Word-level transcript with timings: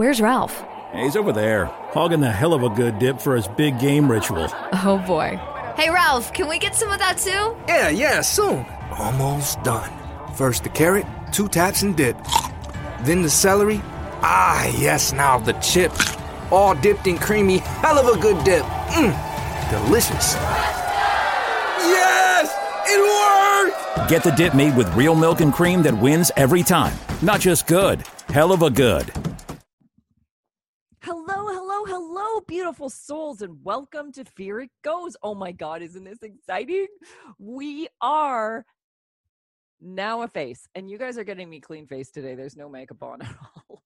Where's 0.00 0.22
Ralph? 0.22 0.64
He's 0.94 1.14
over 1.14 1.30
there, 1.30 1.66
hogging 1.66 2.20
the 2.20 2.32
hell 2.32 2.54
of 2.54 2.62
a 2.62 2.70
good 2.70 2.98
dip 2.98 3.20
for 3.20 3.36
his 3.36 3.46
big 3.46 3.78
game 3.78 4.10
ritual. 4.10 4.48
Oh 4.72 5.04
boy. 5.06 5.38
Hey 5.76 5.90
Ralph, 5.90 6.32
can 6.32 6.48
we 6.48 6.58
get 6.58 6.74
some 6.74 6.90
of 6.90 6.98
that 7.00 7.18
too? 7.18 7.54
Yeah, 7.68 7.90
yeah, 7.90 8.22
soon. 8.22 8.64
Almost 8.92 9.62
done. 9.62 9.92
First 10.34 10.62
the 10.62 10.70
carrot, 10.70 11.04
two 11.32 11.48
taps 11.48 11.82
and 11.82 11.94
dip. 11.94 12.16
Then 13.02 13.20
the 13.20 13.28
celery. 13.28 13.82
Ah, 14.22 14.66
yes, 14.68 15.12
now 15.12 15.36
the 15.36 15.52
chips. 15.60 16.16
All 16.50 16.74
dipped 16.74 17.06
in 17.06 17.18
creamy, 17.18 17.58
hell 17.58 17.98
of 17.98 18.16
a 18.16 18.18
good 18.18 18.42
dip. 18.42 18.64
Mmm, 18.64 19.12
delicious. 19.68 20.32
Yes! 21.84 22.48
It 22.86 23.68
worked! 23.98 24.08
Get 24.08 24.24
the 24.24 24.30
dip 24.30 24.54
made 24.54 24.74
with 24.78 24.88
real 24.94 25.14
milk 25.14 25.42
and 25.42 25.52
cream 25.52 25.82
that 25.82 25.92
wins 25.92 26.32
every 26.38 26.62
time. 26.62 26.96
Not 27.20 27.40
just 27.40 27.66
good, 27.66 28.02
hell 28.30 28.50
of 28.50 28.62
a 28.62 28.70
good. 28.70 29.12
Hello, 31.02 31.46
hello, 31.46 31.84
beautiful 32.46 32.88
souls, 32.88 33.42
and 33.42 33.58
welcome 33.62 34.12
to 34.12 34.24
Fear 34.24 34.60
It 34.60 34.70
Goes. 34.82 35.16
Oh 35.22 35.34
my 35.34 35.52
God, 35.52 35.82
isn't 35.82 36.04
this 36.04 36.22
exciting? 36.22 36.86
We 37.38 37.88
are 38.00 38.64
now 39.80 40.22
a 40.22 40.28
face, 40.28 40.66
and 40.74 40.90
you 40.90 40.98
guys 40.98 41.18
are 41.18 41.24
getting 41.24 41.50
me 41.50 41.60
clean 41.60 41.86
face 41.86 42.10
today. 42.10 42.34
There's 42.34 42.56
no 42.56 42.68
makeup 42.68 43.02
on 43.02 43.22
at 43.22 43.34
all. 43.68 43.82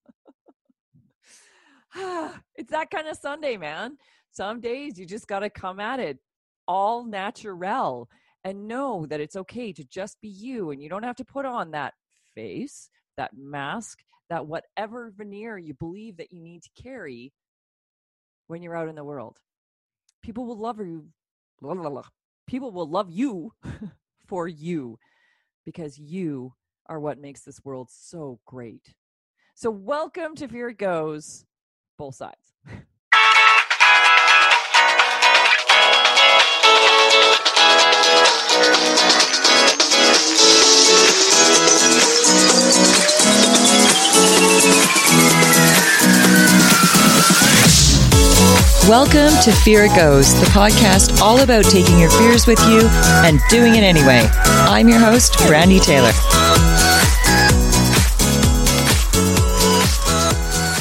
it's 2.55 2.71
that 2.71 2.91
kind 2.91 3.09
of 3.09 3.17
Sunday, 3.17 3.57
man. 3.57 3.97
Some 4.31 4.61
days 4.61 4.99
you 4.99 5.07
just 5.07 5.27
got 5.27 5.41
to 5.41 5.51
come 5.51 5.81
at 5.81 6.01
it 6.01 6.19
all 6.67 7.05
natural 7.05 8.09
and 8.45 8.69
know 8.69 9.07
that 9.07 9.21
it's 9.21 9.37
okay 9.37 9.73
to 9.73 9.85
just 9.85 10.21
be 10.21 10.29
you, 10.29 10.71
and 10.71 10.83
you 10.83 10.89
don't 10.89 11.05
have 11.05 11.17
to 11.17 11.25
put 11.25 11.47
on 11.47 11.73
that 11.73 11.95
face, 12.35 12.91
that 13.17 13.31
mask, 13.37 13.99
that 14.31 14.47
whatever 14.47 15.13
veneer 15.17 15.59
you 15.59 15.75
believe 15.75 16.17
that 16.19 16.33
you 16.33 16.43
need 16.43 16.63
to 16.63 16.83
carry 16.83 17.33
when 18.47 18.63
you're 18.63 18.77
out 18.77 18.89
in 18.89 18.95
the 18.95 19.05
world. 19.05 19.39
People 20.23 20.47
will 20.47 20.59
love 20.59 20.79
you. 20.79 21.07
blah, 21.61 21.75
blah, 21.75 21.91
blah. 21.91 22.05
People 22.47 22.73
will 22.73 22.89
love 22.89 23.11
you 23.11 23.53
for 24.27 24.49
you 24.49 24.99
because 25.65 25.99
you 25.99 26.53
are 26.87 27.01
what 27.01 27.19
makes 27.19 27.43
this 27.43 27.65
world 27.65 27.89
so 27.91 28.39
great. 28.47 28.95
So, 29.55 29.71
welcome 29.71 30.35
to 30.37 30.49
Fear 30.49 30.71
It 30.71 30.79
Goes, 30.79 31.47
both 31.97 32.17
sides. 32.17 32.55
Welcome 48.89 49.33
to 49.45 49.51
Fear 49.51 49.85
It 49.87 49.97
Goes, 49.97 50.39
the 50.41 50.47
podcast 50.49 51.23
all 51.23 51.41
about 51.41 51.65
taking 51.65 51.99
your 51.99 52.11
fears 52.11 52.47
with 52.47 52.61
you 52.69 52.87
and 53.25 53.41
doing 53.49 53.77
it 53.77 53.83
anyway. 53.83 54.29
I'm 54.35 54.91
your 54.91 54.99
host, 54.99 55.39
Brandy 55.47 55.81
Taylor. 55.81 56.13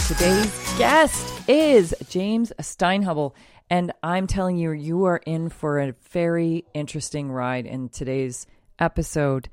Today's 0.05 0.77
guest 0.77 1.49
is 1.49 1.95
James 2.09 2.51
Steinhubble, 2.59 3.35
and 3.69 3.93
I'm 4.03 4.27
telling 4.27 4.57
you, 4.57 4.71
you 4.71 5.05
are 5.05 5.21
in 5.25 5.47
for 5.47 5.79
a 5.79 5.93
very 6.11 6.65
interesting 6.73 7.31
ride 7.31 7.65
in 7.65 7.87
today's 7.87 8.45
episode. 8.79 9.47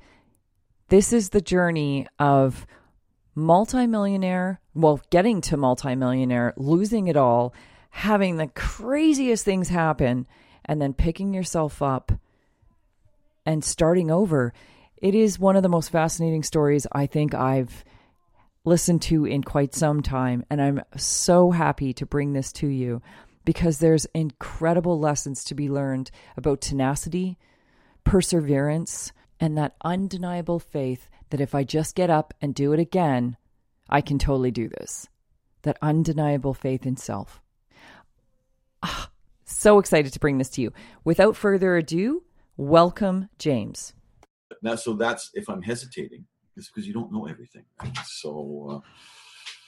This 0.89 1.13
is 1.13 1.29
the 1.29 1.39
journey 1.39 2.05
of 2.19 2.67
multimillionaire, 3.33 4.59
well, 4.73 4.99
getting 5.09 5.39
to 5.39 5.55
multimillionaire, 5.55 6.53
losing 6.57 7.07
it 7.07 7.15
all, 7.15 7.53
having 7.91 8.37
the 8.37 8.47
craziest 8.47 9.45
things 9.45 9.69
happen, 9.69 10.27
and 10.65 10.81
then 10.81 10.93
picking 10.93 11.33
yourself 11.33 11.81
up 11.81 12.11
and 13.45 13.63
starting 13.63 14.09
over. 14.09 14.53
It 14.97 15.15
is 15.15 15.39
one 15.39 15.55
of 15.55 15.63
the 15.63 15.69
most 15.69 15.89
fascinating 15.89 16.43
stories 16.43 16.87
I 16.91 17.05
think 17.05 17.33
I've 17.33 17.83
listened 18.63 19.01
to 19.03 19.25
in 19.25 19.43
quite 19.43 19.73
some 19.73 20.01
time. 20.01 20.43
And 20.49 20.61
I'm 20.61 20.81
so 20.95 21.51
happy 21.51 21.93
to 21.93 22.05
bring 22.05 22.33
this 22.33 22.51
to 22.53 22.67
you 22.67 23.01
because 23.43 23.79
there's 23.79 24.05
incredible 24.13 24.99
lessons 24.99 25.43
to 25.45 25.55
be 25.55 25.69
learned 25.69 26.11
about 26.37 26.61
tenacity, 26.61 27.37
perseverance, 28.03 29.11
and 29.39 29.57
that 29.57 29.75
undeniable 29.83 30.59
faith 30.59 31.09
that 31.31 31.41
if 31.41 31.55
I 31.55 31.63
just 31.63 31.95
get 31.95 32.09
up 32.09 32.33
and 32.41 32.53
do 32.53 32.71
it 32.73 32.79
again, 32.79 33.37
I 33.89 34.01
can 34.01 34.19
totally 34.19 34.51
do 34.51 34.69
this. 34.69 35.07
That 35.63 35.77
undeniable 35.81 36.53
faith 36.53 36.85
in 36.85 36.97
self. 36.97 37.40
Ah, 38.83 39.09
so 39.45 39.79
excited 39.79 40.11
to 40.13 40.19
bring 40.19 40.37
this 40.37 40.49
to 40.49 40.61
you. 40.61 40.73
Without 41.03 41.35
further 41.35 41.77
ado, 41.77 42.23
welcome, 42.57 43.29
James. 43.37 43.93
Now, 44.61 44.75
so 44.75 44.93
that's 44.93 45.29
if 45.33 45.49
I'm 45.49 45.61
hesitating, 45.61 46.25
it's 46.57 46.69
because 46.69 46.87
you 46.87 46.93
don't 46.93 47.11
know 47.11 47.27
everything. 47.27 47.63
Right? 47.81 47.97
So, 48.05 48.83
uh, 48.83 48.87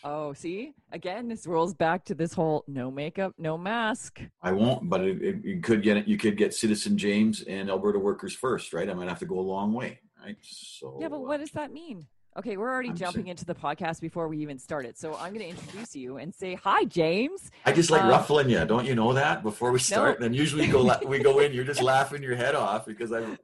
Oh, 0.06 0.34
see? 0.34 0.74
Again, 0.91 1.29
this 1.29 1.47
rolls 1.47 1.74
back 1.74 2.03
to 2.06 2.16
this 2.16 2.34
whole 2.34 2.66
no 2.68 2.91
makeup, 2.91 3.34
no 3.38 3.57
mask. 3.57 4.22
I 4.41 4.51
won't. 4.51 4.90
But 4.90 5.01
it, 5.01 5.22
it, 5.22 5.45
you 5.45 5.62
could 5.62 5.81
get 5.81 5.95
it. 5.95 6.07
You 6.07 6.18
could 6.18 6.35
get 6.35 6.53
Citizen 6.53 6.97
James 6.97 7.41
and 7.44 7.69
Alberta 7.69 8.00
Workers 8.00 8.35
first, 8.35 8.74
right? 8.74 8.90
I 8.90 8.94
might 8.94 9.07
have 9.07 9.19
to 9.19 9.25
go 9.25 9.40
a 9.40 9.41
long 9.41 9.72
way, 9.74 10.00
right? 10.22 10.35
So. 10.41 10.97
Yeah, 11.00 11.07
but 11.07 11.18
uh, 11.18 11.22
what 11.22 11.40
does 11.40 11.51
that 11.51 11.72
mean? 11.72 12.06
Okay, 12.36 12.58
we're 12.58 12.72
already 12.72 12.90
I'm 12.90 12.96
jumping 12.96 13.24
saying- 13.24 13.28
into 13.28 13.46
the 13.46 13.54
podcast 13.54 14.02
before 14.02 14.28
we 14.28 14.38
even 14.40 14.58
started. 14.58 14.98
So 14.98 15.14
I'm 15.16 15.34
going 15.34 15.46
to 15.46 15.50
introduce 15.50 15.96
you 15.96 16.18
and 16.18 16.34
say, 16.34 16.56
hi, 16.56 16.84
James. 16.86 17.52
I 17.66 17.72
just 17.72 17.92
like 17.92 18.02
um, 18.02 18.10
ruffling 18.10 18.50
you. 18.50 18.64
Don't 18.66 18.86
you 18.86 18.96
know 18.96 19.14
that 19.14 19.44
before 19.44 19.72
we 19.72 19.80
start? 19.80 20.16
And 20.16 20.24
then 20.24 20.34
usually 20.34 20.68
go 20.68 20.82
la- 20.82 21.00
we 21.06 21.20
go 21.20 21.40
in. 21.40 21.54
You're 21.54 21.64
just 21.64 21.82
laughing 21.82 22.24
your 22.24 22.36
head 22.36 22.56
off 22.56 22.86
because 22.86 23.12
I'm. 23.12 23.38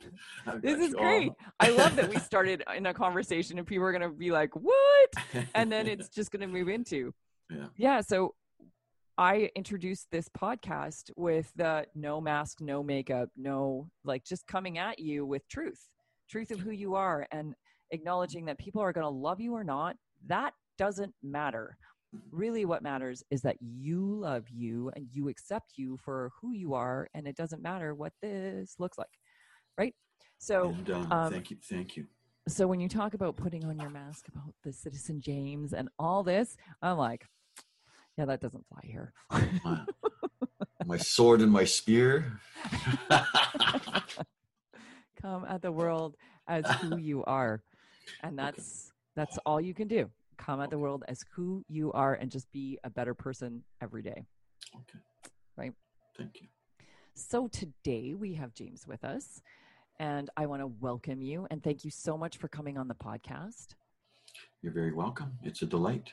I'm 0.48 0.62
This 0.62 0.80
is 0.80 0.96
oh. 0.96 1.00
great. 1.00 1.32
I 1.60 1.70
love 1.70 1.96
that 1.98 2.10
we 2.10 2.18
started 2.18 2.64
in 2.76 2.88
a 2.88 2.94
conversation 2.94 3.60
and 3.60 3.68
people 3.68 3.86
are 3.86 3.92
going 3.92 4.02
to 4.02 4.10
be 4.10 4.32
like, 4.32 4.56
what? 4.56 5.14
And 5.54 5.72
then 5.72 5.88
it's 5.94 6.10
just 6.10 6.32
going 6.32 6.42
to 6.42 6.48
move 6.48 6.70
into. 6.70 7.14
Yeah. 7.50 7.66
Yeah. 7.78 8.02
So 8.02 8.34
I 9.20 9.50
introduced 9.56 10.08
this 10.12 10.30
podcast 10.30 11.12
with 11.16 11.52
the 11.56 11.86
no 11.94 12.22
mask, 12.22 12.62
no 12.62 12.82
makeup, 12.82 13.30
no, 13.36 13.90
like 14.04 14.24
just 14.24 14.48
coming 14.48 14.78
at 14.78 14.98
you 14.98 15.26
with 15.26 15.48
truth, 15.48 15.90
truth 16.30 16.52
of 16.52 16.60
who 16.60 16.72
you 16.72 16.96
are 16.96 17.28
and 17.32 17.54
acknowledging 17.92 18.46
that 18.46 18.58
people 18.58 18.82
are 18.82 18.94
going 18.94 19.04
to 19.06 19.10
love 19.10 19.40
you 19.40 19.54
or 19.54 19.64
not. 19.64 19.96
That 20.28 20.54
doesn't 20.78 21.14
matter. 21.24 21.78
Really, 22.32 22.66
what 22.66 22.82
matters 22.82 23.24
is 23.30 23.42
that 23.42 23.58
you 23.62 24.20
love 24.20 24.46
you 24.50 24.92
and 24.96 25.08
you 25.12 25.30
accept 25.30 25.74
you 25.76 25.98
for 26.04 26.32
who 26.42 26.54
you 26.54 26.74
are, 26.74 27.08
and 27.14 27.28
it 27.28 27.36
doesn't 27.36 27.62
matter 27.62 27.94
what 27.94 28.14
this 28.22 28.76
looks 28.80 28.98
like, 28.98 29.08
right? 29.78 29.94
So, 30.40 30.70
And, 30.70 30.90
uh, 30.90 31.06
um, 31.12 31.32
thank 31.32 31.52
you, 31.52 31.58
thank 31.64 31.96
you. 31.98 32.08
so 32.48 32.66
when 32.66 32.80
you 32.80 32.90
talk 32.90 33.14
about 33.14 33.36
putting 33.36 33.64
on 33.66 33.78
your 33.78 33.92
mask 33.92 34.28
about 34.28 34.54
the 34.64 34.74
citizen 34.74 35.22
James 35.22 35.74
and 35.74 35.90
all 36.00 36.24
this, 36.24 36.58
I'm 36.82 36.98
like, 36.98 37.26
yeah, 38.18 38.26
that 38.26 38.42
doesn't 38.42 38.66
fly 38.68 38.82
here. 38.84 39.14
My, 39.64 39.86
my 40.86 40.98
sword 40.98 41.42
and 41.42 41.52
my 41.52 41.64
spear. 41.66 42.40
Come 45.22 45.46
at 45.48 45.62
the 45.62 45.72
world 45.72 46.16
as 46.48 46.66
who 46.82 46.98
you 46.98 47.24
are, 47.26 47.62
and 48.24 48.38
that's 48.38 48.92
that's 49.16 49.38
all 49.46 49.60
you 49.60 49.74
can 49.74 49.88
do. 49.88 50.10
Come 50.38 50.62
at 50.62 50.70
the 50.70 50.78
world 50.78 51.04
as 51.08 51.24
who 51.34 51.64
you 51.68 51.92
are, 51.94 52.14
and 52.14 52.32
just 52.32 52.52
be 52.52 52.80
a 52.84 52.90
better 52.90 53.14
person 53.14 53.64
every 53.82 54.02
day. 54.02 54.26
Okay. 54.76 55.00
Right. 55.58 55.74
Thank 56.18 56.42
you. 56.42 56.48
So 57.14 57.48
today 57.50 58.14
we 58.14 58.34
have 58.36 58.54
James 58.54 58.88
with 58.88 59.04
us, 59.04 59.42
and 60.00 60.30
I 60.38 60.46
want 60.46 60.62
to 60.62 60.68
welcome 60.68 61.22
you 61.22 61.48
and 61.52 61.62
thank 61.62 61.84
you 61.84 61.92
so 61.92 62.18
much 62.18 62.38
for 62.38 62.48
coming 62.48 62.78
on 62.78 62.88
the 62.88 62.96
podcast. 62.96 63.76
You're 64.62 64.72
very 64.72 64.94
welcome. 64.94 65.34
It's 65.44 65.62
a 65.62 65.66
delight. 65.66 66.12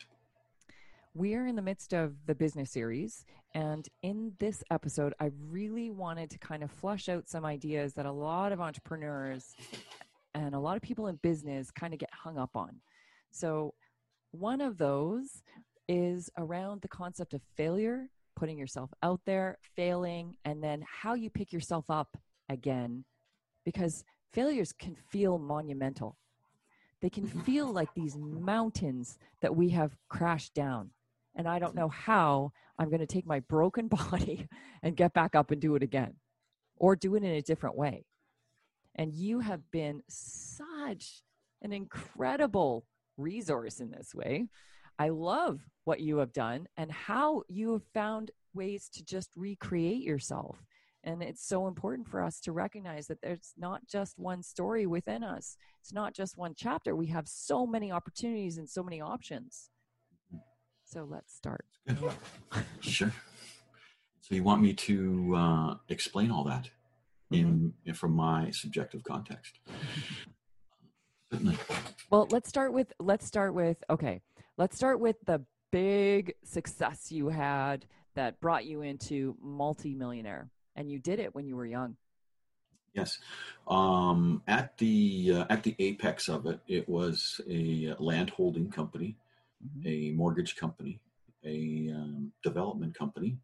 We 1.15 1.35
are 1.35 1.47
in 1.47 1.57
the 1.57 1.63
midst 1.63 1.95
of 1.95 2.15
the 2.27 2.35
business 2.35 2.71
series, 2.71 3.25
and 3.55 3.89
in 4.03 4.33
this 4.39 4.63
episode, 4.71 5.15
I 5.19 5.31
really 5.49 5.91
wanted 5.91 6.29
to 6.31 6.39
kind 6.39 6.63
of 6.63 6.71
flush 6.71 7.09
out 7.09 7.29
some 7.29 7.45
ideas 7.47 7.95
that 7.95 8.05
a 8.05 8.13
lot 8.13 8.53
of 8.53 8.61
entrepreneurs 8.61 9.55
and 10.45 10.55
a 10.55 10.59
lot 10.59 10.77
of 10.77 10.83
people 10.83 11.07
in 11.09 11.17
business 11.17 11.71
kind 11.71 11.93
of 11.93 11.99
get 11.99 12.13
hung 12.13 12.39
up 12.39 12.51
on. 12.55 12.81
So, 13.31 13.75
one 14.33 14.61
of 14.61 14.79
those 14.79 15.43
is 15.89 16.31
around 16.37 16.83
the 16.83 16.89
concept 16.89 17.33
of 17.33 17.41
failure, 17.57 18.09
putting 18.35 18.59
yourself 18.59 18.91
out 19.03 19.21
there, 19.25 19.59
failing, 19.75 20.37
and 20.45 20.63
then 20.63 20.85
how 20.87 21.15
you 21.15 21.31
pick 21.31 21.53
yourself 21.53 21.89
up 21.89 22.17
again, 22.49 23.05
because 23.65 24.05
failures 24.33 24.73
can 24.73 24.97
feel 25.11 25.39
monumental. 25.39 26.17
They 27.01 27.11
can 27.11 27.27
feel 27.45 27.73
like 27.73 27.95
these 27.95 28.17
mountains 28.17 29.19
that 29.41 29.57
we 29.57 29.71
have 29.71 29.97
crashed 30.09 30.55
down 30.55 30.91
and 31.37 31.47
I 31.47 31.59
don't 31.59 31.75
know 31.75 31.89
how 32.07 32.53
I'm 32.79 32.89
going 32.89 33.01
to 33.01 33.07
take 33.07 33.27
my 33.27 33.41
broken 33.41 33.89
body 34.11 34.49
and 34.83 34.97
get 34.97 35.13
back 35.13 35.35
up 35.35 35.51
and 35.51 35.61
do 35.61 35.77
it 35.77 35.83
again 35.83 36.15
or 36.77 36.97
do 36.97 37.15
it 37.15 37.23
in 37.23 37.31
a 37.31 37.43
different 37.43 37.77
way. 37.77 38.05
And 38.97 39.15
you 39.15 39.41
have 39.41 39.71
been 39.71 40.03
such 40.09 41.23
an 41.63 41.73
incredible 41.73 42.87
resource 43.17 43.81
in 43.81 43.91
this 43.91 44.15
way. 44.15 44.49
I 44.99 45.11
love 45.11 45.61
what 45.85 46.01
you 46.01 46.19
have 46.19 46.33
done 46.33 46.67
and 46.77 46.91
how 46.91 47.43
you 47.49 47.73
have 47.75 47.85
found 47.93 48.31
ways 48.55 48.89
to 48.95 49.05
just 49.05 49.31
recreate 49.37 50.03
yourself. 50.03 50.65
And 51.05 51.23
it's 51.23 51.47
so 51.47 51.69
important 51.69 52.09
for 52.09 52.23
us 52.23 52.41
to 52.41 52.53
recognize 52.53 53.07
that 53.07 53.21
there's 53.23 53.53
not 53.57 53.87
just 53.87 54.19
one 54.19 54.43
story 54.43 54.87
within 54.87 55.23
us. 55.23 55.57
It's 55.81 55.93
not 55.93 56.15
just 56.15 56.37
one 56.37 56.55
chapter. 56.57 56.97
We 56.97 57.07
have 57.09 57.29
so 57.29 57.67
many 57.67 57.93
opportunities 57.93 58.59
and 58.59 58.69
so 58.69 58.83
many 58.83 59.01
options. 59.01 59.71
So 60.85 61.07
let's 61.09 61.35
start. 61.35 61.67
Sure. 62.81 63.13
So 64.21 64.35
you 64.35 64.43
want 64.43 64.63
me 64.63 64.73
to 64.73 65.35
uh, 65.37 65.75
explain 65.89 66.31
all 66.33 66.43
that 66.45 66.71
in, 67.31 67.73
in 67.85 67.95
from 67.95 68.13
my 68.13 68.51
subjective 68.51 69.03
context? 69.05 69.59
Certainly. 71.33 71.59
Well, 72.09 72.29
let's 72.31 72.49
start 72.49 72.73
with 72.73 72.93
let's 73.01 73.27
start 73.27 73.53
with 73.53 73.83
okay. 73.91 74.21
Let's 74.57 74.77
start 74.77 75.01
with 75.01 75.17
the 75.27 75.45
big 75.73 76.35
success 76.45 77.11
you 77.11 77.29
had 77.31 77.85
that 78.15 78.41
brought 78.41 78.65
you 78.65 78.83
into 78.83 79.37
multi-millionaire 79.43 80.49
and 80.77 80.89
you 80.89 81.01
did 81.01 81.19
it 81.19 81.35
when 81.35 81.49
you 81.49 81.57
were 81.57 81.67
young. 81.67 81.97
Yes, 82.95 83.19
um, 83.67 84.41
at 84.47 84.79
the 84.79 85.33
uh, 85.35 85.47
at 85.51 85.65
the 85.65 85.75
apex 85.81 86.29
of 86.29 86.47
it, 86.47 86.61
it 86.69 86.89
was 86.89 87.41
a 87.51 87.95
land 87.99 88.31
holding 88.31 88.71
company, 88.71 89.17
Mhm. 89.65 89.87
a 89.87 90.15
mortgage 90.15 90.55
company, 90.55 91.01
a 91.45 91.91
um, 91.93 92.33
development 92.43 92.95
company, 92.95 93.37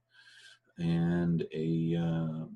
and 0.79 1.47
a 1.53 1.97
uh, 1.97 2.47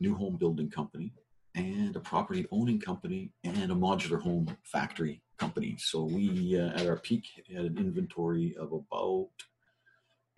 new 0.00 0.14
home 0.14 0.36
building 0.36 0.70
company, 0.70 1.12
and 1.54 1.96
a 1.96 2.00
property 2.00 2.46
owning 2.50 2.80
company, 2.80 3.32
and 3.44 3.70
a 3.72 3.74
modular 3.74 4.20
home 4.20 4.46
factory 4.64 5.22
company. 5.38 5.76
So 5.78 6.04
we, 6.04 6.58
uh, 6.58 6.68
at 6.78 6.86
our 6.86 6.96
peak, 6.98 7.24
had 7.54 7.64
an 7.64 7.78
inventory 7.78 8.54
of 8.58 8.72
about 8.72 9.30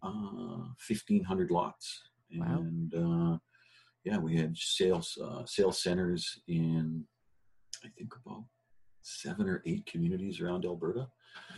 uh, 0.03 0.65
fifteen 0.79 1.25
hundred 1.25 1.51
lots, 1.51 2.03
Wow. 2.35 2.59
and 2.59 2.95
uh, 2.95 3.39
yeah, 4.05 4.19
we 4.19 4.37
had 4.37 4.57
sales 4.57 5.19
uh, 5.23 5.45
sales 5.45 5.83
centers 5.83 6.41
in 6.49 7.05
I 7.85 7.89
think 7.97 8.15
about 8.25 8.45
seven 9.03 9.49
or 9.49 9.63
eight 9.67 9.85
communities 9.87 10.41
around 10.41 10.65
Alberta. 10.65 11.09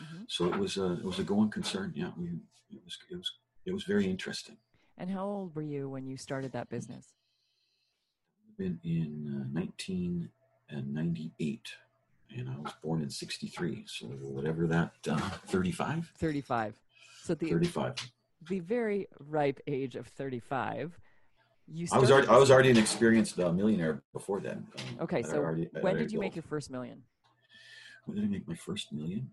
Mhm. 0.01 0.25
So 0.29 0.47
it 0.47 0.57
was 0.59 0.77
a 0.77 0.93
it 0.95 1.05
was 1.05 1.19
a 1.19 1.25
going 1.25 1.51
concern. 1.51 1.93
Yeah, 1.95 2.11
we 2.17 2.29
it 2.71 2.83
was 2.85 2.99
it 3.11 3.17
was 3.17 3.31
it 3.65 3.73
was 3.73 3.85
very 3.85 4.07
interesting. 4.07 4.57
And 4.99 5.11
how 5.11 5.25
old 5.25 5.55
were 5.55 5.63
you 5.63 5.89
when 5.89 6.07
you 6.07 6.17
started 6.17 6.53
that 6.53 6.69
business? 6.69 7.15
Been 8.63 8.79
in 8.85 9.43
uh, 9.43 9.51
1998, 9.59 11.69
and 12.39 12.49
I 12.49 12.57
was 12.61 12.73
born 12.81 13.03
in 13.03 13.11
'63. 13.11 13.83
So 13.89 14.07
whatever 14.07 14.69
that 14.69 14.93
uh, 15.11 15.19
35, 15.49 16.13
35. 16.17 16.77
So 17.25 17.35
the 17.35 17.51
35. 17.51 17.97
the 18.49 18.61
very 18.61 19.09
ripe 19.19 19.59
age 19.67 19.97
of 19.97 20.07
35. 20.07 20.97
You 21.67 21.89
I 21.91 21.99
was 21.99 22.13
already 22.13 22.29
I 22.29 22.37
was 22.37 22.53
already 22.53 22.71
an 22.71 22.77
experienced 22.77 23.41
uh, 23.41 23.51
millionaire 23.51 24.01
before 24.13 24.39
then. 24.39 24.65
Um, 24.79 24.85
Okay, 25.01 25.25
so 25.25 25.39
already- 25.39 25.69
when 25.81 25.97
did 25.97 26.13
you 26.13 26.21
make 26.21 26.37
your 26.37 26.45
first 26.45 26.71
million? 26.71 27.03
when 28.07 28.15
did 28.17 28.25
I 28.25 28.29
make 28.29 28.47
my 28.47 28.55
first 28.55 28.93
million? 28.93 29.29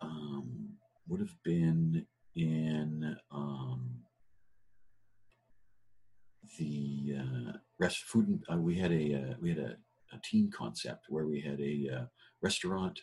Um, 0.00 0.70
would 1.06 1.20
have 1.20 1.36
been 1.42 2.06
in 2.34 3.14
um, 3.30 3.90
the 6.58 7.16
uh, 7.18 7.52
rest 7.78 8.04
food. 8.04 8.28
And, 8.28 8.44
uh, 8.50 8.56
we 8.56 8.78
had 8.78 8.92
a 8.92 9.14
uh, 9.14 9.34
we 9.40 9.50
had 9.50 9.58
a, 9.58 9.76
a 10.12 10.20
teen 10.22 10.50
concept 10.50 11.06
where 11.08 11.26
we 11.26 11.40
had 11.40 11.60
a 11.60 11.88
uh, 11.94 12.04
restaurant, 12.42 13.00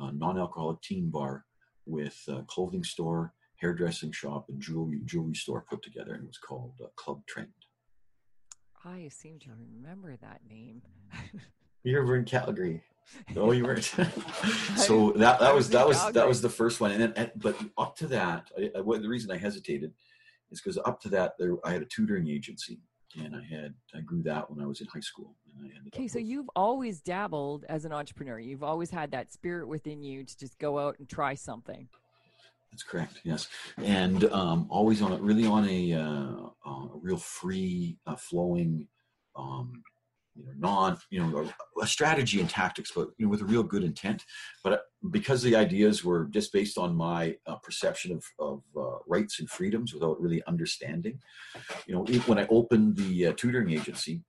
uh, 0.00 0.10
non-alcoholic 0.12 0.80
teen 0.82 1.10
bar 1.10 1.44
with 1.86 2.22
a 2.28 2.42
clothing 2.42 2.84
store, 2.84 3.34
hairdressing 3.56 4.12
shop, 4.12 4.46
and 4.48 4.60
jewelry 4.60 5.00
jewelry 5.04 5.34
store 5.34 5.64
put 5.68 5.82
together, 5.82 6.14
and 6.14 6.24
it 6.24 6.28
was 6.28 6.38
called 6.38 6.74
uh, 6.82 6.88
Club 6.96 7.22
Trend. 7.26 7.48
I 8.84 9.08
seem 9.08 9.38
to 9.40 9.50
remember 9.50 10.16
that 10.20 10.40
name. 10.48 10.82
You 11.84 11.96
were 11.96 12.16
in 12.16 12.24
Calgary. 12.24 12.82
No, 13.34 13.50
you 13.52 13.64
weren't. 13.64 13.84
so 14.76 15.12
that 15.16 15.40
that 15.40 15.54
was 15.54 15.68
that 15.70 15.86
was 15.86 16.12
that 16.12 16.26
was 16.26 16.40
the 16.40 16.48
first 16.48 16.80
one, 16.80 16.92
and 16.92 17.14
then 17.14 17.30
but 17.36 17.56
up 17.76 17.96
to 17.96 18.06
that, 18.08 18.50
I, 18.56 18.70
I, 18.76 18.98
the 18.98 19.08
reason 19.08 19.30
I 19.30 19.36
hesitated 19.36 19.92
is 20.52 20.60
because 20.60 20.78
up 20.84 21.00
to 21.00 21.08
that, 21.10 21.34
there 21.38 21.56
I 21.64 21.72
had 21.72 21.82
a 21.82 21.86
tutoring 21.86 22.28
agency, 22.28 22.80
and 23.18 23.34
I 23.34 23.42
had 23.42 23.74
I 23.94 24.00
grew 24.00 24.22
that 24.24 24.50
when 24.50 24.62
I 24.62 24.66
was 24.66 24.80
in 24.80 24.86
high 24.86 25.00
school, 25.00 25.34
and 25.56 25.66
I 25.66 25.76
ended 25.76 25.92
Okay, 25.94 26.08
so 26.08 26.18
with- 26.18 26.28
you've 26.28 26.50
always 26.54 27.00
dabbled 27.00 27.64
as 27.68 27.84
an 27.84 27.92
entrepreneur. 27.92 28.38
You've 28.38 28.62
always 28.62 28.90
had 28.90 29.10
that 29.12 29.32
spirit 29.32 29.66
within 29.66 30.02
you 30.02 30.24
to 30.24 30.38
just 30.38 30.58
go 30.58 30.78
out 30.78 30.98
and 30.98 31.08
try 31.08 31.34
something. 31.34 31.88
That's 32.70 32.82
correct. 32.82 33.20
Yes, 33.24 33.48
and 33.78 34.24
um, 34.32 34.66
always 34.70 35.02
on 35.02 35.12
a 35.12 35.16
really 35.16 35.46
on 35.46 35.68
a, 35.68 35.92
uh, 35.92 36.46
uh, 36.66 36.86
a 36.94 36.98
real 37.02 37.18
free 37.18 37.98
uh, 38.06 38.16
flowing, 38.16 38.88
um, 39.36 39.82
you 40.34 40.44
know, 40.44 40.52
non 40.56 40.98
you 41.10 41.20
know 41.20 41.50
a, 41.78 41.82
a 41.82 41.86
strategy 41.86 42.40
and 42.40 42.48
tactics, 42.48 42.92
but 42.94 43.08
you 43.18 43.26
know 43.26 43.30
with 43.30 43.40
a 43.40 43.44
real 43.44 43.62
good 43.62 43.84
intent. 43.84 44.24
But 44.64 44.72
uh, 44.72 44.78
because 45.10 45.42
the 45.42 45.56
ideas 45.56 46.04
were 46.04 46.26
just 46.26 46.52
based 46.52 46.78
on 46.78 46.94
my 46.94 47.36
uh, 47.46 47.56
perception 47.56 48.12
of 48.12 48.24
of 48.38 48.62
uh, 48.76 48.98
rights 49.06 49.40
and 49.40 49.48
freedoms 49.48 49.92
without 49.92 50.20
really 50.20 50.42
understanding, 50.46 51.18
you 51.86 51.94
know, 51.94 52.04
when 52.26 52.38
I 52.38 52.46
opened 52.48 52.96
the 52.96 53.28
uh, 53.28 53.32
tutoring 53.32 53.70
agency. 53.70 54.22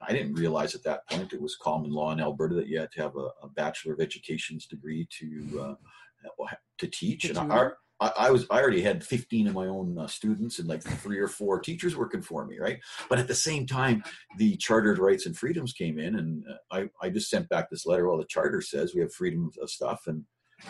I 0.00 0.12
didn't 0.12 0.34
realize 0.34 0.76
at 0.76 0.84
that 0.84 1.08
point 1.10 1.32
it 1.32 1.42
was 1.42 1.56
common 1.56 1.90
law 1.90 2.12
in 2.12 2.20
Alberta 2.20 2.54
that 2.54 2.68
you 2.68 2.78
had 2.78 2.92
to 2.92 3.02
have 3.02 3.16
a, 3.16 3.30
a 3.42 3.48
bachelor 3.56 3.94
of 3.94 4.00
education's 4.00 4.64
degree 4.64 5.08
to 5.18 5.60
uh, 5.60 6.44
to 6.78 6.86
teach. 6.86 7.24
And 7.24 7.36
our, 7.36 7.78
I, 8.00 8.12
I 8.16 8.30
was 8.30 8.46
I 8.50 8.60
already 8.60 8.82
had 8.82 9.04
15 9.04 9.48
of 9.48 9.54
my 9.54 9.66
own 9.66 9.98
uh, 9.98 10.06
students 10.06 10.58
and 10.58 10.68
like 10.68 10.82
three 10.82 11.18
or 11.18 11.28
four 11.28 11.60
teachers 11.60 11.96
working 11.96 12.22
for 12.22 12.46
me, 12.46 12.58
right? 12.58 12.78
But 13.08 13.18
at 13.18 13.28
the 13.28 13.34
same 13.34 13.66
time, 13.66 14.04
the 14.36 14.56
chartered 14.56 14.98
rights 14.98 15.26
and 15.26 15.36
freedoms 15.36 15.72
came 15.72 15.98
in, 15.98 16.16
and 16.16 16.44
uh, 16.48 16.76
I 17.02 17.06
I 17.06 17.10
just 17.10 17.30
sent 17.30 17.48
back 17.48 17.70
this 17.70 17.86
letter. 17.86 18.08
Well, 18.08 18.18
the 18.18 18.24
charter 18.24 18.60
says 18.60 18.94
we 18.94 19.00
have 19.00 19.12
freedom 19.12 19.50
of 19.60 19.70
stuff, 19.70 20.06
and 20.06 20.24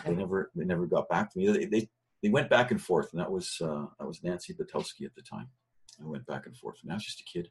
they 0.05 0.15
never 0.15 0.51
they 0.55 0.65
never 0.65 0.85
got 0.85 1.09
back 1.09 1.31
to 1.31 1.37
me. 1.37 1.51
They 1.51 1.65
they, 1.65 1.89
they 2.23 2.29
went 2.29 2.49
back 2.49 2.71
and 2.71 2.81
forth, 2.81 3.09
and 3.11 3.21
that 3.21 3.31
was 3.31 3.57
uh, 3.61 3.85
that 3.99 4.07
was 4.07 4.23
Nancy 4.23 4.53
Betkowski 4.53 5.05
at 5.05 5.15
the 5.15 5.21
time. 5.21 5.49
I 6.01 6.07
went 6.07 6.25
back 6.25 6.45
and 6.45 6.57
forth, 6.57 6.79
and 6.81 6.91
I 6.91 6.95
was 6.95 7.05
just 7.05 7.21
a 7.21 7.31
kid. 7.31 7.49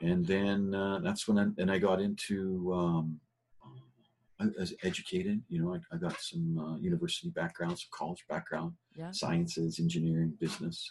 And 0.00 0.26
then 0.26 0.74
uh, 0.74 0.98
that's 1.00 1.28
when 1.28 1.38
I, 1.38 1.46
and 1.60 1.70
I 1.70 1.78
got 1.78 2.00
into 2.00 2.72
um, 2.72 3.20
I 4.40 4.46
was 4.58 4.74
educated. 4.82 5.42
You 5.48 5.62
know, 5.62 5.74
I, 5.74 5.94
I 5.94 5.98
got 5.98 6.20
some 6.20 6.58
uh, 6.58 6.76
university 6.78 7.30
background, 7.30 7.78
some 7.78 7.90
college 7.92 8.24
background 8.28 8.72
Yeah. 8.96 9.10
sciences, 9.10 9.80
engineering, 9.80 10.34
business, 10.38 10.88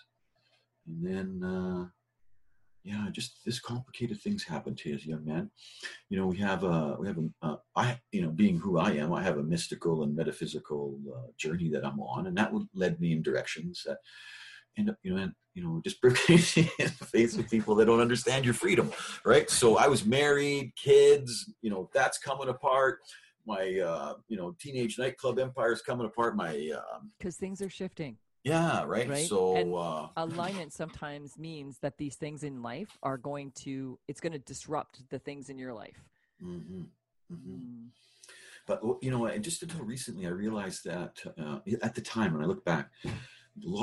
and 0.88 1.06
then 1.06 1.44
uh, 1.44 1.86
yeah, 2.84 3.08
just 3.12 3.46
this 3.46 3.60
complicated 3.60 4.22
things 4.22 4.44
happen 4.44 4.76
to 4.76 4.90
you 4.90 4.96
as 4.96 5.06
a 5.06 5.10
young 5.10 5.26
man. 5.26 5.50
You 6.10 6.18
know, 6.18 6.28
we 6.28 6.38
have 6.38 6.64
a 6.64 6.98
we 7.00 7.08
have 7.08 7.18
a 7.18 7.30
uh, 7.42 7.56
I 7.76 8.00
you 8.12 8.22
know 8.22 8.30
being 8.30 8.58
who 8.58 8.78
I 8.78 8.92
am, 8.92 9.14
I 9.14 9.24
have 9.24 9.38
a 9.38 9.44
mystical 9.44 10.04
and 10.04 10.16
metaphysical 10.16 11.00
uh, 11.16 11.32
journey 11.38 11.70
that 11.70 11.86
I'm 11.86 12.00
on, 12.02 12.28
and 12.28 12.38
that 12.38 12.52
led 12.74 13.00
me 13.00 13.14
in 13.14 13.22
directions 13.22 13.84
that 13.86 14.00
end 14.78 14.90
up 14.90 14.98
you 15.04 15.16
know 15.16 15.22
and 15.22 15.34
you 15.54 15.64
know 15.64 15.82
just 15.84 16.04
you 16.04 16.70
in 16.80 16.92
the 17.00 17.06
face 17.06 17.38
with 17.38 17.50
people 17.50 17.76
that 17.76 17.86
don't 17.86 18.02
understand 18.02 18.44
your 18.44 18.54
freedom, 18.54 18.92
right? 19.26 19.50
So 19.50 19.78
I 19.78 19.88
was 19.88 20.06
married, 20.06 20.74
kids, 20.76 21.54
you 21.62 21.70
know, 21.70 21.90
that's 21.94 22.18
coming 22.18 22.50
apart. 22.50 23.00
My 23.46 23.80
uh, 23.80 24.14
you 24.28 24.38
know 24.38 24.56
teenage 24.60 24.98
nightclub 24.98 25.40
empire 25.40 25.74
is 25.74 25.82
coming 25.82 26.06
apart. 26.06 26.36
My 26.36 26.72
um, 26.76 27.12
Because 27.18 27.36
things 27.38 27.62
are 27.62 27.70
shifting. 27.70 28.18
yeah, 28.44 28.84
right. 28.84 29.10
Right? 29.10 29.28
So 29.28 29.56
And- 29.56 29.74
uh, 29.76 30.08
Alignment 30.18 30.74
sometimes 30.74 31.38
means 31.38 31.80
that 31.80 31.98
these 31.98 32.16
things 32.16 32.44
in 32.44 32.62
life 32.62 32.98
are 33.04 33.18
going 33.18 33.52
to, 33.64 33.98
it's 34.08 34.22
going 34.22 34.34
to 34.34 34.40
disrupt 34.40 35.10
the 35.10 35.20
things 35.20 35.50
in 35.50 35.58
your 35.58 35.74
life. 35.74 36.00
mhm, 36.42 36.88
mhm. 37.32 37.38
Mm. 37.50 37.88
but 38.68 38.82
you 39.02 39.12
know, 39.12 39.26
and 39.26 39.44
just 39.44 39.64
until 39.64 39.84
recently, 39.84 40.26
I 40.28 40.30
realized 40.30 40.84
that 40.86 41.18
uh, 41.38 41.60
at 41.82 41.96
the 41.96 42.02
time 42.02 42.34
when 42.34 42.44
I 42.44 42.48
look 42.48 42.64
back, 42.64 42.92
a 43.06 43.10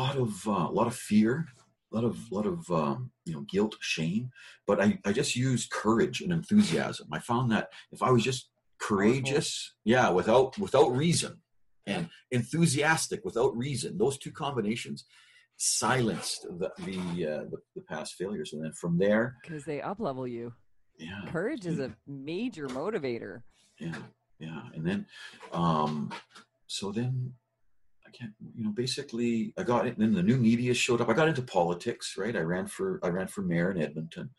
lot 0.00 0.17
of 0.17 0.47
uh, 0.47 0.69
a 0.71 0.75
lot 0.79 0.87
of 0.87 0.95
fear, 0.95 1.47
a 1.93 1.95
lot 1.97 2.05
of 2.05 2.17
lot 2.31 2.47
of 2.47 2.71
um, 2.71 3.11
you 3.25 3.33
know 3.35 3.43
guilt, 3.50 3.76
shame. 3.81 4.31
But 4.67 4.81
I 4.81 4.99
I 5.05 5.12
just 5.12 5.35
used 5.37 5.71
courage 5.71 6.21
and 6.23 6.33
enthusiasm. 6.33 7.09
I 7.12 7.19
found 7.19 7.50
that 7.52 7.69
if 7.93 8.02
I 8.02 8.11
was 8.11 8.23
just 8.23 8.50
courageous, 8.81 9.75
yeah, 9.85 10.09
without 10.11 10.59
without 10.59 10.91
reason, 10.97 11.41
and 11.87 12.09
enthusiastic 12.31 13.25
without 13.25 13.57
reason, 13.57 13.99
those 13.99 14.19
two 14.19 14.33
combinations 14.33 15.05
silenced 15.57 16.43
the 16.59 16.71
the, 16.87 17.27
uh, 17.27 17.45
the 17.51 17.59
the 17.77 17.83
past 17.83 18.15
failures, 18.15 18.53
and 18.53 18.65
then 18.65 18.73
from 18.73 18.99
there, 18.99 19.37
Because 19.43 19.65
they 19.65 19.81
up 19.83 20.01
level 20.01 20.27
you. 20.27 20.53
yeah, 20.99 21.23
Courage 21.29 21.67
is 21.67 21.79
a 21.79 21.95
major 22.07 22.67
motivator. 22.69 23.43
yeah 23.79 23.97
yeah. 24.39 24.63
And 24.75 24.87
then 24.87 25.07
um 25.53 26.11
so 26.67 26.91
then 26.93 27.35
i 28.07 28.11
can't 28.11 28.33
you 28.57 28.65
know 28.65 28.71
basically 28.71 29.53
i 29.59 29.63
got 29.63 29.87
it. 29.87 29.99
Then 29.99 30.15
the 30.15 30.23
new 30.23 30.39
media 30.39 30.73
showed 30.73 31.01
up. 31.03 31.09
I 31.11 31.13
got 31.15 31.29
into 31.29 31.43
politics 31.43 32.15
right? 32.17 32.35
I 32.37 32.41
ran 32.41 32.67
for 32.67 32.99
i 33.03 33.09
ran 33.09 33.29
for 33.29 33.43
mayor 33.43 33.71
in 33.71 33.83
edmonton 33.83 34.31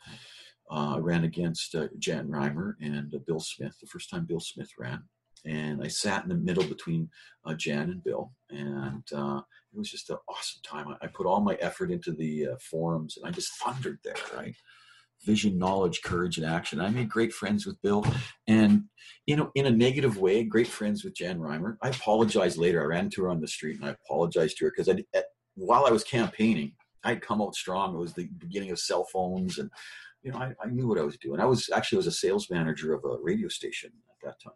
i 0.72 0.98
ran 0.98 1.24
against 1.24 1.76
uh, 1.76 1.88
jan 2.00 2.28
reimer 2.28 2.74
and 2.82 3.14
uh, 3.14 3.20
bill 3.28 3.40
smith 3.40 3.76
the 3.82 3.88
first 3.88 4.10
time 4.10 4.26
bill 4.26 4.40
smith 4.40 4.70
ran 4.80 5.04
and 5.46 5.82
I 5.84 5.88
sat 5.88 6.24
in 6.24 6.30
the 6.30 6.36
middle 6.36 6.64
between 6.64 7.10
uh, 7.46 7.54
Jan 7.54 7.90
and 7.90 8.04
Bill, 8.04 8.32
and 8.50 9.04
uh, 9.16 9.42
it 9.74 9.78
was 9.78 9.90
just 9.90 10.10
an 10.10 10.18
awesome 10.30 10.62
time. 10.64 10.88
I, 10.90 11.06
I, 11.06 11.08
put 11.08 11.26
all 11.26 11.42
my 11.42 11.56
effort 11.56 11.92
into 11.92 12.12
the 12.12 12.50
uh, 12.50 12.56
forums, 12.62 13.18
and 13.18 13.26
I 13.26 13.32
just 13.32 13.52
thundered 13.62 14.00
there, 14.04 14.16
right? 14.36 14.56
Vision, 15.26 15.58
knowledge, 15.58 16.02
courage, 16.04 16.38
and 16.38 16.46
action. 16.46 16.80
I 16.80 16.90
made 16.90 17.10
great 17.10 17.34
friends 17.34 17.66
with 17.66 17.82
Bill, 17.82 18.06
and 18.48 18.84
you 19.26 19.36
know, 19.36 19.52
in 19.56 19.66
a 19.66 19.72
negative 19.72 20.18
way, 20.18 20.44
great 20.44 20.68
friends 20.68 21.04
with 21.04 21.16
Jan 21.16 21.40
Reimer. 21.40 21.78
I 21.82 21.90
apologized 21.90 22.58
later. 22.58 22.82
I 22.82 22.86
ran 22.86 23.10
to 23.12 23.24
her 23.24 23.30
on 23.30 23.42
the 23.42 23.48
street, 23.48 23.78
and 23.80 23.86
I 23.86 23.96
apologized 24.06 24.58
to 24.58 24.66
her 24.66 24.74
because 24.76 24.90
I, 24.90 25.24
while 25.56 25.86
I 25.86 25.92
was 25.92 26.04
campaigning, 26.04 26.74
I'd 27.04 27.22
come 27.22 27.42
out 27.42 27.56
strong. 27.56 27.96
It 27.96 28.00
was 28.00 28.14
the 28.14 28.30
beginning 28.38 28.72
of 28.72 28.80
cell 28.80 29.06
phones, 29.06 29.58
and 29.58 29.70
you 30.24 30.32
know, 30.32 30.38
I, 30.38 30.54
I 30.64 30.68
knew 30.68 30.88
what 30.88 31.00
I 31.00 31.04
was 31.04 31.18
doing. 31.18 31.40
I 31.40 31.46
was 31.46 31.70
actually 31.74 31.98
I 31.98 32.00
was 32.00 32.08
a 32.08 32.12
sales 32.12 32.50
manager 32.50 32.94
of 32.94 33.04
a 33.06 33.18
radio 33.22 33.48
station 33.48 33.92
at 34.10 34.28
that 34.28 34.42
time 34.44 34.54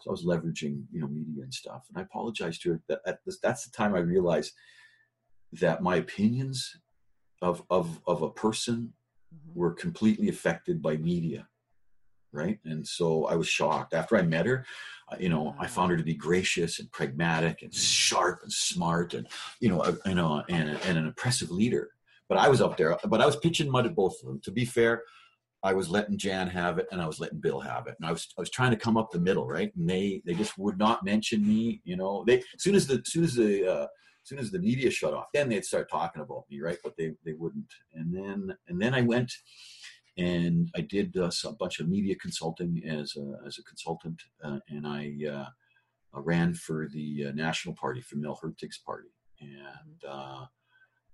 so 0.00 0.10
I 0.10 0.12
was 0.12 0.24
leveraging, 0.24 0.84
you 0.92 1.00
know, 1.00 1.08
media 1.08 1.42
and 1.42 1.52
stuff. 1.52 1.86
And 1.88 1.98
I 1.98 2.02
apologized 2.02 2.62
to 2.62 2.72
her. 2.72 2.80
That, 2.88 3.18
that's 3.42 3.64
the 3.64 3.72
time 3.76 3.94
I 3.94 4.00
realized 4.00 4.52
that 5.52 5.82
my 5.82 5.96
opinions 5.96 6.76
of 7.42 7.62
of 7.70 8.00
of 8.06 8.22
a 8.22 8.30
person 8.30 8.92
mm-hmm. 9.34 9.58
were 9.58 9.72
completely 9.72 10.28
affected 10.28 10.82
by 10.82 10.96
media, 10.96 11.48
right? 12.32 12.58
And 12.64 12.86
so 12.86 13.24
I 13.26 13.36
was 13.36 13.48
shocked 13.48 13.94
after 13.94 14.16
I 14.16 14.22
met 14.22 14.46
her. 14.46 14.64
Uh, 15.10 15.16
you 15.18 15.28
know, 15.28 15.42
wow. 15.42 15.56
I 15.58 15.66
found 15.66 15.90
her 15.90 15.96
to 15.96 16.02
be 16.02 16.14
gracious 16.14 16.78
and 16.78 16.90
pragmatic 16.92 17.62
and 17.62 17.74
sharp 17.74 18.40
and 18.42 18.52
smart 18.52 19.14
and 19.14 19.26
you 19.60 19.68
know, 19.68 19.96
you 20.04 20.14
know, 20.14 20.42
and, 20.48 20.70
and 20.84 20.98
an 20.98 21.06
impressive 21.06 21.50
leader. 21.50 21.90
But 22.28 22.38
I 22.38 22.48
was 22.48 22.60
up 22.60 22.76
there. 22.76 22.96
But 23.04 23.20
I 23.20 23.26
was 23.26 23.36
pitching 23.36 23.70
mud 23.70 23.86
at 23.86 23.94
both 23.94 24.20
of 24.20 24.28
them. 24.28 24.40
To 24.44 24.50
be 24.50 24.64
fair, 24.64 25.02
I 25.62 25.72
was 25.72 25.88
letting 25.88 26.18
Jan 26.18 26.48
have 26.48 26.78
it 26.78 26.86
and 26.92 27.00
I 27.00 27.06
was 27.06 27.18
letting 27.18 27.40
Bill 27.40 27.60
have 27.60 27.86
it. 27.86 27.96
And 27.98 28.06
I 28.08 28.12
was 28.12 28.28
I 28.38 28.40
was 28.40 28.50
trying 28.50 28.70
to 28.70 28.76
come 28.76 28.96
up 28.96 29.10
the 29.10 29.20
middle, 29.20 29.46
right? 29.46 29.74
And 29.76 29.88
they 29.88 30.22
they 30.24 30.34
just 30.34 30.58
would 30.58 30.78
not 30.78 31.04
mention 31.04 31.46
me, 31.46 31.80
you 31.84 31.96
know. 31.96 32.24
They 32.26 32.38
as 32.38 32.62
soon 32.62 32.74
as 32.74 32.86
the 32.86 32.94
as 32.94 33.12
soon 33.12 33.24
as 33.24 33.34
the 33.34 33.66
uh, 33.66 33.84
as 33.84 34.28
soon 34.28 34.38
as 34.38 34.50
the 34.50 34.58
media 34.58 34.90
shut 34.90 35.14
off, 35.14 35.26
then 35.32 35.48
they'd 35.48 35.64
start 35.64 35.90
talking 35.90 36.22
about 36.22 36.44
me, 36.50 36.60
right? 36.60 36.78
But 36.82 36.96
they 36.96 37.12
they 37.24 37.32
wouldn't. 37.32 37.72
And 37.94 38.14
then 38.14 38.56
and 38.68 38.80
then 38.80 38.94
I 38.94 39.02
went 39.02 39.32
and 40.18 40.70
I 40.76 40.80
did 40.80 41.16
uh, 41.16 41.30
a 41.44 41.52
bunch 41.52 41.80
of 41.80 41.88
media 41.88 42.14
consulting 42.16 42.82
as 42.88 43.16
a, 43.16 43.46
as 43.46 43.58
a 43.58 43.62
consultant, 43.64 44.22
uh, 44.42 44.58
and 44.68 44.86
I 44.86 45.14
uh, 45.30 45.46
ran 46.20 46.54
for 46.54 46.88
the 46.92 47.26
uh, 47.28 47.32
national 47.32 47.74
party 47.74 48.00
for 48.00 48.16
Mel 48.16 48.38
Hurtig's 48.40 48.78
party, 48.78 49.10
and 49.40 50.04
uh, 50.08 50.46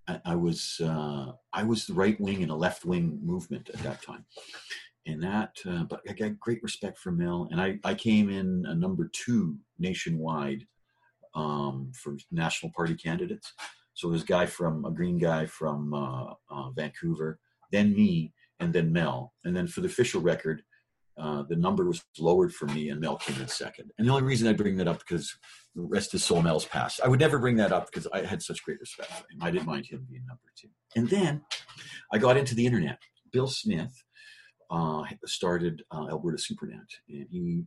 I, 0.08 0.34
was 0.34 0.80
uh, 0.82 1.32
I 1.52 1.62
was 1.62 1.86
the 1.86 1.94
right 1.94 2.20
wing 2.20 2.42
in 2.42 2.50
a 2.50 2.56
left 2.56 2.84
wing 2.84 3.20
movement 3.22 3.70
at 3.70 3.82
that 3.82 4.02
time, 4.02 4.24
and 5.06 5.22
that. 5.22 5.56
Uh, 5.66 5.84
but 5.84 6.00
I 6.08 6.12
got 6.12 6.40
great 6.40 6.62
respect 6.62 6.98
for 6.98 7.12
Mel, 7.12 7.48
and 7.50 7.60
I 7.60 7.78
I 7.84 7.94
came 7.94 8.28
in 8.30 8.64
a 8.66 8.74
number 8.74 9.10
two 9.12 9.56
nationwide 9.78 10.66
um, 11.34 11.92
for 11.94 12.16
national 12.30 12.72
party 12.72 12.94
candidates. 12.94 13.52
So 13.94 14.08
there's 14.08 14.22
a 14.22 14.26
guy 14.26 14.46
from 14.46 14.84
a 14.84 14.90
green 14.90 15.18
guy 15.18 15.46
from 15.46 15.94
uh, 15.94 16.34
uh 16.50 16.70
Vancouver, 16.70 17.38
then 17.70 17.94
me, 17.94 18.32
and 18.60 18.72
then 18.72 18.92
Mel, 18.92 19.34
and 19.44 19.56
then 19.56 19.66
for 19.66 19.82
the 19.82 19.88
official 19.88 20.20
record, 20.20 20.62
uh, 21.18 21.42
the 21.48 21.56
number 21.56 21.84
was 21.84 22.02
lowered 22.18 22.54
for 22.54 22.66
me 22.66 22.90
and 22.90 23.00
Mel 23.00 23.16
came 23.16 23.40
in 23.40 23.48
second. 23.48 23.90
And 23.98 24.06
the 24.06 24.12
only 24.12 24.24
reason 24.24 24.48
I 24.48 24.52
bring 24.52 24.76
that 24.76 24.88
up 24.88 25.00
because 25.00 25.36
the 25.74 25.82
rest 25.82 26.14
is 26.14 26.24
soul 26.24 26.42
Mel's 26.42 26.64
past. 26.64 27.00
I 27.04 27.08
would 27.08 27.20
never 27.20 27.38
bring 27.38 27.56
that 27.56 27.72
up 27.72 27.86
because 27.86 28.06
I 28.12 28.22
had 28.22 28.42
such 28.42 28.62
great 28.64 28.80
respect 28.80 29.10
for 29.10 29.24
him. 29.30 29.38
I 29.42 29.50
didn't 29.50 29.66
mind 29.66 29.86
him 29.86 30.06
being 30.08 30.24
number 30.26 30.42
two. 30.56 30.68
And 30.96 31.08
then 31.08 31.42
I 32.12 32.18
got 32.18 32.36
into 32.36 32.54
the 32.54 32.66
internet. 32.66 32.98
Bill 33.32 33.48
Smith 33.48 33.92
uh, 34.70 35.04
started 35.26 35.82
uh, 35.90 36.08
Alberta 36.08 36.38
Supernet, 36.38 36.86
and 37.08 37.26
he 37.30 37.64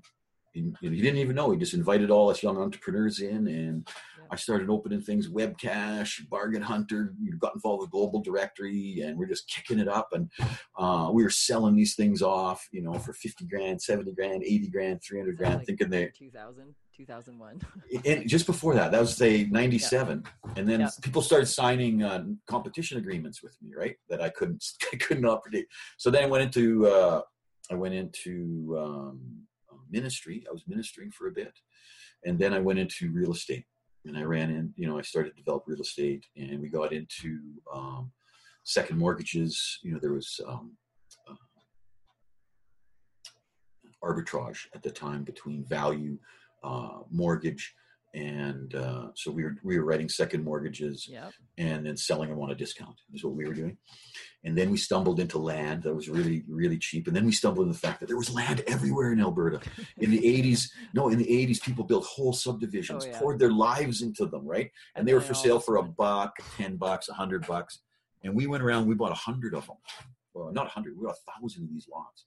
and, 0.55 0.77
he 0.79 1.01
didn't 1.01 1.17
even 1.17 1.35
know. 1.35 1.51
He 1.51 1.57
just 1.57 1.73
invited 1.73 2.09
all 2.09 2.29
us 2.29 2.41
young 2.41 2.57
entrepreneurs 2.57 3.19
in, 3.19 3.47
and. 3.47 3.87
I 4.31 4.35
started 4.35 4.69
opening 4.69 5.01
things, 5.01 5.29
Webcache, 5.29 6.29
Bargain 6.29 6.61
Hunter. 6.61 7.13
You 7.21 7.37
got 7.37 7.55
involved 7.55 7.81
with 7.81 7.91
Global 7.91 8.21
Directory, 8.21 9.01
and 9.01 9.17
we're 9.17 9.27
just 9.27 9.47
kicking 9.49 9.79
it 9.79 9.87
up. 9.87 10.09
And 10.13 10.29
uh, 10.77 11.09
we 11.13 11.23
were 11.23 11.29
selling 11.29 11.75
these 11.75 11.95
things 11.95 12.21
off, 12.21 12.67
you 12.71 12.81
know, 12.81 12.93
for 12.93 13.13
fifty 13.13 13.45
grand, 13.45 13.81
seventy 13.81 14.11
grand, 14.11 14.43
eighty 14.43 14.69
grand, 14.69 15.01
three 15.03 15.19
hundred 15.19 15.37
grand, 15.37 15.57
like 15.57 15.67
thinking 15.67 15.89
they 15.89 16.11
2000, 16.17 16.75
2001. 16.95 17.61
and 18.05 18.27
just 18.27 18.45
before 18.45 18.73
that, 18.73 18.91
that 18.91 19.01
was 19.01 19.15
say 19.15 19.45
ninety 19.45 19.79
seven, 19.79 20.23
yeah. 20.25 20.53
and 20.57 20.67
then 20.67 20.79
yeah. 20.81 20.89
people 21.01 21.21
started 21.21 21.47
signing 21.47 22.03
uh, 22.03 22.23
competition 22.47 22.97
agreements 22.97 23.43
with 23.43 23.57
me, 23.61 23.73
right? 23.75 23.95
That 24.09 24.21
I 24.21 24.29
couldn't, 24.29 24.63
I 24.93 24.97
could 24.97 25.21
not 25.21 25.43
predict. 25.43 25.71
So 25.97 26.09
then 26.09 26.23
I 26.23 26.27
went 26.27 26.43
into, 26.43 26.87
uh, 26.87 27.21
I 27.71 27.75
went 27.75 27.93
into. 27.93 28.77
Um, 28.79 29.45
ministry. 29.89 30.43
I 30.49 30.51
was 30.51 30.63
ministering 30.67 31.11
for 31.11 31.27
a 31.27 31.31
bit, 31.31 31.53
and 32.23 32.37
then 32.37 32.53
I 32.53 32.59
went 32.59 32.79
into 32.79 33.11
real 33.11 33.31
estate, 33.31 33.65
and 34.05 34.17
I 34.17 34.23
ran 34.23 34.49
in. 34.49 34.73
You 34.75 34.87
know, 34.87 34.97
I 34.97 35.01
started 35.01 35.31
to 35.31 35.35
develop 35.35 35.63
real 35.67 35.81
estate, 35.81 36.25
and 36.37 36.59
we 36.59 36.69
got 36.69 36.93
into 36.93 37.39
um, 37.73 38.11
second 38.63 38.97
mortgages. 38.97 39.79
You 39.83 39.93
know, 39.93 39.99
there 39.99 40.13
was 40.13 40.39
um, 40.47 40.77
uh, 41.29 41.35
arbitrage 44.03 44.67
at 44.73 44.83
the 44.83 44.91
time 44.91 45.23
between 45.23 45.65
value, 45.65 46.17
uh, 46.63 46.99
mortgage, 47.11 47.73
and 48.15 48.73
uh, 48.75 49.07
so 49.13 49.29
we 49.29 49.43
were 49.43 49.55
we 49.61 49.77
were 49.77 49.83
writing 49.83 50.07
second 50.07 50.43
mortgages 50.43 51.05
yep. 51.07 51.33
and 51.57 51.85
then 51.85 51.97
selling 51.97 52.29
them 52.29 52.39
on 52.39 52.49
a 52.49 52.55
discount 52.55 52.95
is 53.13 53.23
what 53.23 53.35
we 53.35 53.45
were 53.45 53.53
doing. 53.53 53.77
And 54.45 54.57
then 54.57 54.69
we 54.69 54.77
stumbled 54.77 55.19
into 55.19 55.37
land 55.37 55.83
that 55.83 55.93
was 55.93 56.07
really 56.07 56.43
really 56.47 56.77
cheap. 56.77 57.07
And 57.07 57.15
then 57.15 57.25
we 57.25 57.33
stumbled 57.33 57.67
into 57.67 57.73
the 57.77 57.87
fact 57.87 57.99
that 57.99 58.07
there 58.07 58.17
was 58.17 58.33
land 58.33 58.63
everywhere 58.67 59.11
in 59.11 59.19
alberta. 59.19 59.59
In 59.97 60.11
the 60.11 60.21
80s 60.21 60.69
no 60.93 61.09
in 61.09 61.17
the 61.17 61.25
80s 61.25 61.61
people 61.61 61.83
built 61.83 62.05
whole 62.05 62.31
subdivisions 62.31 63.03
oh, 63.03 63.09
yeah. 63.09 63.19
poured 63.19 63.37
their 63.37 63.51
lives 63.51 64.01
into 64.01 64.25
them 64.25 64.45
right? 64.45 64.71
And, 64.95 65.01
and 65.01 65.07
they 65.07 65.13
were 65.13 65.21
for 65.21 65.33
sale 65.33 65.59
for 65.59 65.75
a 65.75 65.83
buck 65.83 66.37
10 66.57 66.77
bucks 66.77 67.09
100 67.09 67.45
bucks. 67.45 67.79
And 68.23 68.33
we 68.33 68.47
went 68.47 68.63
around 68.63 68.87
we 68.87 68.95
bought 68.95 69.11
a 69.11 69.15
hundred 69.15 69.53
of 69.53 69.67
them 69.67 69.77
well, 70.35 70.51
not 70.51 70.67
a 70.67 70.69
hundred, 70.69 70.97
we 70.97 71.05
got 71.05 71.15
a 71.15 71.31
thousand 71.31 71.63
of 71.63 71.69
these 71.69 71.87
lots. 71.91 72.25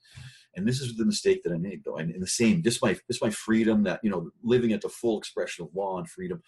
And 0.56 0.66
this 0.66 0.80
is 0.80 0.96
the 0.96 1.04
mistake 1.04 1.42
that 1.44 1.52
I 1.52 1.58
made, 1.58 1.82
though. 1.84 1.96
And, 1.96 2.20
the 2.20 2.26
same, 2.26 2.62
just 2.62 2.82
my 2.82 2.96
just 3.06 3.22
my 3.22 3.30
freedom 3.30 3.84
that 3.84 4.00
you 4.02 4.10
know, 4.10 4.30
living 4.42 4.72
at 4.72 4.80
the 4.80 4.88
full 4.88 5.18
expression 5.18 5.64
of 5.64 5.74
law 5.74 5.98
and 5.98 6.08
freedom. 6.08 6.42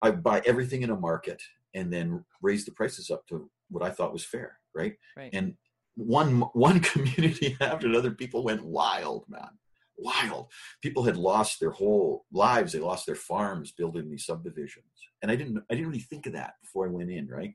I 0.00 0.12
buy 0.12 0.42
everything 0.46 0.82
in 0.82 0.90
a 0.90 0.96
market 0.96 1.42
and 1.74 1.92
then 1.92 2.24
raise 2.40 2.64
the 2.64 2.70
prices 2.70 3.10
up 3.10 3.26
to 3.28 3.50
what 3.68 3.82
I 3.82 3.90
thought 3.90 4.12
was 4.12 4.24
fair, 4.24 4.58
right? 4.74 4.94
right. 5.16 5.30
And 5.32 5.54
one 5.96 6.42
one 6.52 6.80
community 6.92 7.56
after 7.60 7.88
another, 7.88 8.12
people 8.12 8.44
went 8.44 8.64
wild, 8.64 9.24
man 9.28 9.50
wild. 9.98 10.46
People 10.82 11.02
had 11.02 11.16
lost 11.16 11.60
their 11.60 11.70
whole 11.70 12.24
lives. 12.32 12.72
They 12.72 12.78
lost 12.78 13.06
their 13.06 13.14
farms 13.14 13.72
building 13.72 14.08
these 14.08 14.24
subdivisions. 14.24 14.86
And 15.22 15.30
I 15.30 15.36
didn't, 15.36 15.58
I 15.70 15.74
didn't 15.74 15.88
really 15.88 16.00
think 16.00 16.26
of 16.26 16.32
that 16.34 16.54
before 16.62 16.86
I 16.86 16.90
went 16.90 17.10
in, 17.10 17.26
right? 17.28 17.54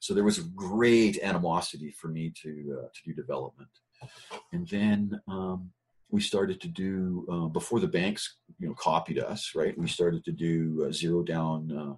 So 0.00 0.14
there 0.14 0.24
was 0.24 0.38
a 0.38 0.44
great 0.56 1.22
animosity 1.22 1.90
for 1.90 2.08
me 2.08 2.32
to, 2.42 2.78
uh, 2.80 2.88
to 2.88 3.00
do 3.04 3.14
development. 3.14 3.70
And 4.52 4.66
then 4.68 5.20
um, 5.28 5.70
we 6.10 6.20
started 6.20 6.60
to 6.62 6.68
do, 6.68 7.26
uh, 7.30 7.48
before 7.48 7.80
the 7.80 7.86
banks, 7.86 8.36
you 8.58 8.68
know, 8.68 8.74
copied 8.74 9.18
us, 9.18 9.52
right? 9.54 9.76
We 9.76 9.88
started 9.88 10.24
to 10.24 10.32
do 10.32 10.86
uh, 10.88 10.92
zero 10.92 11.22
down 11.22 11.70
uh, 11.72 11.94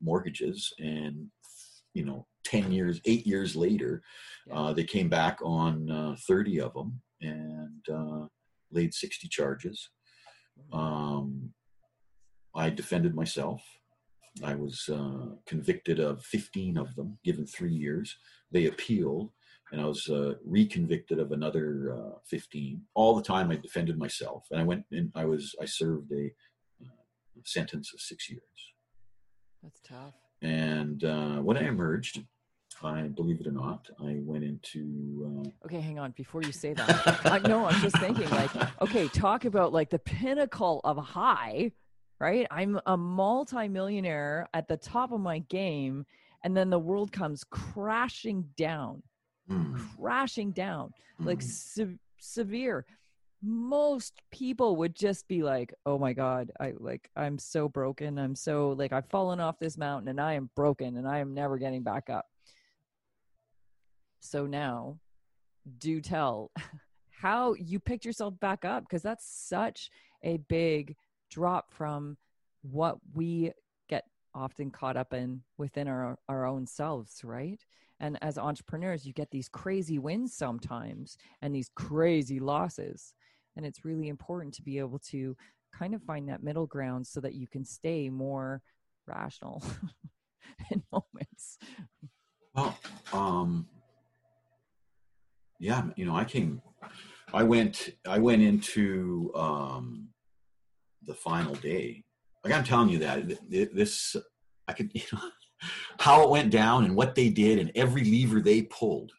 mortgages 0.00 0.72
and, 0.78 1.28
you 1.94 2.04
know, 2.04 2.26
10 2.44 2.72
years, 2.72 3.00
eight 3.04 3.26
years 3.26 3.56
later, 3.56 4.02
uh, 4.50 4.72
they 4.72 4.84
came 4.84 5.08
back 5.08 5.38
on 5.42 5.90
uh, 5.90 6.16
30 6.26 6.60
of 6.60 6.74
them. 6.74 7.00
And, 7.20 8.28
laid 8.70 8.94
60 8.94 9.28
charges. 9.28 9.90
Um, 10.72 11.52
I 12.54 12.70
defended 12.70 13.14
myself. 13.14 13.62
I 14.44 14.54
was 14.54 14.88
uh, 14.88 15.34
convicted 15.46 16.00
of 16.00 16.24
15 16.24 16.76
of 16.76 16.94
them, 16.94 17.18
given 17.24 17.46
three 17.46 17.72
years. 17.72 18.16
They 18.52 18.66
appealed, 18.66 19.30
and 19.72 19.80
I 19.80 19.84
was 19.84 20.08
uh, 20.08 20.34
reconvicted 20.44 21.18
of 21.18 21.32
another 21.32 21.96
uh, 21.96 22.18
15. 22.26 22.82
All 22.94 23.14
the 23.16 23.22
time, 23.22 23.50
I 23.50 23.56
defended 23.56 23.98
myself, 23.98 24.46
and 24.50 24.60
I 24.60 24.64
went 24.64 24.84
and 24.92 25.10
I 25.14 25.24
was 25.24 25.54
I 25.60 25.64
served 25.64 26.12
a 26.12 26.30
uh, 26.82 27.40
sentence 27.44 27.92
of 27.92 28.00
six 28.00 28.30
years. 28.30 28.42
That's 29.62 29.80
tough. 29.80 30.14
And 30.40 31.02
uh, 31.02 31.38
when 31.38 31.56
I 31.56 31.66
emerged, 31.66 32.22
I 32.84 33.02
believe 33.02 33.40
it 33.40 33.46
or 33.46 33.52
not, 33.52 33.88
I 34.00 34.18
went 34.20 34.44
into. 34.44 35.44
Uh... 35.44 35.66
Okay, 35.66 35.80
hang 35.80 35.98
on. 35.98 36.12
Before 36.12 36.42
you 36.42 36.52
say 36.52 36.72
that, 36.74 37.20
I 37.24 37.38
know 37.38 37.66
I'm 37.66 37.80
just 37.80 37.98
thinking 37.98 38.28
like, 38.30 38.50
okay, 38.80 39.08
talk 39.08 39.44
about 39.44 39.72
like 39.72 39.90
the 39.90 39.98
pinnacle 39.98 40.80
of 40.84 40.96
high, 40.96 41.72
right? 42.20 42.46
I'm 42.50 42.80
a 42.86 42.96
multimillionaire 42.96 44.48
at 44.54 44.68
the 44.68 44.76
top 44.76 45.12
of 45.12 45.20
my 45.20 45.40
game, 45.40 46.06
and 46.44 46.56
then 46.56 46.70
the 46.70 46.78
world 46.78 47.12
comes 47.12 47.44
crashing 47.44 48.44
down, 48.56 49.02
mm. 49.50 49.78
crashing 49.96 50.52
down, 50.52 50.92
mm. 51.20 51.26
like 51.26 51.42
se- 51.42 51.98
severe. 52.20 52.86
Most 53.40 54.20
people 54.32 54.76
would 54.76 54.96
just 54.96 55.28
be 55.28 55.42
like, 55.42 55.72
"Oh 55.86 55.98
my 55.98 56.12
god, 56.12 56.50
I 56.58 56.74
like 56.78 57.08
I'm 57.14 57.38
so 57.38 57.68
broken. 57.68 58.18
I'm 58.18 58.34
so 58.34 58.70
like 58.70 58.92
I've 58.92 59.06
fallen 59.06 59.38
off 59.38 59.60
this 59.60 59.78
mountain 59.78 60.08
and 60.08 60.20
I 60.20 60.34
am 60.34 60.50
broken 60.56 60.96
and 60.96 61.06
I 61.06 61.18
am 61.18 61.34
never 61.34 61.56
getting 61.56 61.82
back 61.82 62.10
up." 62.10 62.26
So 64.20 64.46
now, 64.46 64.98
do 65.78 66.00
tell 66.00 66.50
how 67.10 67.54
you 67.54 67.80
picked 67.80 68.04
yourself 68.04 68.38
back 68.40 68.64
up 68.64 68.84
because 68.84 69.02
that's 69.02 69.26
such 69.26 69.90
a 70.22 70.38
big 70.48 70.96
drop 71.30 71.72
from 71.72 72.16
what 72.62 72.98
we 73.14 73.52
get 73.88 74.04
often 74.34 74.70
caught 74.70 74.96
up 74.96 75.12
in 75.12 75.42
within 75.56 75.88
our 75.88 76.18
our 76.28 76.46
own 76.46 76.66
selves, 76.66 77.20
right? 77.24 77.60
And 78.00 78.18
as 78.22 78.38
entrepreneurs, 78.38 79.04
you 79.04 79.12
get 79.12 79.30
these 79.30 79.48
crazy 79.48 79.98
wins 79.98 80.34
sometimes 80.34 81.16
and 81.42 81.54
these 81.54 81.70
crazy 81.74 82.38
losses. 82.38 83.12
And 83.56 83.66
it's 83.66 83.84
really 83.84 84.08
important 84.08 84.54
to 84.54 84.62
be 84.62 84.78
able 84.78 85.00
to 85.10 85.36
kind 85.72 85.94
of 85.94 86.02
find 86.02 86.28
that 86.28 86.42
middle 86.42 86.66
ground 86.66 87.06
so 87.06 87.20
that 87.20 87.34
you 87.34 87.48
can 87.48 87.64
stay 87.64 88.08
more 88.08 88.62
rational 89.06 89.64
in 90.70 90.82
moments. 90.92 91.58
Well, 92.54 92.78
um, 93.12 93.66
yeah, 95.58 95.84
you 95.96 96.04
know, 96.04 96.14
I 96.14 96.24
came, 96.24 96.62
I 97.32 97.42
went, 97.42 97.90
I 98.06 98.18
went 98.18 98.42
into 98.42 99.30
um, 99.34 100.08
the 101.02 101.14
final 101.14 101.54
day. 101.54 102.04
Like 102.44 102.54
I'm 102.54 102.64
telling 102.64 102.88
you 102.88 102.98
that 103.00 103.28
this, 103.50 104.16
I 104.66 104.72
could, 104.72 104.90
you 104.94 105.02
know, 105.12 105.20
how 105.98 106.22
it 106.22 106.30
went 106.30 106.50
down 106.50 106.84
and 106.84 106.94
what 106.94 107.14
they 107.14 107.28
did 107.28 107.58
and 107.58 107.72
every 107.74 108.04
lever 108.04 108.40
they 108.40 108.62
pulled 108.62 109.12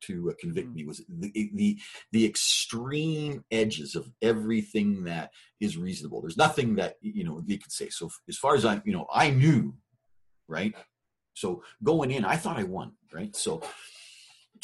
to 0.00 0.30
uh, 0.30 0.34
convict 0.40 0.72
me 0.74 0.84
mm. 0.84 0.86
was 0.86 1.02
the, 1.08 1.50
the 1.54 1.78
the 2.12 2.24
extreme 2.24 3.44
edges 3.50 3.94
of 3.94 4.10
everything 4.22 5.04
that 5.04 5.30
is 5.60 5.76
reasonable. 5.76 6.20
There's 6.20 6.36
nothing 6.36 6.76
that 6.76 6.96
you 7.00 7.24
know 7.24 7.42
they 7.46 7.56
could 7.56 7.72
say. 7.72 7.88
So 7.88 8.10
as 8.28 8.36
far 8.36 8.54
as 8.54 8.64
I, 8.64 8.80
you 8.84 8.92
know, 8.92 9.06
I 9.12 9.30
knew, 9.30 9.74
right. 10.46 10.74
So 11.34 11.62
going 11.82 12.10
in, 12.10 12.24
I 12.24 12.36
thought 12.36 12.58
I 12.58 12.64
won, 12.64 12.92
right. 13.12 13.34
So 13.34 13.62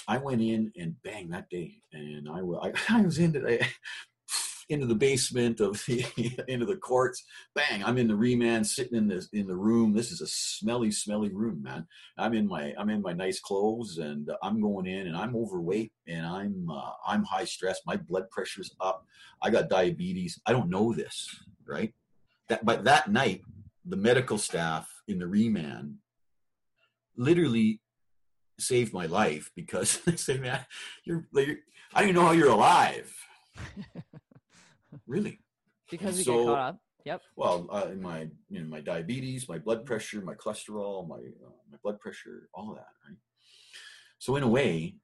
I 0.08 0.18
went 0.18 0.42
in 0.42 0.72
and 0.76 1.00
bang 1.02 1.30
that 1.30 1.48
day, 1.50 1.76
and 1.92 2.28
I, 2.28 2.40
I, 2.40 2.72
I 2.98 3.02
was 3.02 3.18
into 3.18 3.40
the, 3.40 3.66
into 4.68 4.86
the 4.86 4.94
basement 4.94 5.60
of 5.60 5.84
the 5.86 6.04
into 6.48 6.66
the 6.66 6.76
courts. 6.76 7.24
Bang! 7.54 7.84
I'm 7.84 7.98
in 7.98 8.08
the 8.08 8.16
remand, 8.16 8.66
sitting 8.66 8.96
in 8.96 9.08
the 9.08 9.26
in 9.32 9.46
the 9.46 9.56
room. 9.56 9.92
This 9.92 10.10
is 10.10 10.20
a 10.20 10.26
smelly, 10.26 10.90
smelly 10.90 11.30
room, 11.30 11.62
man. 11.62 11.86
I'm 12.18 12.34
in 12.34 12.46
my 12.46 12.74
I'm 12.78 12.90
in 12.90 13.02
my 13.02 13.12
nice 13.12 13.40
clothes, 13.40 13.98
and 13.98 14.30
I'm 14.42 14.60
going 14.60 14.86
in, 14.86 15.06
and 15.06 15.16
I'm 15.16 15.36
overweight, 15.36 15.92
and 16.06 16.26
I'm 16.26 16.68
uh, 16.70 16.92
I'm 17.06 17.24
high 17.24 17.44
stress. 17.44 17.80
My 17.86 17.96
blood 17.96 18.30
pressure's 18.30 18.74
up. 18.80 19.06
I 19.42 19.50
got 19.50 19.68
diabetes. 19.68 20.40
I 20.46 20.52
don't 20.52 20.70
know 20.70 20.92
this, 20.92 21.28
right? 21.66 21.92
That 22.48 22.64
but 22.64 22.84
that 22.84 23.10
night, 23.10 23.42
the 23.84 23.96
medical 23.96 24.38
staff 24.38 24.90
in 25.08 25.18
the 25.18 25.26
remand 25.26 25.96
literally 27.16 27.80
saved 28.58 28.92
my 28.92 29.06
life 29.06 29.50
because 29.54 29.98
they 30.06 30.16
say, 30.16 30.38
man, 30.38 30.60
you're, 31.04 31.26
you're 31.32 31.56
I 31.94 32.00
don't 32.00 32.10
even 32.10 32.20
know 32.20 32.26
how 32.26 32.32
you're 32.32 32.50
alive. 32.50 33.14
really? 35.06 35.40
Because 35.90 36.16
we 36.16 36.24
so, 36.24 36.38
get 36.38 36.46
caught 36.46 36.58
up. 36.58 36.78
Yep. 37.04 37.20
Well, 37.36 37.68
uh, 37.70 37.88
in 37.92 38.00
my 38.00 38.28
in 38.50 38.68
my 38.70 38.80
diabetes, 38.80 39.46
my 39.46 39.58
blood 39.58 39.84
pressure, 39.84 40.22
my 40.22 40.34
cholesterol, 40.34 41.06
my 41.06 41.16
uh, 41.16 41.50
my 41.70 41.76
blood 41.82 42.00
pressure, 42.00 42.48
all 42.54 42.74
that, 42.74 42.88
right? 43.06 43.18
So 44.18 44.36
in 44.36 44.42
a 44.42 44.48
way, 44.48 44.94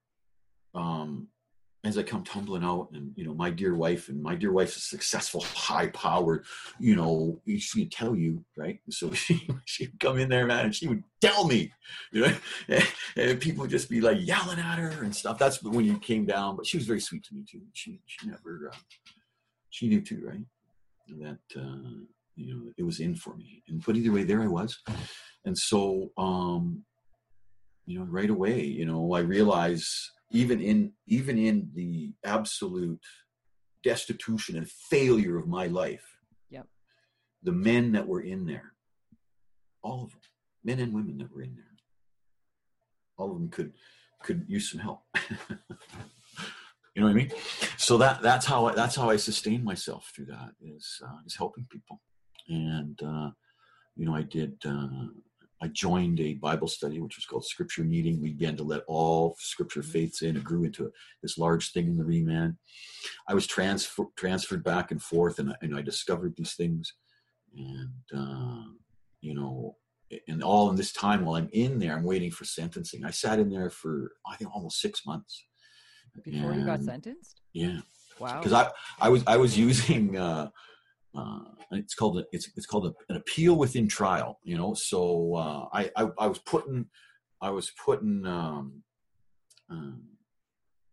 um, 0.75 1.29
as 1.83 1.97
I 1.97 2.03
come 2.03 2.23
tumbling 2.25 2.63
out, 2.63 2.89
and 2.93 3.13
you 3.17 3.25
know, 3.25 3.35
my 3.35 3.51
dear 3.51 3.75
wife, 3.75 4.11
and 4.11 4.23
my 4.23 4.35
dear 4.35 4.53
wife's 4.53 4.77
a 4.77 4.81
successful, 4.81 5.41
high-powered, 5.41 6.45
you 6.79 6.95
know, 6.95 7.41
she 7.59 7.81
would 7.81 7.93
tell 7.93 8.15
you, 8.15 8.45
right? 8.57 8.81
So 8.91 9.13
she 9.15 9.49
she'd 9.65 9.99
come 9.99 10.19
in 10.19 10.29
there, 10.29 10.47
man, 10.47 10.67
and 10.67 10.75
she 10.75 10.89
would 10.89 11.03
tell 11.21 11.47
me, 11.47 11.73
you 12.13 12.27
know, 12.27 12.35
and 13.17 13.41
people 13.41 13.63
would 13.63 13.71
just 13.71 13.89
be 13.89 14.01
like 14.01 14.19
yelling 14.21 14.59
at 14.59 14.79
her 14.79 15.03
and 15.03 15.15
stuff. 15.15 15.39
That's 15.39 15.63
when 15.63 15.87
you 15.87 15.99
came 15.99 16.27
down, 16.27 16.57
but 16.57 16.67
she 16.67 16.77
was 16.77 16.87
very 16.87 17.01
sweet 17.01 17.25
to 17.25 17.35
me 17.35 17.45
too. 17.51 17.63
She 17.73 18.01
she 18.05 18.27
never, 18.27 18.71
uh, 18.73 18.77
she 19.71 19.89
knew 19.89 20.03
too, 20.03 20.23
right? 20.27 20.45
That 21.21 21.61
uh, 21.61 22.05
you 22.37 22.55
know, 22.55 22.73
it 22.77 22.83
was 22.83 23.01
in 23.01 23.15
for 23.15 23.35
me. 23.37 23.63
And 23.69 23.83
but 23.85 23.97
either 23.97 24.13
way, 24.13 24.25
there 24.25 24.43
I 24.43 24.49
was, 24.49 24.79
and 25.47 25.57
so 25.57 26.11
um, 26.19 26.85
you 27.87 27.99
know, 27.99 28.05
right 28.05 28.31
away, 28.31 28.63
you 28.63 28.87
know, 28.87 29.15
I 29.15 29.21
realize 29.21 30.11
even 30.31 30.61
in 30.61 30.93
even 31.07 31.39
in 31.39 31.71
the 31.75 32.13
absolute 32.25 33.01
destitution 33.83 34.57
and 34.57 34.71
failure 34.71 35.39
of 35.39 35.49
my 35.49 35.67
life 35.67 36.05
yep. 36.51 36.67
the 37.43 37.51
men 37.51 37.93
that 37.93 38.07
were 38.07 38.21
in 38.21 38.45
there 38.45 38.75
all 39.83 40.05
of 40.05 40.11
them 40.11 40.21
men 40.63 40.79
and 40.79 40.93
women 40.93 41.17
that 41.17 41.33
were 41.35 41.41
in 41.41 41.55
there 41.57 41.71
all 43.21 43.33
of 43.33 43.39
them 43.39 43.49
could 43.49 43.73
could 44.23 44.45
use 44.49 44.71
some 44.71 44.81
help. 44.81 45.03
You 46.97 47.03
know 47.03 47.07
what 47.07 47.13
i 47.13 47.19
mean? 47.19 47.31
So 47.77 47.99
that 47.99 48.21
that's 48.21 48.45
how 48.45 48.67
I, 48.67 48.75
that's 48.75 48.97
how 48.97 49.09
i 49.09 49.17
sustain 49.17 49.63
myself 49.63 50.11
through 50.13 50.27
that 50.27 50.51
is 50.61 51.01
uh, 51.07 51.19
is 51.25 51.37
helping 51.37 51.65
people. 51.71 52.01
And 52.49 53.01
uh, 53.01 53.31
you 53.97 54.07
know 54.07 54.15
i 54.17 54.23
did 54.23 54.55
uh, 54.67 55.07
I 55.63 55.69
joined 55.69 56.21
a 56.21 56.35
Bible 56.35 56.69
study, 56.69 57.01
which 57.01 57.17
was 57.17 57.27
called 57.27 57.45
Scripture 57.45 57.85
Meeting. 57.85 58.21
We 58.21 58.31
began 58.31 58.57
to 58.57 58.63
let 58.63 58.83
all 58.87 59.37
Scripture 59.39 59.83
faiths 59.83 60.23
in. 60.23 60.37
It 60.37 60.45
grew 60.45 60.65
into 60.65 60.91
this 61.23 61.37
large 61.37 61.73
thing 61.73 61.87
in 61.87 61.99
the 61.99 62.05
remand. 62.05 62.57
I 63.29 63.35
was 63.35 63.47
transfer, 63.47 64.05
transferred 64.17 64.65
back 64.65 64.91
and 64.91 65.03
forth, 65.03 65.39
and 65.39 65.51
I, 65.51 65.55
and 65.61 65.77
I 65.77 65.83
discovered 65.83 66.35
these 66.37 66.55
things. 66.55 66.95
And, 67.57 67.91
uh, 68.17 68.63
you 69.21 69.35
know, 69.35 69.77
and 70.29 70.43
all 70.43 70.71
in 70.71 70.77
this 70.77 70.93
time 70.93 71.25
while 71.25 71.37
I'm 71.37 71.51
in 71.53 71.79
there, 71.79 71.95
I'm 71.95 72.05
waiting 72.05 72.31
for 72.31 72.45
sentencing. 72.45 73.05
I 73.05 73.11
sat 73.11 73.39
in 73.39 73.51
there 73.51 73.71
for, 73.71 74.13
I 74.27 74.37
think, 74.37 74.55
almost 74.55 74.81
six 74.81 75.05
months. 75.07 75.45
Before 76.25 76.53
and, 76.53 76.61
you 76.61 76.67
got 76.67 76.83
sentenced? 76.83 77.41
Yeah. 77.53 77.81
Wow. 78.19 78.39
Because 78.39 78.53
I, 78.53 78.71
I 79.01 79.09
was 79.09 79.23
I 79.27 79.37
was 79.37 79.59
using 79.69 80.17
uh, 80.17 80.51
uh, 81.15 81.41
it's 81.73 81.95
called 81.95 82.19
a, 82.19 82.25
it's 82.33 82.51
it's 82.57 82.67
called 82.67 82.87
a, 82.87 82.95
an 83.09 83.17
appeal 83.17 83.57
within 83.57 83.89
trial. 83.89 84.39
You 84.45 84.57
know, 84.57 84.75
so 84.75 85.35
uh, 85.35 85.69
I, 85.73 85.91
I, 85.97 86.09
I 86.19 86.27
was 86.27 86.39
putting 86.39 86.87
I 87.41 87.51
was 87.51 87.71
putting 87.71 88.27
um, 88.27 88.83
um, 89.69 90.03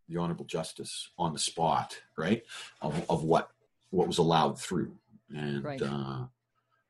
the 0.10 0.18
honorable 0.18 0.46
justice 0.46 1.12
on 1.18 1.34
the 1.34 1.40
spot, 1.40 1.98
right, 2.18 2.44
of, 2.82 3.06
of 3.10 3.24
what 3.24 3.52
what 3.92 4.08
was 4.08 4.18
allowed 4.18 4.60
through, 4.60 4.98
and 5.36 5.64
right. 5.64 5.82
uh, 5.82 6.26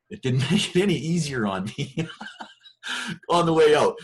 it 0.10 0.22
didn't 0.22 0.40
make 0.52 0.76
it 0.76 0.82
any 0.82 0.96
easier 0.96 1.46
on 1.46 1.72
me 1.78 2.08
on 3.30 3.46
the 3.46 3.54
way 3.54 3.76
out. 3.76 3.96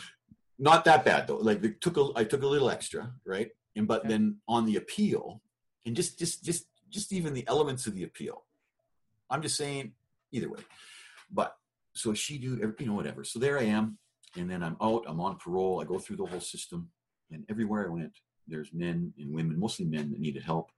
Not 0.59 0.85
that 0.85 1.05
bad 1.05 1.27
though. 1.27 1.37
Like 1.37 1.63
it 1.63 1.79
took 1.81 1.97
a, 1.97 2.09
I 2.15 2.25
took 2.25 2.43
a 2.43 2.47
little 2.47 2.69
extra, 2.69 3.13
right, 3.25 3.51
and 3.75 3.87
but 3.87 4.01
okay. 4.01 4.09
then 4.09 4.37
on 4.49 4.65
the 4.65 4.75
appeal, 4.75 5.41
and 5.85 5.95
just 5.95 6.19
just 6.19 6.43
just 6.43 6.65
just 6.89 7.13
even 7.13 7.33
the 7.33 7.47
elements 7.47 7.87
of 7.87 7.95
the 7.95 8.03
appeal 8.03 8.43
I'm 9.29 9.41
just 9.41 9.57
saying, 9.57 9.93
either 10.31 10.49
way. 10.49 10.59
But 11.31 11.55
so 11.95 12.13
she 12.13 12.37
do, 12.37 12.73
you 12.79 12.85
know, 12.85 12.93
whatever. 12.93 13.23
So 13.23 13.39
there 13.39 13.59
I 13.59 13.63
am, 13.63 13.97
and 14.37 14.49
then 14.49 14.63
I'm 14.63 14.77
out. 14.81 15.05
I'm 15.07 15.19
on 15.19 15.37
parole. 15.37 15.81
I 15.81 15.85
go 15.85 15.99
through 15.99 16.17
the 16.17 16.25
whole 16.25 16.39
system, 16.39 16.89
and 17.31 17.43
everywhere 17.49 17.85
I 17.85 17.93
went, 17.93 18.13
there's 18.47 18.73
men 18.73 19.13
and 19.17 19.33
women, 19.33 19.59
mostly 19.59 19.85
men 19.85 20.11
that 20.11 20.19
needed 20.19 20.43
help, 20.43 20.71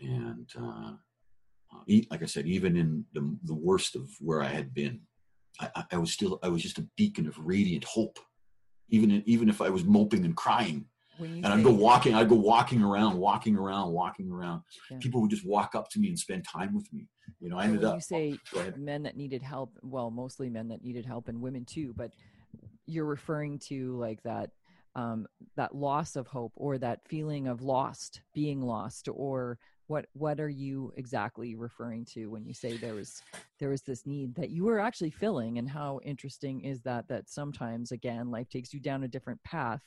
and 0.00 0.48
uh, 0.58 0.92
uh, 1.74 1.82
like 2.10 2.22
I 2.22 2.26
said, 2.26 2.46
even 2.46 2.76
in 2.76 3.04
the 3.12 3.36
the 3.44 3.54
worst 3.54 3.96
of 3.96 4.08
where 4.20 4.42
I 4.42 4.48
had 4.48 4.72
been, 4.72 5.00
I, 5.60 5.84
I 5.92 5.96
was 5.98 6.12
still 6.12 6.38
I 6.42 6.48
was 6.48 6.62
just 6.62 6.78
a 6.78 6.88
beacon 6.96 7.26
of 7.26 7.38
radiant 7.38 7.84
hope, 7.84 8.18
even 8.88 9.22
even 9.26 9.48
if 9.48 9.60
I 9.60 9.70
was 9.70 9.84
moping 9.84 10.24
and 10.24 10.36
crying 10.36 10.86
and 11.18 11.46
I'd 11.46 11.64
go 11.64 11.72
walking, 11.72 12.14
I'd 12.14 12.28
go 12.28 12.34
walking 12.34 12.82
around, 12.82 13.16
walking 13.18 13.56
around, 13.56 13.92
walking 13.92 14.30
around. 14.30 14.62
Yeah. 14.90 14.98
People 14.98 15.20
would 15.22 15.30
just 15.30 15.46
walk 15.46 15.74
up 15.74 15.88
to 15.90 15.98
me 15.98 16.08
and 16.08 16.18
spend 16.18 16.44
time 16.44 16.74
with 16.74 16.92
me. 16.92 17.08
You 17.40 17.50
know, 17.50 17.58
I 17.58 17.64
ended 17.64 17.84
up. 17.84 17.96
You 17.96 18.00
say 18.00 18.38
men 18.76 19.02
that 19.02 19.16
needed 19.16 19.42
help. 19.42 19.78
Well, 19.82 20.10
mostly 20.10 20.48
men 20.48 20.68
that 20.68 20.82
needed 20.82 21.04
help, 21.04 21.28
and 21.28 21.40
women 21.40 21.64
too. 21.64 21.92
But 21.96 22.12
you're 22.86 23.04
referring 23.04 23.58
to 23.58 23.96
like 23.98 24.22
that, 24.22 24.50
um, 24.94 25.26
that 25.56 25.74
loss 25.74 26.16
of 26.16 26.26
hope, 26.26 26.52
or 26.56 26.78
that 26.78 27.00
feeling 27.08 27.48
of 27.48 27.62
lost, 27.62 28.20
being 28.34 28.62
lost, 28.62 29.08
or 29.12 29.58
what? 29.86 30.06
What 30.14 30.40
are 30.40 30.48
you 30.48 30.92
exactly 30.96 31.54
referring 31.54 32.04
to 32.14 32.26
when 32.26 32.44
you 32.44 32.54
say 32.54 32.76
there 32.76 32.94
was 32.94 33.22
there 33.58 33.68
was 33.68 33.82
this 33.82 34.06
need 34.06 34.34
that 34.36 34.50
you 34.50 34.64
were 34.64 34.78
actually 34.78 35.10
filling? 35.10 35.58
And 35.58 35.68
how 35.68 36.00
interesting 36.04 36.62
is 36.62 36.80
that? 36.82 37.08
That 37.08 37.28
sometimes, 37.28 37.92
again, 37.92 38.30
life 38.30 38.48
takes 38.48 38.72
you 38.72 38.80
down 38.80 39.04
a 39.04 39.08
different 39.08 39.42
path 39.42 39.82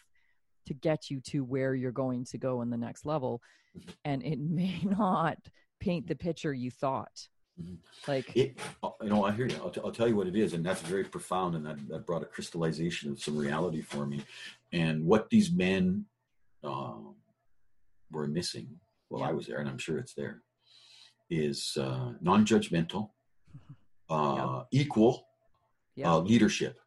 to 0.65 0.73
get 0.73 1.09
you 1.09 1.19
to 1.21 1.43
where 1.43 1.75
you're 1.75 1.91
going 1.91 2.25
to 2.25 2.37
go 2.37 2.61
in 2.61 2.69
the 2.69 2.77
next 2.77 3.05
level 3.05 3.41
mm-hmm. 3.77 3.89
and 4.05 4.23
it 4.23 4.39
may 4.59 4.79
not 4.83 5.37
paint 5.79 6.07
the 6.07 6.15
picture 6.15 6.53
you 6.53 6.69
thought 6.71 7.27
mm-hmm. 7.61 7.75
like 8.07 8.35
it, 8.35 8.57
uh, 8.83 8.89
you 9.01 9.09
know 9.09 9.23
i 9.23 9.31
hear 9.31 9.47
you 9.47 9.55
I'll, 9.57 9.69
t- 9.69 9.81
I'll, 9.83 9.91
tell 9.91 10.07
you 10.07 10.15
what 10.15 10.27
it 10.27 10.35
is 10.35 10.53
and 10.53 10.65
that's 10.65 10.81
very 10.81 11.03
profound 11.03 11.55
and 11.55 11.65
that, 11.65 11.87
that 11.89 12.05
brought 12.05 12.21
a 12.21 12.25
crystallization 12.25 13.11
of 13.11 13.21
some 13.21 13.37
reality 13.37 13.81
for 13.81 14.05
me 14.05 14.23
and 14.71 15.05
what 15.05 15.29
these 15.29 15.51
men 15.51 16.05
um, 16.63 17.15
were 18.11 18.27
missing 18.27 18.67
while 19.07 19.21
yeah. 19.21 19.29
i 19.29 19.31
was 19.31 19.47
there 19.47 19.59
and 19.59 19.69
i'm 19.69 19.77
sure 19.77 19.97
it's 19.97 20.13
there 20.13 20.41
is 21.29 21.77
uh, 21.79 22.11
non-judgmental 22.21 23.11
uh, 24.09 24.63
equal. 24.71 25.25
Uh, 26.01 26.19
leadership 26.19 26.79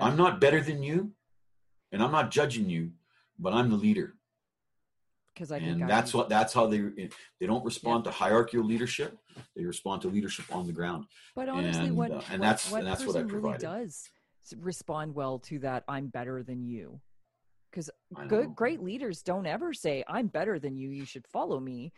i'm 0.00 0.16
not 0.16 0.40
better 0.40 0.60
than 0.60 0.82
you 0.82 1.12
and 1.94 2.02
I'm 2.02 2.10
not 2.12 2.30
judging 2.30 2.68
you, 2.68 2.90
but 3.38 3.52
I'm 3.54 3.70
the 3.70 3.76
leader. 3.76 4.14
because 5.32 5.50
I 5.50 5.58
think 5.58 5.80
and 5.80 5.88
that's 5.88 6.12
would- 6.12 6.20
what 6.20 6.28
that's 6.28 6.52
how 6.52 6.66
they 6.66 6.80
they 7.40 7.46
don't 7.46 7.64
respond 7.64 8.04
to 8.04 8.10
hierarchical 8.10 8.64
leadership 8.64 9.18
they 9.56 9.64
respond 9.64 10.02
to 10.02 10.08
leadership 10.08 10.46
on 10.54 10.64
the 10.66 10.72
ground 10.72 11.06
But 11.34 11.48
honestly, 11.48 11.86
and, 11.86 11.96
what, 11.96 12.10
uh, 12.12 12.14
and 12.14 12.40
what- 12.40 12.46
that's- 12.46 12.70
what 12.70 12.78
and 12.80 12.86
that's 12.88 13.06
what 13.06 13.16
I 13.16 13.20
really 13.20 13.58
does 13.58 14.08
respond 14.56 15.14
well 15.14 15.38
to 15.48 15.58
that 15.60 15.84
I'm 15.88 16.08
better 16.08 16.42
than 16.42 16.62
you. 16.66 17.00
Because 17.70 17.90
good, 18.28 18.54
great 18.54 18.80
leaders 18.80 19.22
don't 19.22 19.46
ever 19.46 19.72
say 19.72 20.04
I'm 20.06 20.28
better 20.28 20.58
than 20.60 20.76
you. 20.76 20.90
You 20.90 21.04
should 21.06 21.26
follow 21.26 21.58
me. 21.58 21.92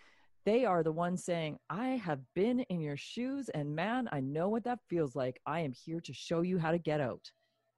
They 0.46 0.64
are 0.64 0.82
the 0.82 0.92
ones 0.92 1.24
saying 1.24 1.58
I 1.68 1.88
have 2.08 2.20
been 2.34 2.60
in 2.60 2.80
your 2.80 2.96
shoes, 2.96 3.48
and 3.50 3.74
man, 3.76 4.08
I 4.12 4.20
know 4.20 4.48
what 4.48 4.64
that 4.64 4.78
feels 4.88 5.14
like. 5.16 5.40
I 5.44 5.60
am 5.60 5.72
here 5.72 6.00
to 6.00 6.12
show 6.14 6.40
you 6.40 6.56
how 6.58 6.70
to 6.70 6.78
get 6.78 7.00
out. 7.00 7.30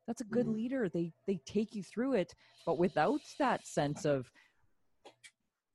That's 0.09 0.23
a 0.23 0.25
good 0.25 0.47
Mhm. 0.47 0.55
leader. 0.55 0.89
They 0.89 1.13
they 1.27 1.37
take 1.45 1.75
you 1.75 1.83
through 1.85 2.15
it, 2.15 2.35
but 2.65 2.79
without 2.79 3.21
that 3.39 3.67
sense 3.67 4.07
of 4.07 4.33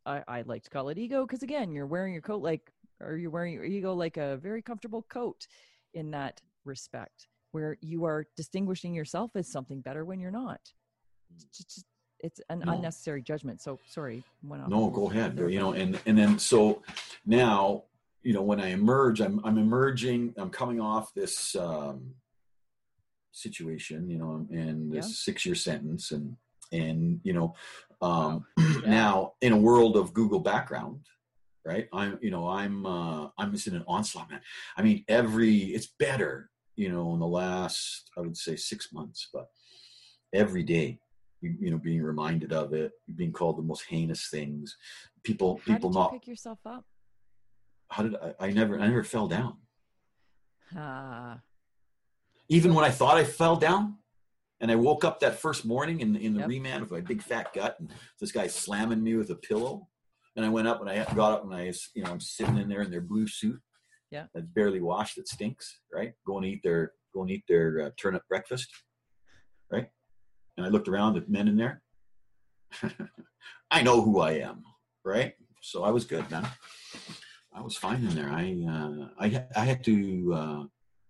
I, 0.05 0.23
I 0.27 0.41
like 0.41 0.63
to 0.63 0.69
call 0.69 0.89
it 0.89 0.97
ego 0.97 1.25
because 1.25 1.43
again, 1.43 1.71
you're 1.71 1.85
wearing 1.85 2.11
your 2.11 2.23
coat 2.23 2.41
like, 2.41 2.73
or 2.99 3.15
you're 3.15 3.31
wearing 3.31 3.53
your 3.53 3.63
ego 3.63 3.93
like 3.93 4.17
a 4.17 4.35
very 4.37 4.61
comfortable 4.61 5.03
coat 5.03 5.47
in 5.93 6.11
that 6.11 6.41
respect, 6.65 7.27
where 7.51 7.77
you 7.79 8.03
are 8.03 8.25
distinguishing 8.35 8.93
yourself 8.93 9.31
as 9.35 9.49
something 9.49 9.79
better 9.79 10.03
when 10.03 10.19
you're 10.19 10.31
not. 10.31 10.59
It's, 11.31 11.85
it's 12.19 12.41
an 12.49 12.63
No. 12.65 12.73
unnecessary 12.73 13.21
judgment. 13.21 13.61
So 13.61 13.79
sorry, 13.85 14.23
no 14.67 14.89
go 14.89 15.09
ahead 15.09 15.37
you 15.37 15.59
know 15.59 15.73
and 15.73 15.99
and 16.05 16.17
then 16.17 16.39
so 16.39 16.81
now 17.25 17.83
you 18.23 18.33
know 18.33 18.41
when 18.41 18.61
i 18.61 18.69
emerge 18.69 19.19
i'm 19.19 19.41
i'm 19.43 19.57
emerging 19.57 20.33
i'm 20.37 20.49
coming 20.49 20.79
off 20.79 21.13
this 21.13 21.53
um 21.57 22.15
situation 23.33 24.09
you 24.09 24.17
know 24.17 24.45
and 24.51 24.91
this 24.91 25.07
Yeah. 25.07 25.15
six 25.25 25.45
year 25.45 25.55
sentence 25.55 26.11
and 26.11 26.35
and 26.71 27.19
you 27.23 27.33
know 27.33 27.53
um 28.01 28.45
Yeah. 28.83 28.89
now 28.89 29.33
in 29.41 29.51
a 29.53 29.57
world 29.57 29.97
of 29.97 30.13
google 30.13 30.39
background 30.39 31.01
right 31.65 31.87
i'm 31.93 32.17
you 32.21 32.29
know 32.31 32.47
i'm 32.47 32.85
uh 32.85 33.27
i'm 33.37 33.51
just 33.51 33.67
in 33.67 33.75
an 33.75 33.83
onslaught 33.87 34.29
man 34.29 34.41
i 34.77 34.81
mean 34.81 35.03
every 35.07 35.55
it's 35.75 35.87
better 35.99 36.49
you 36.75 36.89
know 36.89 37.13
in 37.13 37.19
the 37.19 37.27
last 37.27 38.09
i 38.17 38.21
would 38.21 38.37
say 38.37 38.55
six 38.55 38.93
months 38.93 39.29
but 39.33 39.47
every 40.33 40.63
day 40.63 40.99
you, 41.41 41.55
you 41.59 41.71
know 41.71 41.77
being 41.77 42.01
reminded 42.03 42.53
of 42.53 42.73
it 42.73 42.91
being 43.15 43.31
called 43.31 43.57
the 43.57 43.61
most 43.63 43.85
heinous 43.89 44.27
things 44.29 44.77
people 45.23 45.57
How 45.57 45.73
people 45.73 45.89
did 45.89 45.95
you 45.95 46.01
not 46.01 46.11
pick 46.11 46.27
yourself 46.27 46.59
up? 46.65 46.85
how 47.89 48.03
did 48.03 48.15
I, 48.15 48.33
I 48.47 48.51
never 48.51 48.79
i 48.79 48.87
never 48.87 49.03
fell 49.03 49.27
down 49.27 49.57
Ah, 50.75 51.39
even 52.55 52.73
when 52.75 52.85
i 52.85 52.89
thought 52.99 53.17
i 53.17 53.23
fell 53.23 53.55
down 53.55 53.83
and 54.61 54.71
i 54.71 54.75
woke 54.75 55.03
up 55.07 55.19
that 55.19 55.35
first 55.45 55.65
morning 55.65 55.97
in, 56.03 56.15
in 56.15 56.33
the 56.33 56.39
Yep. 56.41 56.49
remand 56.49 56.81
with 56.83 56.91
my 56.91 57.01
big 57.11 57.21
fat 57.29 57.47
gut 57.53 57.73
and 57.79 57.91
this 58.19 58.31
guy 58.31 58.47
slamming 58.47 59.01
me 59.03 59.15
with 59.15 59.29
a 59.31 59.35
pillow 59.49 59.87
and 60.35 60.45
i 60.45 60.49
went 60.49 60.67
up 60.71 60.79
and 60.81 60.89
i 60.89 60.95
got 61.15 61.31
up 61.35 61.43
and 61.43 61.53
i 61.53 61.63
you 61.95 62.03
know 62.03 62.11
i'm 62.11 62.19
sitting 62.37 62.57
in 62.57 62.67
there 62.69 62.81
in 62.85 62.91
their 62.91 63.01
blue 63.11 63.27
suit 63.27 63.59
Yeah. 64.11 64.25
that's 64.33 64.45
barely 64.59 64.81
washed 64.89 65.15
that 65.17 65.27
stinks 65.35 65.65
right? 65.97 66.11
Go 66.27 66.33
and 66.37 66.45
eat 66.51 66.61
their 66.63 66.81
go 67.13 67.21
and 67.23 67.31
eat 67.35 67.43
their 67.47 67.67
uh, 67.83 67.89
turnip 68.01 68.23
breakfast 68.29 68.69
right? 69.73 69.87
And 70.55 70.65
i 70.65 70.69
looked 70.69 70.87
around 70.91 71.17
at 71.17 71.29
men 71.37 71.47
in 71.51 71.57
there. 71.63 71.75
I 73.77 73.79
know 73.87 73.97
who 74.05 74.19
i 74.29 74.33
am 74.49 74.57
right? 75.13 75.33
So 75.61 75.77
i 75.83 75.91
was 75.95 76.05
good 76.13 76.29
man. 76.33 76.47
I 77.55 77.61
was 77.67 77.75
fine 77.85 78.01
in 78.07 78.13
there. 78.19 78.31
I 78.43 78.45
uh 78.75 79.07
i, 79.23 79.27
I 79.61 79.65
had 79.71 79.81
to 79.89 79.95
uh 80.41 80.63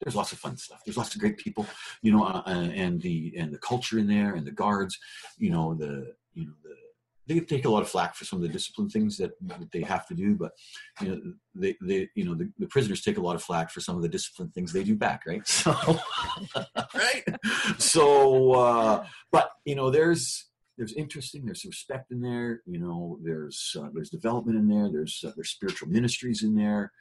there's 0.04 0.16
lots 0.16 0.32
of 0.32 0.40
fun 0.40 0.58
stuff 0.58 0.82
there's 0.86 0.98
lots 0.98 1.14
of 1.14 1.22
great 1.22 1.38
people 1.38 1.66
you 2.02 2.12
know 2.12 2.24
uh, 2.24 2.44
uh, 2.46 2.70
and 2.74 3.02
the 3.02 3.34
and 3.38 3.54
the 3.54 3.60
culture 3.60 3.98
in 3.98 4.08
there 4.08 4.36
and 4.36 4.46
the 4.46 4.52
guards 4.52 4.98
you 5.38 5.50
know 5.50 5.74
the 5.74 6.14
you 6.34 6.46
know 6.46 6.54
the 6.64 6.76
they 7.28 7.40
take 7.40 7.66
a 7.66 7.70
lot 7.70 7.82
of 7.82 7.90
flack 7.90 8.16
for 8.16 8.26
some 8.26 8.38
of 8.38 8.44
the 8.44 8.50
discipline 8.50 8.90
things 8.90 9.18
that, 9.18 9.32
that 9.42 9.72
they 9.72 9.82
have 9.82 10.06
to 10.08 10.14
do, 10.14 10.36
but 10.36 10.52
you 11.02 11.08
know 11.08 11.22
they, 11.56 11.76
they 11.82 12.10
you 12.16 12.26
know 12.26 12.36
the, 12.36 12.52
the 12.60 12.68
prisoners 12.68 13.02
take 13.02 13.18
a 13.18 13.22
lot 13.22 13.36
of 13.36 13.44
flack 13.44 13.70
for 13.70 13.80
some 13.80 13.96
of 13.96 14.02
the 14.02 14.10
discipline 14.10 14.50
things 14.50 14.74
they 14.74 14.84
do 14.84 14.96
back, 14.96 15.24
right? 15.26 15.42
So, 15.48 15.74
right. 16.94 17.24
So, 17.78 18.52
uh, 18.54 19.06
but 19.32 19.52
you 19.66 19.76
know, 19.76 19.90
there's 19.90 20.50
there's 20.78 20.94
interesting, 20.94 21.46
there's 21.46 21.66
respect 21.66 22.12
in 22.12 22.22
there. 22.22 22.62
You 22.66 22.80
know, 22.80 23.20
there's 23.24 23.76
uh, 23.80 23.90
there's 23.94 24.10
development 24.10 24.58
in 24.58 24.68
there. 24.68 24.90
There's 24.92 25.24
uh, 25.26 25.32
there's 25.36 25.52
spiritual 25.52 25.90
ministries 25.90 26.44
in 26.44 26.56
there. 26.56 26.92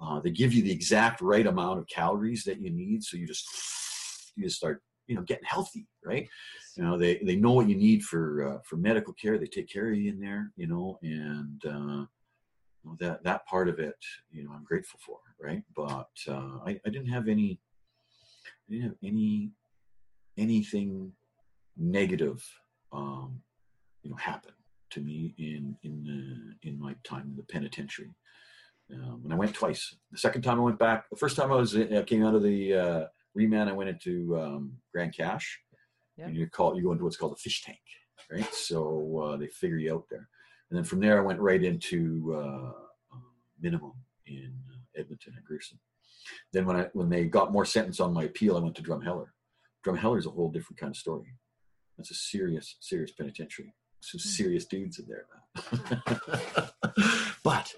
Uh, 0.00 0.20
they 0.20 0.30
give 0.30 0.52
you 0.52 0.62
the 0.62 0.72
exact 0.72 1.20
right 1.20 1.46
amount 1.46 1.78
of 1.78 1.88
calories 1.88 2.44
that 2.44 2.60
you 2.60 2.70
need, 2.70 3.02
so 3.02 3.16
you 3.16 3.26
just 3.26 4.32
you 4.36 4.44
just 4.44 4.56
start 4.56 4.82
you 5.08 5.16
know 5.16 5.22
getting 5.22 5.44
healthy, 5.44 5.86
right? 6.04 6.28
You 6.76 6.84
know, 6.84 6.96
they 6.96 7.18
they 7.24 7.36
know 7.36 7.52
what 7.52 7.68
you 7.68 7.74
need 7.74 8.04
for 8.04 8.46
uh, 8.46 8.58
for 8.64 8.76
medical 8.76 9.12
care. 9.14 9.38
They 9.38 9.46
take 9.46 9.68
care 9.68 9.90
of 9.90 9.96
you 9.96 10.12
in 10.12 10.20
there, 10.20 10.52
you 10.56 10.68
know, 10.68 10.98
and 11.02 11.62
uh, 11.66 12.04
that 13.00 13.24
that 13.24 13.46
part 13.46 13.68
of 13.68 13.78
it, 13.80 13.96
you 14.30 14.44
know, 14.44 14.52
I'm 14.52 14.64
grateful 14.64 15.00
for, 15.04 15.18
right? 15.40 15.62
But 15.74 16.10
uh, 16.28 16.58
I, 16.66 16.80
I 16.86 16.90
didn't 16.90 17.08
have 17.08 17.28
any, 17.28 17.58
I 18.68 18.72
didn't 18.72 18.88
have 18.88 18.98
any 19.02 19.50
anything 20.36 21.12
negative, 21.76 22.44
um, 22.92 23.40
you 24.02 24.10
know, 24.10 24.16
happen 24.16 24.52
to 24.90 25.00
me 25.00 25.34
in 25.38 25.76
in 25.82 26.06
uh, 26.08 26.68
in 26.68 26.78
my 26.78 26.94
time 27.04 27.28
in 27.30 27.36
the 27.36 27.42
penitentiary. 27.42 28.14
Um, 28.92 29.20
and 29.24 29.32
I 29.32 29.36
went 29.36 29.54
twice. 29.54 29.94
The 30.12 30.18
second 30.18 30.42
time 30.42 30.58
I 30.58 30.62
went 30.62 30.78
back, 30.78 31.10
the 31.10 31.16
first 31.16 31.36
time 31.36 31.52
I 31.52 31.56
was 31.56 31.76
I 31.76 32.02
came 32.02 32.24
out 32.24 32.34
of 32.34 32.42
the 32.42 32.74
uh, 32.74 33.04
remand, 33.34 33.68
I 33.68 33.74
went 33.74 33.90
into 33.90 34.38
um, 34.38 34.72
Grande 34.92 35.14
Cache. 35.14 35.60
Yeah. 36.16 36.26
And 36.26 36.36
you 36.36 36.48
call 36.48 36.76
you 36.76 36.82
go 36.82 36.92
into 36.92 37.04
what's 37.04 37.16
called 37.16 37.32
a 37.32 37.36
fish 37.36 37.62
tank, 37.62 37.78
right? 38.30 38.52
So 38.52 39.20
uh, 39.22 39.36
they 39.36 39.46
figure 39.46 39.78
you 39.78 39.94
out 39.94 40.06
there, 40.10 40.28
and 40.68 40.76
then 40.76 40.84
from 40.84 41.00
there 41.00 41.18
I 41.18 41.24
went 41.24 41.38
right 41.38 41.62
into 41.62 42.34
uh, 42.34 42.72
uh, 43.14 43.20
minimum 43.60 43.92
in 44.26 44.52
uh, 44.68 45.00
Edmonton 45.00 45.34
and 45.36 45.44
Grierson. 45.44 45.78
Then 46.52 46.66
when 46.66 46.76
I 46.76 46.88
when 46.92 47.08
they 47.08 47.26
got 47.26 47.52
more 47.52 47.64
sentence 47.64 48.00
on 48.00 48.12
my 48.12 48.24
appeal, 48.24 48.56
I 48.56 48.60
went 48.60 48.74
to 48.76 48.82
Drumheller. 48.82 49.28
Drumheller 49.86 50.18
is 50.18 50.26
a 50.26 50.30
whole 50.30 50.50
different 50.50 50.80
kind 50.80 50.90
of 50.90 50.96
story. 50.96 51.34
That's 51.96 52.10
a 52.10 52.14
serious, 52.14 52.76
serious 52.80 53.12
penitentiary. 53.12 53.72
Some 54.00 54.20
serious 54.20 54.64
dudes 54.64 54.98
in 54.98 55.06
there, 55.08 55.26
but 57.44 57.74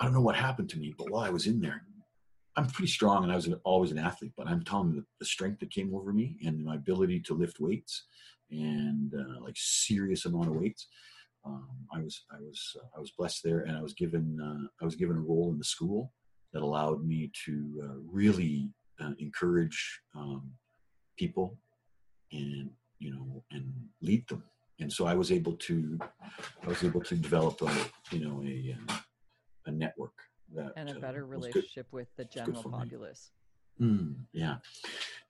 I 0.00 0.04
don't 0.04 0.14
know 0.14 0.22
what 0.22 0.34
happened 0.34 0.70
to 0.70 0.78
me. 0.78 0.94
But 0.96 1.10
while 1.10 1.22
I 1.22 1.30
was 1.30 1.46
in 1.46 1.60
there, 1.60 1.82
I'm 2.56 2.66
pretty 2.66 2.90
strong, 2.90 3.22
and 3.22 3.30
I 3.30 3.36
was 3.36 3.48
always 3.64 3.92
an 3.92 3.98
athlete. 3.98 4.32
But 4.36 4.48
I'm 4.48 4.64
telling 4.64 4.94
you, 4.94 5.04
the, 5.18 5.26
strength 5.26 5.60
that 5.60 5.70
came 5.70 5.94
over 5.94 6.12
me 6.12 6.38
and 6.44 6.64
my 6.64 6.76
ability 6.76 7.20
to 7.20 7.34
lift 7.34 7.60
weights 7.60 8.04
and 8.50 9.14
uh, 9.14 9.40
like 9.42 9.54
serious 9.56 10.24
amount 10.24 10.48
of 10.48 10.56
weights. 10.56 10.88
Um, 11.44 11.68
I 11.94 12.00
was 12.00 12.24
I 12.32 12.40
was 12.40 12.76
uh, 12.80 12.86
I 12.96 13.00
was 13.00 13.12
blessed 13.12 13.42
there, 13.44 13.60
and 13.60 13.76
I 13.76 13.82
was 13.82 13.92
given 13.92 14.38
uh, 14.42 14.66
I 14.80 14.84
was 14.84 14.96
given 14.96 15.16
a 15.16 15.20
role 15.20 15.50
in 15.52 15.58
the 15.58 15.64
school 15.64 16.12
that 16.52 16.62
allowed 16.62 17.04
me 17.06 17.30
to 17.44 17.82
uh, 17.84 17.98
really 18.10 18.70
uh, 19.00 19.12
encourage 19.18 20.00
um, 20.16 20.50
people 21.18 21.56
and 22.32 22.70
you 22.98 23.12
know 23.12 23.44
and 23.52 23.70
lead 24.00 24.26
them. 24.28 24.42
And 24.80 24.90
so 24.90 25.06
I 25.06 25.14
was 25.14 25.30
able 25.30 25.56
to 25.68 25.98
I 26.64 26.68
was 26.68 26.82
able 26.84 27.02
to 27.02 27.16
develop 27.16 27.60
a 27.62 27.72
you 28.10 28.24
know 28.24 28.42
a 28.44 28.76
uh, 28.88 28.94
a 29.66 29.70
network 29.70 30.14
that 30.54 30.72
and 30.76 30.88
a 30.88 30.96
uh, 30.96 31.00
better 31.00 31.26
was 31.26 31.46
good. 31.46 31.54
relationship 31.54 31.86
with 31.92 32.08
the 32.16 32.24
general 32.24 32.62
populace. 32.62 33.30
Mm, 33.80 34.14
yeah. 34.32 34.56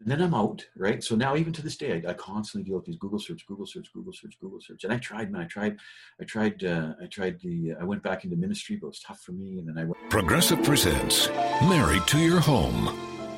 And 0.00 0.10
then 0.10 0.20
I'm 0.20 0.34
out, 0.34 0.66
right? 0.76 1.04
So 1.04 1.14
now 1.14 1.36
even 1.36 1.52
to 1.52 1.62
this 1.62 1.76
day, 1.76 2.02
I, 2.04 2.10
I 2.10 2.14
constantly 2.14 2.68
deal 2.68 2.76
with 2.76 2.84
these 2.84 2.96
Google 2.96 3.20
search, 3.20 3.46
Google 3.46 3.66
search, 3.66 3.92
Google 3.92 4.12
search, 4.12 4.36
Google 4.40 4.60
search. 4.60 4.82
And 4.84 4.92
I 4.92 4.96
tried, 4.96 5.30
man, 5.30 5.42
I 5.42 5.44
tried, 5.44 5.76
I 6.20 6.24
tried, 6.24 6.64
uh, 6.64 6.94
I 7.00 7.06
tried 7.06 7.38
the, 7.40 7.74
I 7.80 7.84
went 7.84 8.02
back 8.02 8.24
into 8.24 8.36
ministry, 8.36 8.76
but 8.76 8.88
it 8.88 8.90
was 8.90 9.00
tough 9.00 9.20
for 9.20 9.32
me. 9.32 9.58
And 9.58 9.68
then 9.68 9.78
I 9.78 9.84
went, 9.84 10.10
Progressive 10.10 10.62
presents 10.64 11.28
Married 11.62 12.06
to 12.08 12.18
Your 12.18 12.40
Home. 12.40 13.09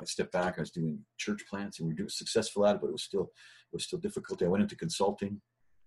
I 0.00 0.04
stepped 0.04 0.32
back. 0.32 0.54
I 0.56 0.62
was 0.62 0.70
doing 0.70 0.98
church 1.18 1.44
plants, 1.48 1.78
and 1.78 1.86
we 1.86 1.92
were 1.92 1.98
doing 1.98 2.08
successful 2.08 2.66
at 2.66 2.76
it, 2.76 2.80
but 2.80 2.88
it 2.88 2.92
was 2.92 3.02
still, 3.04 3.30
it 3.72 3.74
was 3.74 3.84
still 3.84 3.98
difficult. 3.98 4.42
I 4.42 4.48
went 4.48 4.62
into 4.62 4.76
consulting. 4.76 5.40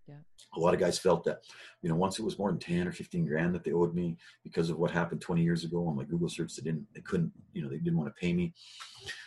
Yeah. 0.08 0.22
A 0.56 0.60
lot 0.60 0.76
of 0.76 0.80
guys 0.80 1.00
felt 1.00 1.24
that, 1.24 1.40
you 1.82 1.90
know, 1.90 1.96
once 1.96 2.20
it 2.20 2.24
was 2.24 2.38
more 2.38 2.52
than 2.52 2.60
ten 2.60 2.88
or 2.88 2.92
fifteen 2.92 3.26
grand 3.26 3.56
that 3.56 3.64
they 3.64 3.72
owed 3.72 3.96
me 3.96 4.18
because 4.44 4.70
of 4.70 4.78
what 4.78 4.92
happened 4.92 5.20
twenty 5.20 5.42
years 5.42 5.64
ago 5.64 5.88
on 5.88 5.96
my 5.96 6.04
Google 6.04 6.30
search, 6.30 6.56
they 6.56 6.62
didn't, 6.62 6.86
they 6.94 7.02
couldn't, 7.02 7.32
you 7.54 7.64
know, 7.64 7.70
they 7.70 7.80
didn't 7.80 7.98
want 7.98 8.14
to 8.14 8.20
pay 8.22 8.32
me. 8.32 8.54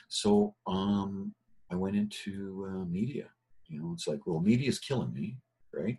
So 0.08 0.54
um, 0.68 1.34
I 1.70 1.74
went 1.74 1.96
into 1.96 2.64
uh, 2.68 2.84
media. 2.84 3.26
You 3.66 3.80
know, 3.80 3.90
it's 3.92 4.06
like, 4.06 4.24
well, 4.24 4.40
media 4.40 4.68
is 4.68 4.78
killing 4.78 5.12
me, 5.12 5.38
right? 5.74 5.98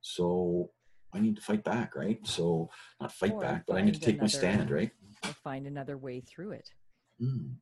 So 0.00 0.70
I 1.14 1.20
need 1.20 1.36
to 1.36 1.42
fight 1.42 1.62
back, 1.62 1.94
right? 1.94 2.18
So 2.26 2.68
not 3.00 3.12
fight 3.12 3.32
Or 3.32 3.40
back, 3.40 3.64
but 3.66 3.76
I 3.76 3.82
need 3.82 3.94
to 3.94 4.00
take 4.00 4.20
my 4.20 4.26
stand, 4.26 4.70
right? 4.70 4.90
Or 5.24 5.30
find 5.30 5.66
another 5.66 5.96
way 5.96 6.20
through 6.20 6.50
it. 6.50 6.68
Mm. 7.20 7.56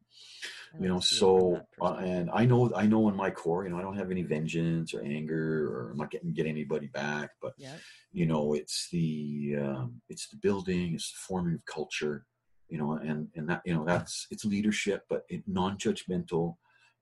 You 0.80 0.88
know 0.88 0.94
like 0.94 1.02
to 1.02 1.08
see 1.08 1.16
it 1.16 1.18
from 1.20 1.28
so 1.28 1.66
uh, 1.80 1.94
and 2.00 2.30
i 2.32 2.44
know 2.44 2.72
i 2.74 2.84
know 2.84 3.08
in 3.08 3.14
my 3.14 3.30
core 3.30 3.62
you 3.64 3.70
know 3.70 3.78
i 3.78 3.82
don't 3.82 3.96
have 3.96 4.10
any 4.10 4.22
vengeance 4.22 4.92
or 4.92 5.02
anger 5.02 5.68
or 5.72 5.90
i'm 5.92 5.98
not 5.98 6.10
getting 6.10 6.32
get 6.32 6.46
anybody 6.46 6.88
back 6.88 7.30
but 7.40 7.54
Yeah. 7.56 7.76
you 8.12 8.26
know 8.26 8.54
it's 8.54 8.88
the 8.90 9.56
um, 9.64 10.00
it's 10.08 10.26
the 10.28 10.36
building 10.36 10.94
it's 10.94 11.12
the 11.12 11.18
forming 11.28 11.54
of 11.54 11.64
culture 11.66 12.26
you 12.68 12.78
know 12.78 12.92
and 12.94 13.28
and 13.36 13.48
that 13.48 13.62
you 13.64 13.74
know 13.74 13.84
that's 13.84 14.26
it's 14.32 14.44
leadership 14.44 15.04
but 15.08 15.24
it, 15.28 15.44
non-judgmental 15.46 16.56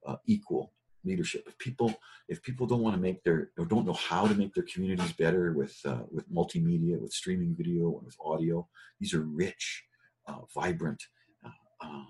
uh, 0.07 0.17
equal 0.27 0.73
leadership 1.05 1.45
if 1.47 1.57
people 1.59 1.95
if 2.29 2.43
people 2.43 2.67
don't 2.67 2.83
want 2.83 2.95
to 2.95 3.01
make 3.01 3.23
their 3.25 3.51
or 3.59 3.65
don't 3.65 3.87
know 3.87 3.93
how 4.11 4.27
to 4.27 4.35
make 4.35 4.53
their 4.55 4.65
communities 4.73 5.13
better 5.15 5.53
with 5.53 5.77
uh, 5.87 6.03
with 6.11 6.31
multimedia 6.31 7.01
with 7.01 7.13
streaming 7.13 7.55
video 7.57 7.97
and 7.97 8.05
with 8.05 8.17
audio 8.21 8.69
these 9.01 9.15
are 9.15 9.23
rich 9.23 9.85
uh, 10.29 10.41
vibrant 10.55 11.03
uh, 11.45 11.49
uh, 11.87 12.05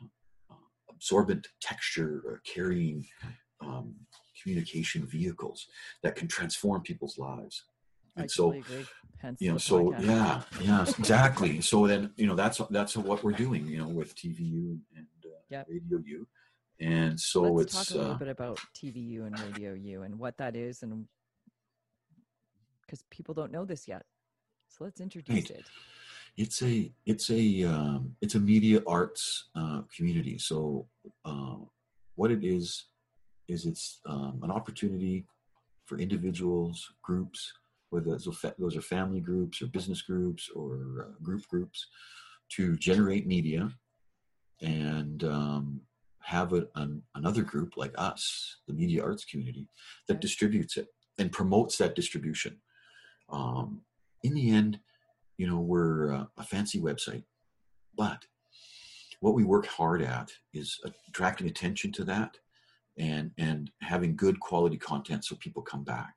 absorbent 1.03 1.49
texture 1.61 2.41
carrying 2.45 3.05
um, 3.61 3.95
communication 4.41 5.05
vehicles 5.07 5.67
that 6.03 6.15
can 6.15 6.29
transform 6.29 6.81
people's 6.83 7.19
lives 7.19 7.65
and 8.17 8.31
so. 8.31 8.55
You 9.39 9.51
know 9.53 9.59
so 9.59 9.91
podcast. 9.93 10.05
yeah 10.05 10.43
yeah 10.61 10.83
exactly 10.99 11.61
so 11.61 11.87
then 11.87 12.11
you 12.17 12.27
know 12.27 12.37
that's 12.37 12.61
that's 12.71 12.97
what 12.97 13.25
we're 13.25 13.33
doing 13.33 13.67
you 13.67 13.79
know 13.79 13.89
with 13.89 14.15
tvu 14.15 14.79
and 14.97 15.07
uh, 15.25 15.29
Yep. 15.49 15.67
radio 15.69 15.99
u 16.05 16.27
and 16.79 17.19
so 17.19 17.43
Let's 17.43 17.63
it's 17.63 17.89
talk 17.89 17.91
a 17.97 17.99
little 17.99 18.15
uh, 18.15 18.19
bit 18.19 18.29
about 18.29 18.59
TVU 18.75 19.25
and 19.27 19.37
Radio 19.41 19.73
U 19.75 20.03
and 20.03 20.19
what 20.19 20.37
that 20.39 20.57
is, 20.57 20.83
and 20.83 21.07
because 22.83 23.03
people 23.11 23.35
don't 23.35 23.53
know 23.53 23.65
this 23.65 23.87
yet. 23.87 24.05
So 24.69 24.85
let's 24.85 25.01
introduce 25.01 25.35
Right. 25.37 25.51
it. 25.51 25.71
It's 26.37 26.63
a 26.63 26.93
it's 27.07 27.31
a 27.31 27.65
um, 27.65 28.17
it's 28.21 28.35
a 28.35 28.41
media 28.41 28.83
arts 28.87 29.51
uh, 29.55 29.83
community. 29.95 30.39
So 30.39 30.87
uh, 31.25 31.57
what 32.15 32.31
it 32.31 32.45
is 32.45 32.87
is 33.49 33.67
it's 33.67 34.01
um, 34.07 34.41
an 34.43 34.51
opportunity 34.51 35.27
for 35.87 35.99
individuals 35.99 36.93
groups 37.03 37.53
whether 37.93 38.11
those 38.11 38.27
are, 38.27 38.33
fa- 38.33 38.55
those 38.59 38.75
are 38.75 38.81
family 38.81 39.21
groups 39.21 39.61
or 39.61 39.67
business 39.67 40.01
groups 40.01 40.49
or 40.57 41.09
uh, 41.09 41.23
group 41.23 41.47
groups 41.49 41.89
to 42.49 42.75
generate 42.79 43.27
media 43.27 43.71
and 44.63 45.25
um, 45.25 45.81
have 46.23 46.55
a, 46.55 46.67
an, 46.77 47.03
another 47.17 47.43
group 47.43 47.77
like 47.77 47.93
us 47.99 48.57
the 48.67 48.73
media 48.73 49.03
arts 49.05 49.27
community 49.27 49.69
that 50.09 50.23
distributes 50.23 50.79
it 50.79 50.87
and 51.19 51.31
promotes 51.31 51.77
that 51.77 51.95
distribution. 51.95 52.57
Um, 53.31 53.83
in 54.23 54.33
the 54.35 54.51
end 54.51 54.79
you 55.43 55.49
know 55.49 55.59
we're 55.59 56.13
uh, 56.13 56.25
a 56.39 56.45
fancy 56.45 56.81
website. 56.81 57.25
But 57.97 58.25
what 59.19 59.35
we 59.35 59.43
work 59.43 59.67
hard 59.67 60.01
at 60.01 60.31
is 60.55 60.81
attracting 61.09 61.49
attention 61.49 61.91
to 61.93 62.05
that 62.05 62.39
and 62.97 63.33
and 63.39 63.73
having 63.81 64.15
good 64.15 64.39
quality 64.39 64.77
content 64.77 65.25
so 65.25 65.35
people 65.35 65.63
come 65.63 65.83
back. 65.83 66.15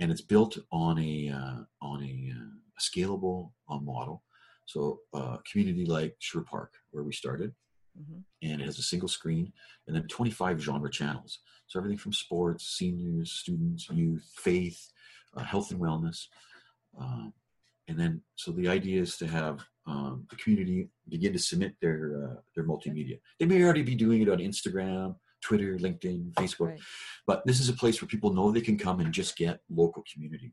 And 0.00 0.10
it's 0.10 0.26
built 0.32 0.58
on 0.72 0.98
a 0.98 1.30
uh, 1.40 1.60
on 1.80 2.02
a, 2.02 2.32
uh, 2.36 2.54
a 2.78 2.80
scalable 2.80 3.52
uh, 3.70 3.78
model. 3.78 4.24
So 4.66 5.02
uh, 5.14 5.36
community 5.48 5.86
like 5.86 6.16
Sherwood 6.18 6.48
Park 6.48 6.72
where 6.90 7.04
we 7.04 7.12
started. 7.12 7.54
Hmm 7.96 8.22
and 8.40 8.60
it 8.60 8.66
has 8.66 8.78
a 8.78 8.82
single 8.92 9.08
screen 9.08 9.52
and 9.86 9.96
then 9.96 10.06
25 10.06 10.60
genre 10.60 10.88
channels. 10.88 11.40
So 11.66 11.80
everything 11.80 11.98
from 11.98 12.12
sports 12.12 12.64
seniors 12.78 13.32
students 13.32 13.88
youth 13.90 14.26
faith 14.36 14.80
uh, 15.36 15.42
health 15.42 15.72
and 15.72 15.80
wellness 15.80 16.28
and 17.88 17.98
then 17.98 18.22
so 18.36 18.50
the 18.52 18.68
idea 18.68 19.00
is 19.00 19.16
to 19.16 19.26
have 19.26 19.64
um, 19.86 20.26
the 20.30 20.36
community 20.36 20.88
begin 21.08 21.32
to 21.32 21.38
submit 21.38 21.74
their 21.80 21.98
uh, 22.22 22.40
their 22.54 22.64
multimedia 22.64 23.18
they 23.38 23.46
may 23.46 23.62
already 23.62 23.82
be 23.82 23.94
doing 23.94 24.22
it 24.22 24.28
on 24.28 24.38
instagram 24.38 25.16
twitter 25.40 25.76
linkedin 25.78 26.32
facebook 26.34 26.68
Right. 26.68 26.80
but 27.26 27.44
this 27.46 27.60
is 27.60 27.68
a 27.68 27.72
place 27.72 28.00
where 28.00 28.08
people 28.08 28.32
know 28.32 28.50
they 28.50 28.60
can 28.60 28.76
come 28.78 29.00
and 29.00 29.12
just 29.12 29.36
get 29.36 29.60
local 29.70 30.02
community 30.12 30.52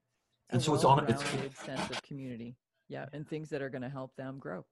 and 0.51 0.61
so 0.61 0.73
it's 0.75 0.83
on 0.85 1.05
it's 1.09 1.23
sense 1.65 1.89
of 1.89 2.01
community. 2.03 2.55
Yeah, 2.87 3.07
and 3.13 3.27
things 3.27 3.49
that 3.49 3.63
are 3.63 3.69
going 3.69 3.81
to 3.81 3.89
help 3.89 4.11
them 4.15 4.37
grow. 4.37 4.63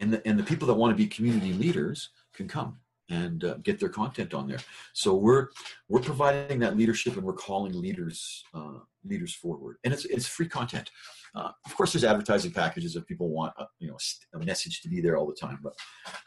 and 0.00 0.10
the, 0.12 0.26
and 0.26 0.38
the 0.38 0.42
people 0.42 0.66
that 0.68 0.74
want 0.74 0.90
to 0.90 0.96
be 0.96 1.06
community 1.06 1.52
leaders 1.52 2.08
can 2.34 2.48
come 2.48 2.78
and 3.10 3.44
uh, 3.44 3.54
get 3.62 3.78
their 3.78 3.90
content 3.90 4.32
on 4.32 4.48
there. 4.48 4.60
So 4.94 5.14
we're 5.14 5.48
we're 5.90 6.00
providing 6.00 6.60
that 6.60 6.78
leadership, 6.78 7.12
and 7.16 7.22
we're 7.22 7.34
calling 7.48 7.78
leaders 7.78 8.42
uh, 8.54 8.78
leaders 9.08 9.34
forward, 9.34 9.76
and 9.84 9.92
it's 9.92 10.04
it's 10.06 10.26
free 10.26 10.48
content. 10.48 10.90
Uh, 11.34 11.50
of 11.66 11.76
course, 11.76 11.92
there's 11.92 12.04
advertising 12.04 12.52
packages 12.52 12.96
if 12.96 13.06
people 13.06 13.28
want 13.28 13.52
a, 13.58 13.66
you 13.78 13.88
know 13.88 13.96
a 14.34 14.44
message 14.44 14.80
to 14.82 14.88
be 14.88 15.00
there 15.00 15.16
all 15.16 15.26
the 15.26 15.34
time, 15.34 15.58
but 15.62 15.74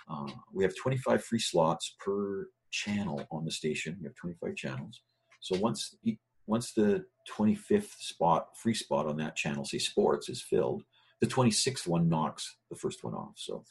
uh, 0.09 0.27
we 0.53 0.63
have 0.63 0.75
25 0.75 1.23
free 1.23 1.39
slots 1.39 1.95
per 1.99 2.47
channel 2.71 3.25
on 3.31 3.45
the 3.45 3.51
station. 3.51 3.97
We 3.99 4.05
have 4.05 4.15
25 4.15 4.55
channels. 4.55 5.01
So 5.39 5.57
once 5.59 5.95
once 6.47 6.73
the 6.73 7.05
25th 7.29 7.91
spot 7.99 8.47
free 8.55 8.73
spot 8.73 9.05
on 9.05 9.17
that 9.17 9.35
channel, 9.35 9.63
say 9.65 9.77
sports, 9.77 10.27
is 10.29 10.41
filled, 10.41 10.83
the 11.21 11.27
26th 11.27 11.87
one 11.87 12.09
knocks 12.09 12.57
the 12.69 12.75
first 12.75 13.03
one 13.03 13.13
off. 13.13 13.33
So 13.37 13.63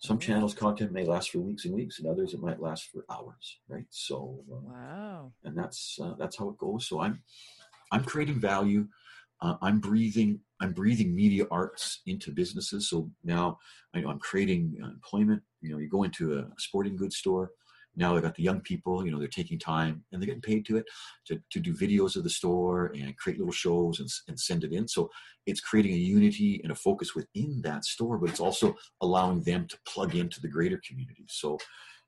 some 0.00 0.18
channels 0.18 0.54
content 0.54 0.92
may 0.92 1.04
last 1.04 1.30
for 1.30 1.40
weeks 1.40 1.66
and 1.66 1.74
weeks, 1.74 1.98
and 1.98 2.08
others 2.08 2.32
it 2.32 2.40
might 2.40 2.60
last 2.60 2.84
for 2.90 3.04
hours, 3.10 3.58
right? 3.68 3.84
So, 3.90 4.42
uh, 4.50 4.60
Wow. 4.62 5.32
and 5.44 5.56
that's 5.56 5.98
uh, 6.02 6.14
that's 6.18 6.38
how 6.38 6.48
it 6.48 6.56
goes. 6.58 6.88
So 6.88 7.00
I'm 7.00 7.22
I'm 7.90 8.04
creating 8.04 8.40
value. 8.40 8.86
Uh, 9.42 9.56
I'm 9.62 9.80
breathing 9.80 10.40
I'm 10.60 10.72
breathing 10.72 11.14
media 11.14 11.46
arts 11.50 12.02
into 12.06 12.30
businesses. 12.30 12.90
So 12.90 13.10
now 13.24 13.58
I, 13.94 14.04
I'm 14.04 14.18
creating 14.18 14.76
uh, 14.82 14.88
employment. 14.88 15.42
You 15.62 15.72
know, 15.72 15.78
you 15.78 15.88
go 15.88 16.02
into 16.02 16.38
a 16.38 16.46
sporting 16.58 16.96
goods 16.96 17.16
store. 17.16 17.50
Now 17.96 18.14
they've 18.14 18.22
got 18.22 18.34
the 18.34 18.42
young 18.42 18.60
people. 18.60 19.04
You 19.04 19.10
know, 19.10 19.18
they're 19.18 19.28
taking 19.28 19.58
time 19.58 20.04
and 20.12 20.20
they're 20.20 20.26
getting 20.26 20.42
paid 20.42 20.66
to 20.66 20.76
it 20.76 20.84
to, 21.26 21.40
to 21.50 21.60
do 21.60 21.74
videos 21.74 22.14
of 22.14 22.24
the 22.24 22.30
store 22.30 22.92
and 22.94 23.16
create 23.16 23.38
little 23.38 23.52
shows 23.52 24.00
and, 24.00 24.08
and 24.28 24.38
send 24.38 24.64
it 24.64 24.72
in. 24.72 24.86
So 24.86 25.10
it's 25.46 25.60
creating 25.60 25.94
a 25.94 25.98
unity 25.98 26.60
and 26.62 26.72
a 26.72 26.76
focus 26.76 27.14
within 27.14 27.62
that 27.62 27.84
store, 27.84 28.18
but 28.18 28.30
it's 28.30 28.40
also 28.40 28.76
allowing 29.00 29.42
them 29.42 29.66
to 29.68 29.78
plug 29.88 30.14
into 30.14 30.40
the 30.40 30.48
greater 30.48 30.80
community. 30.86 31.24
So 31.28 31.58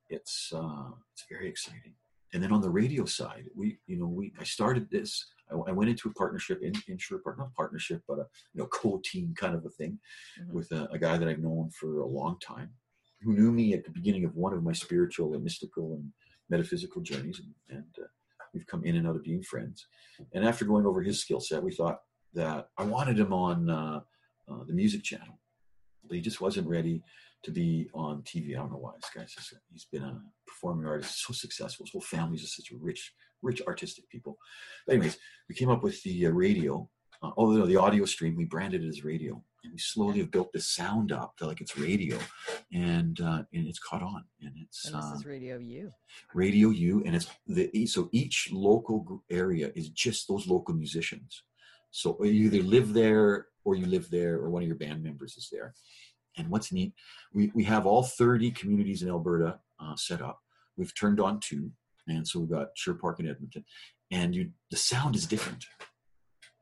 it's 0.09 0.53
uh, 0.55 0.91
it's 1.15 1.25
very 1.29 1.49
exciting. 1.49 1.95
And 2.35 2.43
then 2.43 2.53
on 2.53 2.63
the 2.63 2.71
radio 2.71 3.05
side, 3.05 3.45
we 3.57 3.79
you 3.87 3.99
know 3.99 4.07
we 4.07 4.33
I 4.39 4.45
started 4.45 4.91
this. 4.91 5.27
I, 5.53 5.71
I 5.71 5.73
went 5.73 5.91
into 5.91 6.09
a 6.09 6.13
partnership 6.15 6.61
in 6.63 6.73
in 6.89 6.99
Sherwood 6.99 7.25
Park, 7.25 7.39
not 7.39 7.55
partnership, 7.55 8.03
but 8.09 8.19
a 8.19 8.27
you 8.55 8.61
know 8.61 8.67
co-team 8.67 9.35
kind 9.37 9.55
of 9.55 9.65
a 9.65 9.71
thing 9.71 9.99
Mhm. 10.41 10.53
with 10.53 10.71
a, 10.73 10.89
a 10.93 10.99
guy 10.99 11.19
that 11.19 11.29
I've 11.29 11.39
known 11.49 11.71
for 11.79 12.01
a 12.01 12.07
long 12.07 12.39
time, 12.41 12.71
who 13.23 13.35
knew 13.35 13.53
me 13.53 13.75
at 13.75 13.85
the 13.85 13.91
beginning 13.91 14.25
of 14.25 14.35
one 14.35 14.53
of 14.55 14.63
my 14.63 14.73
spiritual 14.73 15.35
and 15.35 15.45
mystical 15.45 15.95
and 15.95 16.13
metaphysical 16.49 17.01
journeys, 17.03 17.41
and, 17.41 17.79
and 17.79 17.95
uh, 17.99 18.07
we've 18.53 18.67
come 18.67 18.85
in 18.85 18.97
and 18.97 19.07
out 19.07 19.17
of 19.17 19.23
being 19.25 19.43
friends. 19.43 19.87
And 20.35 20.45
after 20.45 20.65
going 20.65 20.87
over 20.87 21.03
his 21.03 21.21
skill 21.21 21.41
set, 21.41 21.63
we 21.63 21.73
thought 21.73 21.99
that 22.35 22.69
I 22.79 22.85
wanted 22.85 23.19
him 23.19 23.33
on 23.33 23.71
uh, 23.71 24.01
uh, 24.51 24.65
the 24.67 24.75
music 24.75 25.03
channel, 25.03 25.39
but 26.07 26.15
he 26.17 26.21
just 26.21 26.41
wasn't 26.41 26.67
ready 26.69 27.03
to 27.45 27.51
be 27.51 27.89
on 27.95 28.23
TV. 28.23 28.51
I 28.55 28.59
don't 28.61 28.71
know 28.73 28.79
why 28.79 28.93
this 28.97 29.11
guy's 29.15 29.33
just, 29.33 29.55
he's 29.73 29.87
been 29.87 30.03
a 30.03 30.21
performing 30.47 30.87
artist, 30.87 31.23
so 31.25 31.33
successful. 31.33 31.85
His 31.87 31.93
whole 31.93 32.01
family's 32.01 32.43
just 32.43 32.57
such 32.57 32.71
a 32.73 32.77
rich, 32.77 33.13
rich 33.43 33.63
artistic 33.67 34.09
people. 34.09 34.39
But 34.87 34.95
anyways, 34.95 35.19
we 35.49 35.55
came 35.55 35.71
up 35.71 35.83
with 35.83 36.03
the 36.03 36.27
uh, 36.27 36.31
radio. 36.31 36.89
Uh, 37.23 37.31
oh, 37.37 37.53
no, 37.53 37.67
the 37.67 37.77
audio 37.77 38.05
stream. 38.05 38.37
We 38.37 38.45
branded 38.45 38.85
it 38.85 38.89
as 38.89 39.05
radio, 39.05 39.43
and 39.63 39.73
we 39.73 39.79
slowly 39.79 40.19
have 40.19 40.31
built 40.31 40.53
the 40.53 40.61
sound 40.61 41.13
up 41.13 41.37
to 41.37 41.47
like 41.47 41.61
it's 41.61 41.79
radio, 41.79 42.19
and 42.73 43.21
uh, 43.21 43.45
and 43.53 43.69
it's 43.69 43.79
caught 43.79 44.03
on, 44.03 44.25
and 44.41 44.53
it's 44.61 44.87
And 44.87 44.97
this 44.97 45.05
uh, 45.05 45.15
is 45.15 45.27
Radio 45.27 45.59
U. 45.59 45.91
Radio 46.35 46.71
U, 46.71 47.03
and 47.07 47.15
it's 47.15 47.29
the 47.47 47.87
so 47.87 48.09
each 48.13 48.51
local 48.53 49.23
area 49.31 49.71
is 49.77 49.91
just 49.91 50.27
those 50.27 50.49
local 50.49 50.75
musicians. 50.75 51.45
So 51.93 52.23
you 52.25 52.47
either 52.47 52.63
live 52.63 52.93
there, 52.93 53.47
or 53.65 53.77
you 53.77 53.87
live 53.87 54.11
there, 54.11 54.37
or 54.37 54.51
one 54.51 54.63
of 54.63 54.69
your 54.69 54.79
band 54.79 55.03
members 55.03 55.37
is 55.37 55.49
there. 55.53 55.75
And 56.39 56.49
what's 56.49 56.73
neat, 56.73 56.93
we 57.33 57.53
we 57.55 57.63
have 57.65 57.87
all 57.87 58.03
30 58.03 58.51
communities 58.53 59.03
in 59.03 59.09
Alberta 59.09 59.61
uh, 59.79 59.95
set 59.95 60.23
up. 60.23 60.41
We've 60.77 60.95
turned 60.95 61.21
on 61.21 61.39
two, 61.41 61.71
and 62.09 62.27
so 62.27 62.41
we've 62.41 62.51
got 62.51 62.69
Sherwood 62.77 63.01
Park 63.01 63.21
in 63.21 63.29
Edmonton, 63.29 63.65
and 64.11 64.35
you 64.35 64.51
the 64.71 64.77
sound 64.77 65.15
is 65.17 65.27
different. 65.27 65.65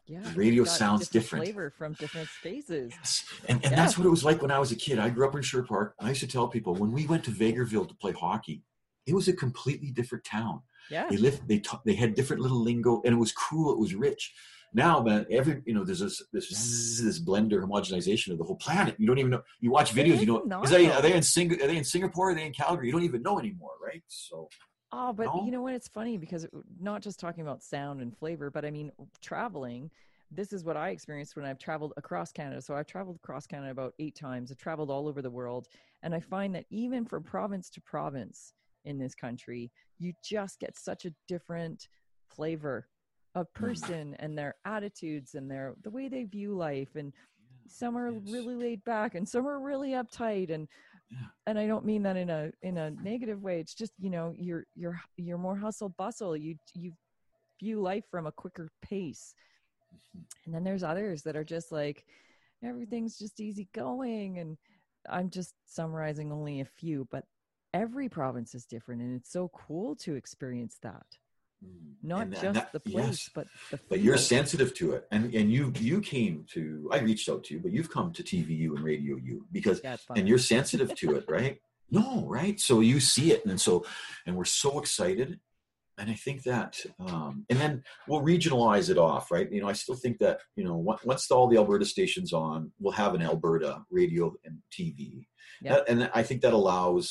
Yeah. 0.06 0.20
The 0.22 0.30
radio 0.32 0.64
sounds 0.64 1.08
different. 1.08 1.44
Flavor 1.44 1.70
from 1.70 1.92
different 1.92 2.28
spaces. 2.28 2.92
Yes. 2.96 3.24
And, 3.48 3.64
and 3.64 3.70
Yeah. 3.70 3.76
that's 3.76 3.96
what 3.96 4.06
it 4.06 4.10
was 4.10 4.24
like 4.24 4.42
when 4.42 4.50
I 4.50 4.58
was 4.58 4.72
a 4.72 4.76
kid. 4.76 4.98
I 4.98 5.08
grew 5.08 5.28
up 5.28 5.36
in 5.36 5.42
Sherwood 5.42 5.68
Park. 5.68 5.94
I 6.00 6.08
used 6.08 6.20
to 6.20 6.26
tell 6.26 6.48
people 6.48 6.74
when 6.74 6.90
we 6.90 7.06
went 7.06 7.22
to 7.24 7.30
Vegreville 7.30 7.86
to 7.88 7.94
play 7.94 8.10
hockey, 8.10 8.64
it 9.06 9.14
was 9.14 9.28
a 9.28 9.32
completely 9.32 9.92
different 9.92 10.24
town. 10.24 10.62
Yeah. 10.90 11.06
They 11.08 11.16
lived, 11.16 11.46
they 11.46 11.62
they 11.86 11.94
had 11.94 12.14
different 12.16 12.42
little 12.42 12.60
lingo, 12.60 13.00
and 13.04 13.14
it 13.14 13.18
was 13.18 13.30
cool. 13.30 13.72
It 13.72 13.78
was 13.78 13.94
rich. 13.94 14.32
Now, 14.72 15.00
man, 15.00 15.26
every 15.30 15.62
you 15.64 15.74
know, 15.74 15.84
there's 15.84 16.00
this 16.00 16.20
this 16.32 16.48
zzz, 16.48 17.04
this 17.04 17.20
blender 17.24 17.62
homogenization 17.62 18.32
of 18.32 18.38
the 18.38 18.44
whole 18.44 18.56
planet. 18.56 18.96
You 18.98 19.06
don't 19.06 19.18
even 19.18 19.30
know. 19.30 19.42
You 19.60 19.70
watch 19.70 19.92
videos, 19.92 20.18
you 20.20 20.26
know, 20.26 20.42
not, 20.44 20.64
is 20.64 20.70
they 20.70 20.90
are 20.90 21.02
they 21.02 21.14
in 21.14 21.22
Sing- 21.22 21.52
are 21.62 21.66
they 21.68 21.76
in 21.76 21.84
Singapore? 21.84 22.30
Are 22.30 22.34
they 22.34 22.46
in 22.46 22.52
Calgary? 22.52 22.86
You 22.86 22.92
don't 22.92 23.04
even 23.04 23.22
know 23.22 23.38
anymore, 23.38 23.72
right? 23.84 24.02
So 24.08 24.48
Oh, 24.92 25.12
but 25.12 25.26
No? 25.26 25.44
you 25.44 25.50
know 25.50 25.62
what? 25.62 25.74
It's 25.74 25.88
funny 25.88 26.16
because 26.16 26.44
it- 26.44 26.52
not 26.80 27.02
just 27.02 27.20
talking 27.20 27.42
about 27.42 27.62
sound 27.62 28.00
and 28.00 28.16
flavor, 28.16 28.50
but 28.50 28.64
I 28.64 28.70
mean, 28.70 28.90
traveling, 29.20 29.90
this 30.30 30.52
is 30.52 30.64
what 30.64 30.76
I 30.76 30.90
experienced 30.90 31.36
when 31.36 31.44
I've 31.44 31.58
traveled 31.58 31.92
across 31.96 32.32
Canada. 32.32 32.60
So 32.62 32.74
I've 32.74 32.86
traveled 32.86 33.16
across 33.16 33.46
Canada 33.46 33.70
about 33.70 33.94
eight 33.98 34.14
times. 34.14 34.50
I've 34.50 34.58
traveled 34.58 34.90
all 34.90 35.06
over 35.08 35.22
the 35.22 35.30
world. 35.30 35.68
And 36.02 36.14
I 36.14 36.20
find 36.20 36.54
that 36.54 36.66
even 36.70 37.04
from 37.04 37.22
province 37.22 37.70
to 37.70 37.80
province 37.80 38.54
in 38.84 38.98
this 38.98 39.14
country, 39.14 39.70
you 39.98 40.12
just 40.24 40.58
get 40.58 40.76
such 40.76 41.04
a 41.04 41.14
different 41.28 41.88
flavor 42.28 42.88
of 43.34 43.46
mm. 43.52 43.54
person 43.54 44.16
and 44.18 44.36
their 44.36 44.56
attitudes 44.64 45.34
and 45.34 45.50
their 45.50 45.74
the 45.82 45.90
way 45.90 46.08
they 46.08 46.24
view 46.24 46.54
life 46.54 46.96
and 46.96 47.12
some 47.68 47.96
are 47.96 48.10
really 48.10 48.56
laid 48.56 48.82
back 48.84 49.14
and 49.14 49.28
some 49.28 49.46
are 49.46 49.60
really 49.60 49.90
uptight 49.90 50.50
and. 50.50 50.66
And 51.46 51.58
I 51.58 51.66
don't 51.66 51.84
mean 51.84 52.02
that 52.04 52.16
in 52.16 52.30
a 52.30 52.50
in 52.62 52.78
a 52.78 52.90
negative 52.90 53.42
way. 53.42 53.60
It's 53.60 53.74
just, 53.74 53.92
you 53.98 54.10
know, 54.10 54.34
you're 54.36 54.64
you're 54.74 55.00
you're 55.16 55.38
more 55.38 55.56
hustle 55.56 55.90
bustle. 55.90 56.36
You 56.36 56.56
you 56.74 56.92
view 57.58 57.80
life 57.80 58.04
from 58.10 58.26
a 58.26 58.32
quicker 58.32 58.68
pace. 58.82 59.34
Mm-hmm. 60.16 60.22
And 60.46 60.54
then 60.54 60.64
there's 60.64 60.82
others 60.82 61.22
that 61.22 61.36
are 61.36 61.44
just 61.44 61.72
like 61.72 62.04
everything's 62.64 63.18
just 63.18 63.40
easy 63.40 63.68
going 63.74 64.38
and 64.38 64.56
I'm 65.08 65.30
just 65.30 65.54
summarizing 65.66 66.30
only 66.30 66.60
a 66.60 66.64
few, 66.64 67.08
but 67.10 67.24
every 67.72 68.08
province 68.08 68.54
is 68.54 68.66
different 68.66 69.00
and 69.00 69.16
it's 69.16 69.32
so 69.32 69.50
cool 69.54 69.96
to 69.96 70.14
experience 70.14 70.78
that. 70.82 71.06
Mm. 71.64 71.94
Not 72.02 72.22
And 72.22 72.32
just 72.32 72.54
that- 72.54 72.72
the 72.72 72.80
place, 72.80 73.06
yes. 73.06 73.30
but 73.34 73.46
the 73.70 73.78
but 73.90 74.00
you're 74.00 74.16
sensitive 74.16 74.72
to 74.74 74.92
it. 74.92 75.06
And 75.10 75.34
and 75.34 75.52
you 75.52 75.72
you 75.78 76.00
came 76.00 76.46
to 76.54 76.88
i 76.92 76.98
reached 76.98 77.28
out 77.28 77.44
to 77.44 77.54
you 77.54 77.60
but 77.60 77.72
you've 77.72 77.90
come 77.90 78.12
to 78.14 78.22
tvu 78.22 78.66
and 78.76 78.82
radio 78.92 79.16
u 79.16 79.46
because 79.52 79.80
Yeah, 79.84 79.96
and 80.16 80.26
you're 80.28 80.38
sensitive 80.56 80.94
to 81.00 81.16
it 81.16 81.24
right? 81.28 81.58
No 81.90 82.24
right? 82.26 82.58
So 82.60 82.80
you 82.80 82.98
see 83.00 83.32
it 83.32 83.44
and 83.44 83.60
so 83.60 83.84
and 84.24 84.36
we're 84.36 84.44
so 84.64 84.78
excited. 84.78 85.40
And 85.98 86.08
i 86.10 86.14
think 86.14 86.38
that 86.44 86.72
um 87.06 87.44
and 87.50 87.58
then 87.62 87.72
we'll 88.08 88.22
regionalize 88.34 88.88
it 88.88 88.96
off 88.96 89.24
right? 89.34 89.48
You 89.52 89.60
know 89.60 89.68
i 89.68 89.74
still 89.82 89.98
think 90.04 90.16
that 90.24 90.36
you 90.56 90.64
know 90.64 90.76
once 91.10 91.30
all 91.30 91.46
the 91.48 91.58
alberta 91.58 91.84
stations 91.84 92.32
on 92.32 92.72
we'll 92.80 92.98
have 93.04 93.12
an 93.14 93.22
alberta 93.30 93.72
radio 93.90 94.24
and 94.46 94.54
tv 94.76 95.26
Yeah. 95.60 95.72
That- 95.74 95.88
and 95.90 95.98
i 96.14 96.22
think 96.22 96.40
that 96.42 96.54
allows 96.60 97.04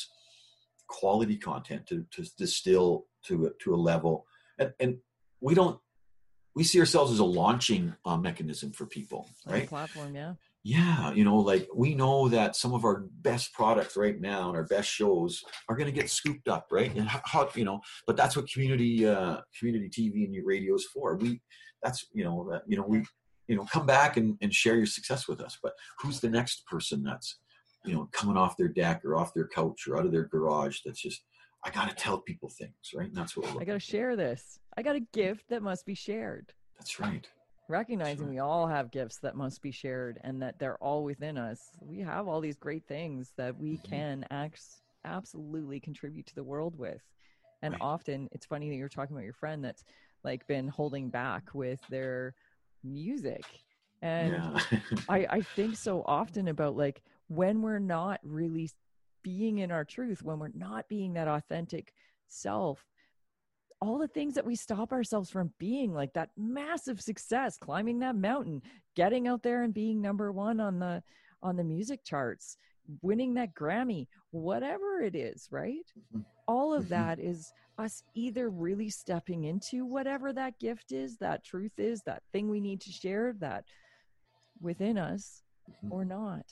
quality 0.88 1.36
content 1.36 1.86
to, 1.90 1.96
to 2.14 2.20
distill 2.36 3.06
to 3.26 3.34
a, 3.46 3.50
to 3.62 3.68
a 3.74 3.80
level 3.92 4.26
and, 4.60 4.72
and 4.78 4.98
we 5.40 5.54
don't 5.54 5.80
we 6.54 6.64
see 6.64 6.80
ourselves 6.80 7.12
as 7.12 7.20
a 7.20 7.24
launching 7.24 7.94
uh, 8.04 8.16
mechanism 8.16 8.72
for 8.72 8.84
people 8.84 9.28
right? 9.46 9.68
platform, 9.68 10.14
yeah. 10.14 10.34
yeah 10.62 11.12
you 11.12 11.24
know 11.24 11.36
like 11.36 11.68
we 11.74 11.94
know 11.94 12.28
that 12.28 12.54
some 12.54 12.74
of 12.74 12.84
our 12.84 13.04
best 13.22 13.52
products 13.52 13.96
right 13.96 14.20
now 14.20 14.48
and 14.48 14.56
our 14.56 14.64
best 14.64 14.88
shows 14.88 15.42
are 15.68 15.76
going 15.76 15.92
to 15.92 15.98
get 15.98 16.10
scooped 16.10 16.48
up 16.48 16.66
right? 16.70 16.94
And 16.94 17.08
how, 17.08 17.20
how 17.24 17.48
you 17.54 17.64
know 17.64 17.80
but 18.06 18.16
that's 18.16 18.36
what 18.36 18.48
community 18.48 19.06
uh 19.06 19.38
community 19.58 19.88
tv 19.88 20.24
and 20.24 20.34
your 20.34 20.44
radio 20.44 20.74
is 20.74 20.86
for. 20.92 21.16
We 21.16 21.40
that's 21.82 22.06
you 22.12 22.24
know 22.24 22.46
that 22.50 22.62
you 22.66 22.76
know 22.76 22.84
we 22.86 23.04
you 23.48 23.56
know 23.56 23.66
come 23.72 23.86
back 23.86 24.16
and, 24.16 24.36
and 24.40 24.54
share 24.54 24.76
your 24.76 24.86
success 24.86 25.26
with 25.26 25.40
us. 25.40 25.58
But 25.62 25.72
who's 25.98 26.20
the 26.20 26.30
next 26.30 26.66
person 26.66 27.02
that's 27.02 27.38
you 27.84 27.94
know 27.94 28.08
coming 28.12 28.36
off 28.36 28.56
their 28.56 28.68
deck 28.68 29.04
or 29.04 29.16
off 29.16 29.34
their 29.34 29.48
couch 29.48 29.86
or 29.88 29.98
out 29.98 30.04
of 30.04 30.12
their 30.12 30.26
garage 30.26 30.80
that's 30.84 31.00
just 31.00 31.22
i 31.64 31.70
gotta 31.70 31.94
tell 31.94 32.18
people 32.18 32.48
things 32.48 32.72
right 32.94 33.08
and 33.08 33.16
that's 33.16 33.36
what 33.36 33.60
I 33.60 33.64
got 33.64 33.74
to 33.74 33.80
share 33.80 34.16
this. 34.16 34.58
I 34.76 34.82
got 34.82 34.96
a 34.96 35.00
gift 35.12 35.48
that 35.50 35.62
must 35.62 35.84
be 35.86 35.94
shared. 35.94 36.52
that's 36.78 36.98
right 37.00 37.26
recognizing 37.68 38.26
right. 38.26 38.32
we 38.32 38.38
all 38.40 38.66
have 38.66 38.90
gifts 38.90 39.18
that 39.18 39.36
must 39.36 39.62
be 39.62 39.70
shared 39.70 40.18
and 40.24 40.42
that 40.42 40.58
they're 40.58 40.78
all 40.78 41.04
within 41.04 41.38
us 41.38 41.70
we 41.80 42.00
have 42.00 42.26
all 42.26 42.40
these 42.40 42.56
great 42.56 42.84
things 42.88 43.32
that 43.36 43.56
we 43.56 43.76
Mhm. 43.78 43.88
can 43.88 44.26
act, 44.30 44.60
absolutely 45.04 45.78
contribute 45.78 46.26
to 46.26 46.34
the 46.34 46.42
world 46.42 46.76
with 46.76 47.00
and 47.62 47.72
Right. 47.74 47.80
often 47.80 48.28
it's 48.32 48.46
funny 48.46 48.68
that 48.70 48.74
you're 48.76 48.88
talking 48.88 49.14
about 49.14 49.24
your 49.24 49.32
friend 49.34 49.64
that's 49.64 49.84
like 50.24 50.44
been 50.48 50.66
holding 50.66 51.10
back 51.10 51.54
with 51.54 51.78
their 51.88 52.34
music 52.82 53.44
and 54.02 54.32
yeah 54.32 54.58
I, 55.08 55.26
I 55.30 55.42
think 55.42 55.76
so 55.76 56.02
often 56.06 56.48
about 56.48 56.76
like 56.76 57.02
when 57.28 57.62
we're 57.62 57.78
not 57.78 58.18
really 58.24 58.68
being 59.22 59.58
in 59.58 59.70
our 59.70 59.84
truth, 59.84 60.22
when 60.22 60.38
we're 60.38 60.48
not 60.54 60.88
being 60.88 61.12
that 61.14 61.28
authentic 61.28 61.92
self, 62.28 62.84
all 63.80 63.98
the 63.98 64.08
things 64.08 64.34
that 64.34 64.44
we 64.44 64.56
stop 64.56 64.92
ourselves 64.92 65.30
from 65.30 65.52
being, 65.58 65.94
like 65.94 66.12
that 66.12 66.30
massive 66.36 67.00
success, 67.00 67.56
climbing 67.56 67.98
that 68.00 68.14
mountain, 68.16 68.60
getting 68.94 69.26
out 69.26 69.42
there 69.42 69.62
and 69.62 69.72
being 69.72 70.00
number 70.00 70.32
one 70.32 70.60
on 70.60 70.78
the 70.78 71.02
on 71.42 71.56
the 71.56 71.64
music 71.64 72.04
charts, 72.04 72.58
winning 73.00 73.32
that 73.32 73.54
Grammy, 73.54 74.06
whatever 74.30 75.00
it 75.00 75.14
is, 75.14 75.48
right? 75.50 75.90
Mhm. 76.12 76.24
All 76.46 76.74
of 76.74 76.84
Mhm. 76.86 76.88
that 76.90 77.18
is 77.18 77.50
us 77.78 78.02
either 78.12 78.50
really 78.50 78.90
stepping 78.90 79.44
into 79.44 79.86
whatever 79.86 80.34
that 80.34 80.58
gift 80.58 80.92
is, 80.92 81.16
that 81.16 81.42
truth 81.42 81.78
is, 81.78 82.02
that 82.02 82.22
thing 82.32 82.50
we 82.50 82.60
need 82.60 82.82
to 82.82 82.92
share, 82.92 83.32
that 83.34 83.64
within 84.60 84.98
us 84.98 85.42
Mhm. 85.82 85.90
or 85.90 86.04
not. 86.04 86.44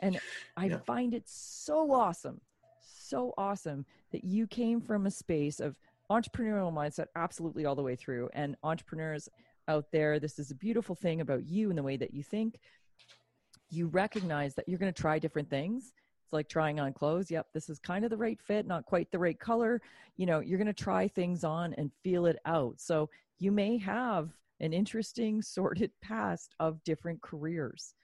And 0.00 0.20
I 0.56 0.66
Yeah. 0.68 0.78
find 0.78 1.14
it 1.14 1.28
so 1.28 1.92
awesome, 1.92 2.40
so 2.80 3.34
awesome 3.36 3.86
that 4.10 4.24
you 4.24 4.46
came 4.46 4.80
from 4.80 5.06
a 5.06 5.10
space 5.10 5.60
of 5.60 5.76
entrepreneurial 6.10 6.72
mindset 6.72 7.06
absolutely 7.16 7.64
all 7.64 7.74
the 7.74 7.82
way 7.82 7.96
through. 7.96 8.28
And 8.34 8.56
entrepreneurs 8.62 9.28
out 9.68 9.90
there, 9.90 10.20
this 10.20 10.38
is 10.38 10.50
a 10.50 10.54
beautiful 10.54 10.94
thing 10.94 11.20
about 11.20 11.44
you 11.46 11.70
and 11.70 11.78
the 11.78 11.82
way 11.82 11.96
that 11.96 12.12
you 12.12 12.22
think. 12.22 12.58
You 13.70 13.86
recognize 13.88 14.54
that 14.54 14.68
you're 14.68 14.78
going 14.78 14.92
to 14.92 15.00
try 15.00 15.18
different 15.18 15.48
things. 15.50 15.92
It's 16.22 16.32
like 16.32 16.48
trying 16.48 16.78
on 16.80 16.92
clothes. 16.92 17.30
Yep, 17.30 17.48
this 17.52 17.68
is 17.68 17.78
kind 17.78 18.04
of 18.04 18.10
the 18.10 18.16
right 18.16 18.40
fit, 18.40 18.66
not 18.66 18.84
quite 18.84 19.10
the 19.10 19.18
right 19.18 19.38
color. 19.38 19.80
You 20.16 20.26
know, 20.26 20.40
you're 20.40 20.58
going 20.58 20.66
to 20.66 20.72
try 20.72 21.08
things 21.08 21.44
on 21.44 21.74
and 21.74 21.90
feel 22.02 22.26
it 22.26 22.38
out. 22.44 22.80
So 22.80 23.08
you 23.38 23.50
may 23.50 23.78
have 23.78 24.30
an 24.60 24.72
interesting, 24.72 25.42
sorted 25.42 25.90
past 26.02 26.54
of 26.60 26.82
different 26.84 27.20
careers. 27.22 27.94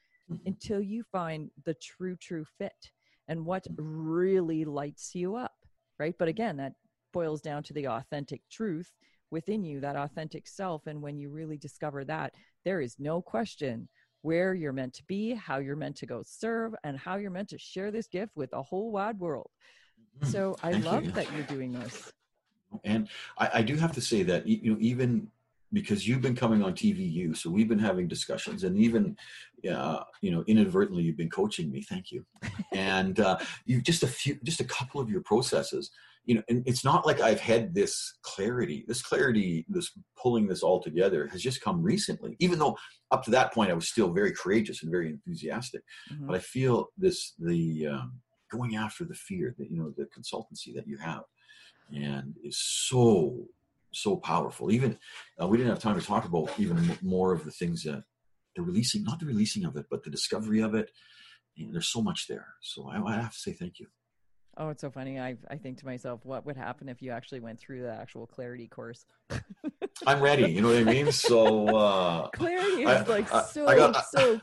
Until 0.46 0.80
you 0.80 1.02
find 1.10 1.50
the 1.64 1.74
true, 1.74 2.16
true 2.16 2.44
fit 2.58 2.90
and 3.28 3.44
what 3.44 3.64
mm-hmm. 3.64 4.08
really 4.08 4.64
lights 4.64 5.14
you 5.14 5.36
up, 5.36 5.54
right? 5.98 6.14
But 6.18 6.28
again, 6.28 6.56
that 6.58 6.74
boils 7.12 7.40
down 7.40 7.62
to 7.64 7.72
the 7.72 7.88
authentic 7.88 8.42
truth 8.50 8.90
within 9.30 9.64
you, 9.64 9.80
that 9.80 9.96
authentic 9.96 10.46
self. 10.46 10.86
And 10.86 11.00
when 11.00 11.18
you 11.18 11.30
really 11.30 11.56
discover 11.56 12.04
that, 12.04 12.34
there 12.64 12.80
is 12.80 12.96
no 12.98 13.22
question 13.22 13.88
where 14.22 14.52
you're 14.52 14.72
meant 14.72 14.94
to 14.94 15.04
be, 15.04 15.32
how 15.34 15.58
you're 15.58 15.76
meant 15.76 15.96
to 15.96 16.06
go 16.06 16.22
serve, 16.24 16.74
and 16.84 16.98
how 16.98 17.16
you're 17.16 17.30
meant 17.30 17.48
to 17.50 17.58
share 17.58 17.90
this 17.90 18.06
gift 18.06 18.32
with 18.36 18.50
the 18.50 18.62
whole 18.62 18.92
wide 18.92 19.18
world. 19.18 19.50
Mm-hmm. 20.18 20.30
So 20.30 20.56
I 20.62 20.72
Thank 20.72 20.84
you, 20.84 20.90
love 20.90 21.04
yeah. 21.04 21.10
that 21.12 21.32
you're 21.32 21.42
doing 21.44 21.72
this. 21.72 22.12
And 22.84 23.08
I, 23.38 23.50
I 23.54 23.62
do 23.62 23.76
have 23.76 23.92
to 23.92 24.00
say 24.00 24.22
that 24.24 24.46
you 24.46 24.72
know 24.72 24.76
even 24.80 25.28
because 25.72 26.06
you've 26.06 26.20
been 26.20 26.34
coming 26.36 26.62
on 26.62 26.72
TVU, 26.72 27.36
so 27.36 27.50
we've 27.50 27.68
been 27.68 27.78
having 27.78 28.08
discussions, 28.08 28.64
and 28.64 28.76
even 28.76 29.16
uh, 29.70 30.00
you 30.20 30.30
know 30.30 30.42
inadvertently 30.46 31.02
you've 31.02 31.16
been 31.16 31.30
coaching 31.30 31.70
me. 31.70 31.82
Thank 31.82 32.10
you. 32.12 32.24
and 32.72 33.20
uh, 33.20 33.38
you 33.66 33.80
just 33.80 34.02
a 34.02 34.06
few, 34.08 34.38
just 34.44 34.60
a 34.60 34.64
couple 34.64 35.00
of 35.00 35.10
your 35.10 35.22
processes. 35.22 35.90
You 36.26 36.34
know, 36.36 36.42
and 36.50 36.62
it's 36.66 36.84
not 36.84 37.06
like 37.06 37.20
I've 37.20 37.40
had 37.40 37.74
this 37.74 38.18
clarity. 38.22 38.84
This 38.86 39.00
clarity, 39.02 39.64
this 39.68 39.90
pulling 40.20 40.46
this 40.46 40.62
all 40.62 40.80
together, 40.80 41.26
has 41.28 41.40
just 41.42 41.62
come 41.62 41.82
recently. 41.82 42.36
Even 42.40 42.58
though 42.58 42.76
up 43.10 43.24
to 43.24 43.30
that 43.30 43.52
point 43.54 43.70
I 43.70 43.74
was 43.74 43.88
still 43.88 44.12
very 44.12 44.32
courageous 44.32 44.82
and 44.82 44.90
very 44.90 45.08
enthusiastic, 45.08 45.82
Mhm. 46.12 46.26
but 46.26 46.36
I 46.36 46.40
feel 46.40 46.88
this 46.98 47.32
the 47.38 47.86
um, 47.88 48.20
going 48.50 48.76
after 48.76 49.04
the 49.04 49.14
fear 49.14 49.54
that 49.58 49.70
you 49.70 49.78
know 49.78 49.92
the 49.96 50.06
consultancy 50.06 50.74
that 50.74 50.86
you 50.86 50.98
have 50.98 51.22
and 51.92 52.36
is 52.44 52.58
so 52.58 53.36
so 53.92 54.16
powerful. 54.16 54.70
Even 54.70 54.98
uh, 55.40 55.46
we 55.46 55.56
didn't 55.56 55.70
have 55.70 55.80
time 55.82 55.98
to 55.98 56.06
talk 56.06 56.24
about 56.24 56.50
even 56.58 56.96
more 57.02 57.32
of 57.32 57.44
the 57.44 57.50
things 57.50 57.82
that 57.84 58.04
the 58.56 58.62
releasing, 58.62 59.02
not 59.04 59.20
the 59.20 59.26
releasing 59.26 59.64
of 59.64 59.76
it, 59.76 59.86
but 59.90 60.02
the 60.04 60.10
discovery 60.10 60.60
of 60.60 60.74
it. 60.74 60.90
And 61.58 61.74
there's 61.74 61.88
so 61.88 62.00
much 62.02 62.26
there. 62.26 62.46
So 62.60 62.88
I, 62.88 63.00
I 63.02 63.16
have 63.20 63.32
to 63.32 63.38
say 63.38 63.52
thank 63.52 63.78
you. 63.80 63.86
Oh, 64.56 64.68
it's 64.70 64.80
so 64.80 64.90
funny. 64.90 65.18
I 65.20 65.36
I 65.48 65.56
think 65.56 65.78
to 65.78 65.86
myself, 65.86 66.24
what 66.24 66.44
would 66.46 66.56
happen 66.56 66.88
if 66.88 67.00
you 67.02 67.12
actually 67.12 67.40
went 67.40 67.60
through 67.60 67.82
the 67.82 67.92
actual 67.92 68.26
clarity 68.26 68.66
course? 68.68 69.06
I'm 70.06 70.20
ready. 70.20 70.50
You 70.50 70.60
know 70.62 70.68
what 70.68 70.78
I 70.78 70.84
mean? 70.84 71.12
So 71.12 71.76
uh, 71.76 72.28
clarity 72.30 72.84
I- 72.86 73.02
is 73.02 73.08
like 73.08 73.32
I- 73.32 73.42
so 73.44 73.68
I 73.68 73.76
got- 73.76 74.04
so 74.06 74.40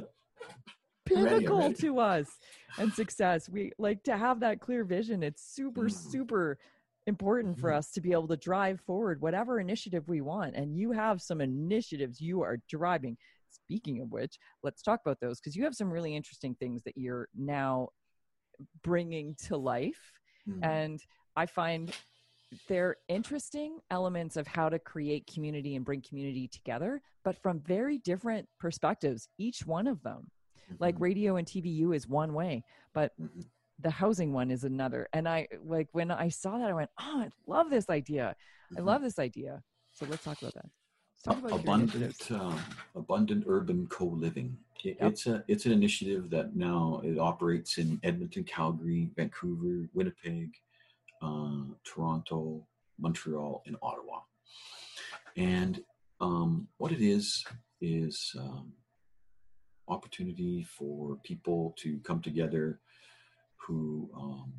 ready, 1.10 1.46
ready. 1.48 1.74
to 1.76 2.00
us 2.00 2.28
and 2.78 2.94
success. 2.94 3.50
We 3.50 3.72
like 3.78 4.04
to 4.04 4.18
have 4.18 4.42
that 4.42 4.60
clear 4.60 4.84
vision. 4.84 5.24
It's 5.24 5.42
super 5.44 5.84
Mhm. 5.84 5.92
super 5.92 6.58
important 7.08 7.58
for 7.58 7.72
Mhm. 7.72 7.78
us 7.78 7.92
to 7.92 8.02
be 8.02 8.12
able 8.12 8.28
to 8.28 8.38
drive 8.38 8.80
forward 8.82 9.22
whatever 9.22 9.60
initiative 9.60 10.08
we 10.08 10.22
want. 10.22 10.56
And 10.56 10.78
you 10.78 10.92
have 10.92 11.22
some 11.22 11.42
initiatives 11.42 12.22
you 12.22 12.42
are 12.44 12.58
driving. 12.70 13.18
Speaking 13.50 14.02
of 14.02 14.12
which, 14.12 14.38
let's 14.62 14.82
talk 14.82 15.00
about 15.06 15.20
those 15.20 15.40
because 15.40 15.56
you 15.56 15.64
have 15.64 15.76
some 15.76 15.92
really 15.92 16.16
interesting 16.16 16.54
things 16.56 16.84
that 16.84 16.98
you're 16.98 17.30
now 17.36 17.90
bringing 18.84 19.36
to 19.36 19.56
life 19.58 20.12
mm, 20.48 20.64
and 20.64 21.00
i 21.36 21.46
find 21.46 21.94
they're 22.68 22.96
interesting 23.08 23.78
elements 23.92 24.36
of 24.38 24.48
how 24.48 24.68
to 24.70 24.80
create 24.80 25.30
community 25.32 25.76
and 25.76 25.86
bring 25.86 26.02
community 26.02 26.48
together 26.48 27.02
but 27.24 27.38
from 27.42 27.60
very 27.60 28.00
different 28.00 28.48
perspectives 28.60 29.30
each 29.38 29.66
one 29.66 29.86
of 29.88 30.02
them 30.02 30.28
like 30.80 30.96
mhm, 30.96 31.02
radio 31.02 31.36
and 31.36 31.48
tvu 31.48 31.96
is 31.96 32.08
one 32.08 32.34
way 32.34 32.64
but 32.94 33.12
mhm. 33.22 33.46
The 33.80 33.90
housing 33.92 34.34
one 34.34 34.50
is 34.50 34.64
another 34.64 35.08
and 35.14 35.28
i 35.28 35.48
like 35.64 35.88
when 35.92 36.10
i 36.12 36.28
saw 36.30 36.58
that 36.58 36.70
i 36.70 36.74
went 36.74 36.90
oh 37.00 37.22
i 37.26 37.30
love 37.46 37.70
this 37.70 37.90
idea 37.90 38.36
i 38.76 38.80
Mhm. 38.80 38.86
love 38.86 39.02
this 39.02 39.20
idea 39.20 39.62
so 39.92 40.06
let's 40.10 40.24
talk 40.24 40.42
about 40.42 40.54
that 40.56 40.66
talk 41.24 41.38
about 41.40 41.60
abundant, 41.60 42.32
um, 42.32 42.60
abundant 42.96 43.44
urban 43.48 43.88
co-living. 43.88 44.58
It, 44.84 44.98
Yep. 45.02 45.12
It's 45.12 45.28
a 45.28 45.44
it's 45.48 45.66
an 45.66 45.72
initiative 45.74 46.30
that 46.30 46.56
now 46.56 47.02
it 47.04 47.18
operates 47.18 47.78
in 47.80 48.00
Edmonton, 48.04 48.44
Calgary, 48.44 49.10
Vancouver, 49.16 49.90
Winnipeg, 49.94 50.50
uh, 51.22 51.64
Toronto, 51.84 52.66
Montreal, 53.00 53.64
and 53.66 53.76
Ottawa. 53.82 54.20
And 55.36 55.84
um, 56.22 56.68
what 56.78 56.92
it 56.92 57.02
is 57.02 57.44
is 57.82 58.34
um, 58.40 58.72
opportunity 59.88 60.64
for 60.64 61.18
people 61.24 61.74
to 61.80 62.00
come 62.00 62.22
together 62.22 62.80
who 63.66 64.10
um, 64.16 64.54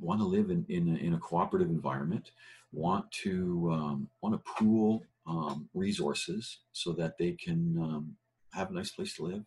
want 0.00 0.20
to 0.20 0.26
live 0.26 0.50
in 0.50 0.64
in 0.68 0.88
a, 0.88 0.96
in 0.96 1.14
a 1.14 1.18
cooperative 1.18 1.68
environment, 1.68 2.30
want 2.72 3.10
to 3.22 3.70
um, 3.72 4.08
want 4.22 4.34
to 4.34 4.52
pool 4.52 5.04
um, 5.26 5.68
resources 5.74 6.58
so 6.72 6.92
that 6.92 7.16
they 7.18 7.32
can 7.32 7.76
um, 7.80 8.16
have 8.52 8.70
a 8.70 8.74
nice 8.74 8.90
place 8.90 9.14
to 9.16 9.24
live, 9.24 9.44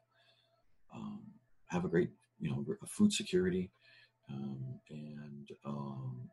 um, 0.94 1.22
have 1.68 1.86
a 1.86 1.90
great 1.90 2.10
you 2.40 2.50
know 2.50 2.66
food 2.88 3.12
security, 3.12 3.72
um, 4.30 4.80
and 4.90 5.50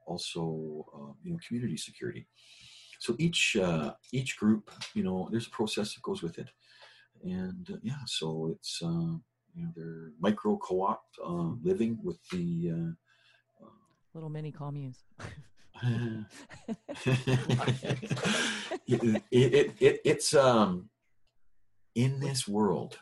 also 0.07 0.87
uh, 0.95 1.13
you 1.23 1.33
know 1.33 1.39
community 1.47 1.77
security. 1.77 2.27
So 3.01 3.15
each 3.19 3.57
uh, 3.57 3.93
each 4.13 4.37
group, 4.37 4.71
you 4.95 5.03
know, 5.03 5.29
there's 5.31 5.47
a 5.47 5.51
process 5.51 5.95
that 5.95 6.03
goes 6.03 6.23
with 6.23 6.39
it, 6.39 6.49
and 7.23 7.69
uh, 7.73 7.77
yeah, 7.83 8.05
so 8.07 8.55
it's 8.55 8.81
uh, 8.83 9.17
you 9.55 9.65
know 9.65 9.71
they're 9.77 10.13
micro 10.21 10.57
co-op 10.57 11.03
uh, 11.25 11.53
living 11.63 11.99
with 12.03 12.19
the. 12.31 12.71
Uh, 12.73 12.93
Little 14.15 14.31
mini 14.31 14.53
communes. 14.53 15.03
it, 18.87 19.23
it, 19.31 19.75
it, 19.81 20.01
it's 20.05 20.35
um 20.35 20.89
in 21.97 22.21
this 22.21 22.47
world 22.47 22.99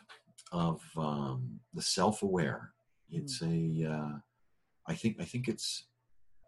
of 0.51 0.81
um, 0.97 1.59
the 1.73 1.81
self-aware 1.81 2.71
it's 3.11 3.41
a 3.43 3.85
uh, 3.91 4.17
i 4.87 4.93
think 4.93 5.17
i 5.19 5.23
think 5.23 5.47
it's 5.47 5.85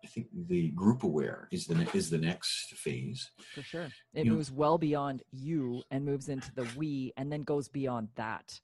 i 0.04 0.08
think 0.08 0.28
the 0.48 0.70
group 0.70 1.04
aware 1.04 1.48
is 1.52 1.68
the 1.68 1.88
is 1.94 2.10
the 2.10 2.18
next 2.18 2.74
phase 2.76 3.30
For 3.54 3.62
sure. 3.62 3.88
It 4.14 4.26
You 4.26 4.32
know- 4.32 4.36
moves 4.38 4.52
well 4.52 4.78
beyond 4.80 5.22
you 5.32 5.84
and 5.92 6.04
moves 6.06 6.30
into 6.30 6.52
the 6.56 6.68
we 6.76 7.14
and 7.18 7.32
then 7.32 7.44
goes 7.44 7.68
beyond 7.68 8.10
that. 8.16 8.60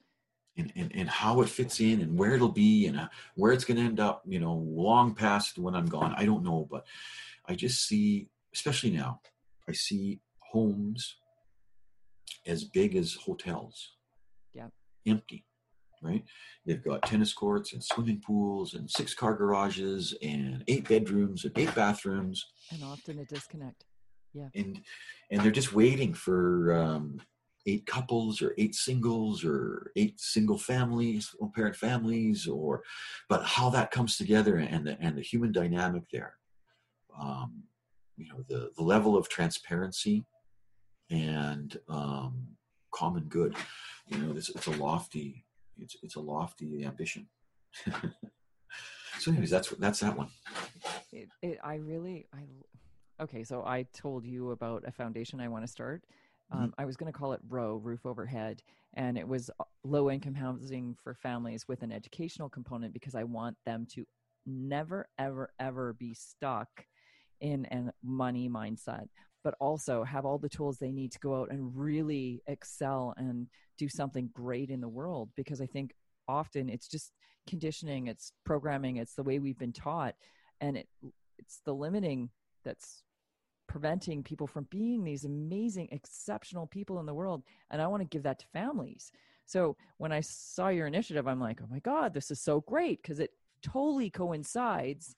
And, 0.57 0.71
and, 0.75 0.91
and 0.93 1.09
how 1.09 1.41
it 1.41 1.49
fits 1.49 1.79
in 1.79 2.01
and 2.01 2.17
where 2.17 2.33
it'll 2.35 2.49
be 2.49 2.85
and 2.87 2.99
uh, 2.99 3.07
where 3.35 3.51
it's 3.53 3.63
going 3.65 3.77
to 3.77 3.83
end 3.83 3.99
up 3.99 4.21
you 4.27 4.39
know 4.39 4.53
long 4.53 5.13
past 5.15 5.57
when 5.57 5.75
i'm 5.75 5.85
gone 5.85 6.13
i 6.17 6.25
don't 6.25 6.43
know 6.43 6.67
but 6.69 6.85
i 7.47 7.55
just 7.55 7.87
see 7.87 8.27
especially 8.53 8.91
now 8.91 9.19
i 9.69 9.71
see 9.71 10.19
homes 10.51 11.15
as 12.45 12.63
big 12.65 12.95
as 12.95 13.13
hotels 13.13 13.93
Yeah. 14.53 14.67
empty 15.07 15.45
right 16.03 16.23
they've 16.65 16.83
got 16.83 17.03
tennis 17.03 17.31
courts 17.33 17.73
and 17.73 17.83
swimming 17.83 18.19
pools 18.25 18.73
and 18.73 18.89
six 18.89 19.13
car 19.13 19.35
garages 19.35 20.13
and 20.21 20.63
eight 20.67 20.87
bedrooms 20.87 21.45
and 21.45 21.57
eight 21.57 21.73
bathrooms 21.75 22.45
And 22.71 22.83
often 22.83 23.19
a 23.19 23.25
disconnect. 23.25 23.85
Yeah. 24.33 24.47
And 24.55 24.79
and 25.29 25.41
they're 25.41 25.51
just 25.51 25.73
waiting 25.73 26.13
for 26.13 26.73
um, 26.73 27.21
eight 27.65 27.85
couples 27.85 28.41
or 28.41 28.53
eight 28.57 28.75
singles 28.75 29.43
or 29.43 29.91
eight 29.95 30.19
single 30.19 30.57
families 30.57 31.35
or 31.39 31.51
parent 31.51 31.75
families 31.75 32.47
or 32.47 32.81
but 33.29 33.43
how 33.43 33.69
that 33.69 33.91
comes 33.91 34.17
together 34.17 34.57
and 34.57 34.85
the 34.85 34.97
and 34.99 35.17
the 35.17 35.21
human 35.21 35.51
dynamic 35.51 36.03
there 36.11 36.35
um, 37.19 37.63
you 38.17 38.27
know 38.29 38.43
the 38.49 38.71
the 38.77 38.83
level 38.83 39.17
of 39.17 39.29
transparency 39.29 40.23
and 41.09 41.77
um, 41.89 42.47
common 42.93 43.23
good 43.23 43.55
you 44.07 44.17
know 44.17 44.33
this 44.33 44.49
it's 44.49 44.67
a 44.67 44.71
lofty 44.71 45.45
it's 45.77 45.95
it's 46.03 46.15
a 46.15 46.19
lofty 46.19 46.83
ambition 46.85 47.27
so 49.19 49.31
anyways 49.31 49.49
that's 49.49 49.69
that's 49.71 49.99
that 49.99 50.15
one 50.15 50.27
It, 51.11 51.29
it, 51.41 51.59
I 51.63 51.75
really, 51.75 52.25
I, 52.33 53.23
okay. 53.23 53.43
So 53.43 53.63
I 53.65 53.83
told 53.93 54.25
you 54.25 54.51
about 54.51 54.83
a 54.87 54.91
foundation 54.91 55.39
I 55.39 55.47
want 55.47 55.65
to 55.65 55.71
start. 55.71 56.03
Mm-hmm. 56.53 56.63
Um, 56.63 56.73
I 56.77 56.85
was 56.85 56.95
going 56.95 57.11
to 57.11 57.17
call 57.17 57.33
it 57.33 57.41
ROW, 57.49 57.75
Roof 57.75 58.05
Overhead, 58.05 58.61
and 58.93 59.17
it 59.17 59.27
was 59.27 59.49
low 59.83 60.09
income 60.09 60.33
housing 60.33 60.95
for 61.03 61.13
families 61.13 61.67
with 61.67 61.81
an 61.83 61.91
educational 61.91 62.49
component 62.49 62.93
because 62.93 63.15
I 63.15 63.23
want 63.23 63.57
them 63.65 63.87
to 63.93 64.05
never, 64.45 65.07
ever, 65.17 65.51
ever 65.59 65.93
be 65.93 66.13
stuck 66.13 66.85
in 67.39 67.65
a 67.71 67.91
money 68.03 68.49
mindset, 68.49 69.07
but 69.43 69.55
also 69.59 70.03
have 70.03 70.25
all 70.25 70.37
the 70.37 70.49
tools 70.49 70.77
they 70.77 70.91
need 70.91 71.11
to 71.11 71.19
go 71.19 71.39
out 71.41 71.51
and 71.51 71.75
really 71.75 72.41
excel 72.47 73.13
and 73.17 73.47
do 73.77 73.87
something 73.89 74.29
great 74.33 74.69
in 74.69 74.81
the 74.81 74.89
world. 74.89 75.29
Because 75.35 75.61
I 75.61 75.65
think 75.65 75.93
often 76.27 76.69
it's 76.69 76.87
just 76.87 77.11
conditioning, 77.47 78.07
it's 78.07 78.33
programming, 78.45 78.97
it's 78.97 79.15
the 79.15 79.23
way 79.23 79.39
we've 79.39 79.57
been 79.57 79.73
taught, 79.73 80.15
and 80.59 80.77
it 80.77 80.87
it's 81.39 81.61
the 81.65 81.73
limiting 81.73 82.29
that's 82.63 83.03
preventing 83.71 84.21
people 84.21 84.47
from 84.47 84.67
being 84.69 85.01
these 85.01 85.23
amazing 85.23 85.87
exceptional 85.91 86.67
people 86.67 86.99
in 86.99 87.05
the 87.05 87.13
world 87.13 87.41
and 87.69 87.81
i 87.81 87.87
want 87.87 88.01
to 88.01 88.07
give 88.13 88.23
that 88.23 88.37
to 88.37 88.45
families. 88.47 89.13
So 89.45 89.77
when 89.97 90.11
i 90.11 90.19
saw 90.19 90.67
your 90.67 90.87
initiative 90.87 91.25
i'm 91.25 91.39
like 91.39 91.61
oh 91.63 91.67
my 91.71 91.79
god 91.79 92.13
this 92.13 92.31
is 92.31 92.39
so 92.41 92.59
great 92.59 93.01
because 93.01 93.21
it 93.21 93.31
totally 93.61 94.09
coincides 94.09 95.15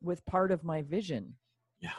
with 0.00 0.24
part 0.26 0.52
of 0.52 0.62
my 0.62 0.82
vision. 0.82 1.34
Yeah 1.80 1.90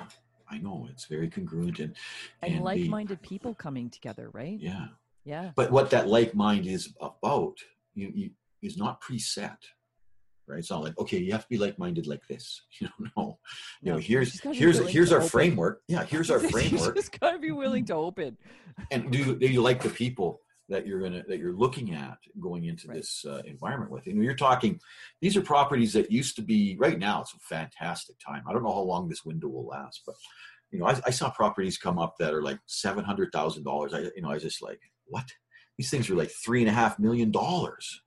i 0.49 0.57
know 0.57 0.87
it's 0.89 1.05
very 1.05 1.29
congruent 1.29 1.79
and 1.79 1.95
and, 2.41 2.55
the- 2.55 2.61
like-minded 2.61 3.21
people 3.21 3.53
coming 3.53 3.89
together 3.89 4.29
right? 4.31 4.57
Yeah. 4.59 4.87
Yeah. 5.25 5.51
But 5.55 5.69
what 5.69 5.89
that 5.91 6.07
like 6.07 6.33
mind 6.33 6.65
is 6.65 6.95
about 7.01 7.57
you, 7.93 8.11
you 8.15 8.29
is 8.61 8.77
not 8.77 9.01
preset 9.01 9.57
right? 10.49 10.59
It's 10.59 10.71
not 10.71 10.83
like 10.83 10.97
okay 10.97 11.17
you 11.19 11.31
have 11.31 11.43
to 11.43 11.49
be 11.49 11.57
like-minded 11.57 12.07
like 12.07 12.25
this. 12.27 12.61
You 12.81 12.87
know. 12.87 13.07
No 13.17 13.39
you 13.81 13.91
know 13.91 13.97
here's 13.97 14.31
just 14.31 14.43
gotta 14.43 14.53
be 14.53 14.59
here's 14.59 14.79
here's 14.89 15.11
our 15.11 15.19
open. 15.19 15.29
framework. 15.29 15.81
Yeah 15.87 16.03
here's 16.03 16.29
our 16.31 16.39
you 16.43 16.49
framework. 16.49 16.95
just 16.95 17.17
gotta 17.19 17.39
be 17.39 17.51
willing 17.51 17.85
to 17.85 17.93
open. 17.95 18.37
And 18.91 19.11
do, 19.11 19.35
do 19.35 19.47
you 19.47 19.61
like 19.61 19.81
the 19.83 19.89
people 19.89 20.41
that 20.69 20.85
you're 20.85 21.01
gonna 21.01 21.23
that 21.27 21.39
you're 21.39 21.53
looking 21.55 21.93
at 21.93 22.17
going 22.39 22.65
into 22.65 22.87
Right. 22.87 22.97
this 22.97 23.25
uh, 23.27 23.41
environment 23.45 23.91
with? 23.91 24.05
And 24.07 24.23
you're 24.23 24.35
talking 24.35 24.79
these 25.21 25.35
are 25.37 25.41
properties 25.41 25.93
that 25.93 26.11
used 26.11 26.35
to 26.37 26.41
be 26.41 26.75
right 26.79 26.97
now 26.99 27.21
it's 27.21 27.33
a 27.33 27.39
fantastic 27.39 28.15
time. 28.25 28.43
I 28.47 28.53
don't 28.53 28.63
know 28.63 28.73
how 28.73 28.81
long 28.81 29.07
this 29.09 29.25
window 29.25 29.47
will 29.47 29.65
last 29.67 30.01
but 30.05 30.15
you 30.71 30.77
know 30.79 30.85
i, 30.85 30.99
I 31.05 31.09
saw 31.09 31.31
properties 31.31 31.77
come 31.79 31.97
up 31.97 32.15
that 32.19 32.33
are 32.33 32.43
like 32.43 32.59
seven 32.67 33.03
hundred 33.03 33.31
thousand 33.33 33.63
dollars. 33.63 33.93
I 33.93 33.99
you 34.15 34.21
know 34.21 34.29
i 34.29 34.35
was 34.35 34.43
just 34.43 34.61
like 34.61 34.79
what? 35.05 35.25
These 35.77 35.89
things 35.89 36.09
are 36.09 36.15
like 36.15 36.29
three 36.45 36.59
and 36.61 36.69
a 36.69 36.73
half 36.73 36.99
million 36.99 37.31
dollars 37.31 38.01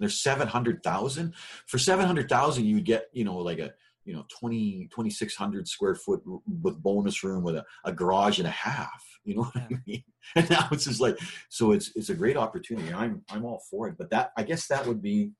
there's 0.00 0.20
700,000 0.20 1.34
for 1.66 1.78
700,000 1.78 2.64
you 2.64 2.74
would 2.76 2.84
get 2.84 3.04
you 3.12 3.24
know 3.24 3.36
like 3.36 3.58
a 3.58 3.72
you 4.04 4.14
know 4.14 4.24
20 4.40 4.88
2600 4.90 5.68
square 5.68 5.94
foot 5.94 6.22
with 6.62 6.82
bonus 6.82 7.22
room 7.22 7.44
with 7.44 7.56
a, 7.56 7.64
a 7.84 7.92
garage 7.92 8.38
and 8.38 8.48
a 8.48 8.50
half 8.50 9.04
you 9.24 9.36
know 9.36 9.42
what. 9.42 9.56
I 9.56 9.68
mean 9.86 10.02
and 10.36 10.50
now 10.50 10.68
it's 10.72 10.84
just 10.84 11.00
like 11.00 11.18
so 11.48 11.72
it's 11.72 11.92
it's 11.94 12.08
a 12.10 12.14
great 12.14 12.36
opportunity 12.36 12.92
I'm 12.92 13.22
I'm 13.30 13.44
all 13.44 13.62
for 13.70 13.88
it 13.88 13.96
but 13.98 14.10
that 14.10 14.32
I 14.36 14.42
guess 14.42 14.66
that 14.68 14.86
would 14.86 15.02
be 15.02 15.32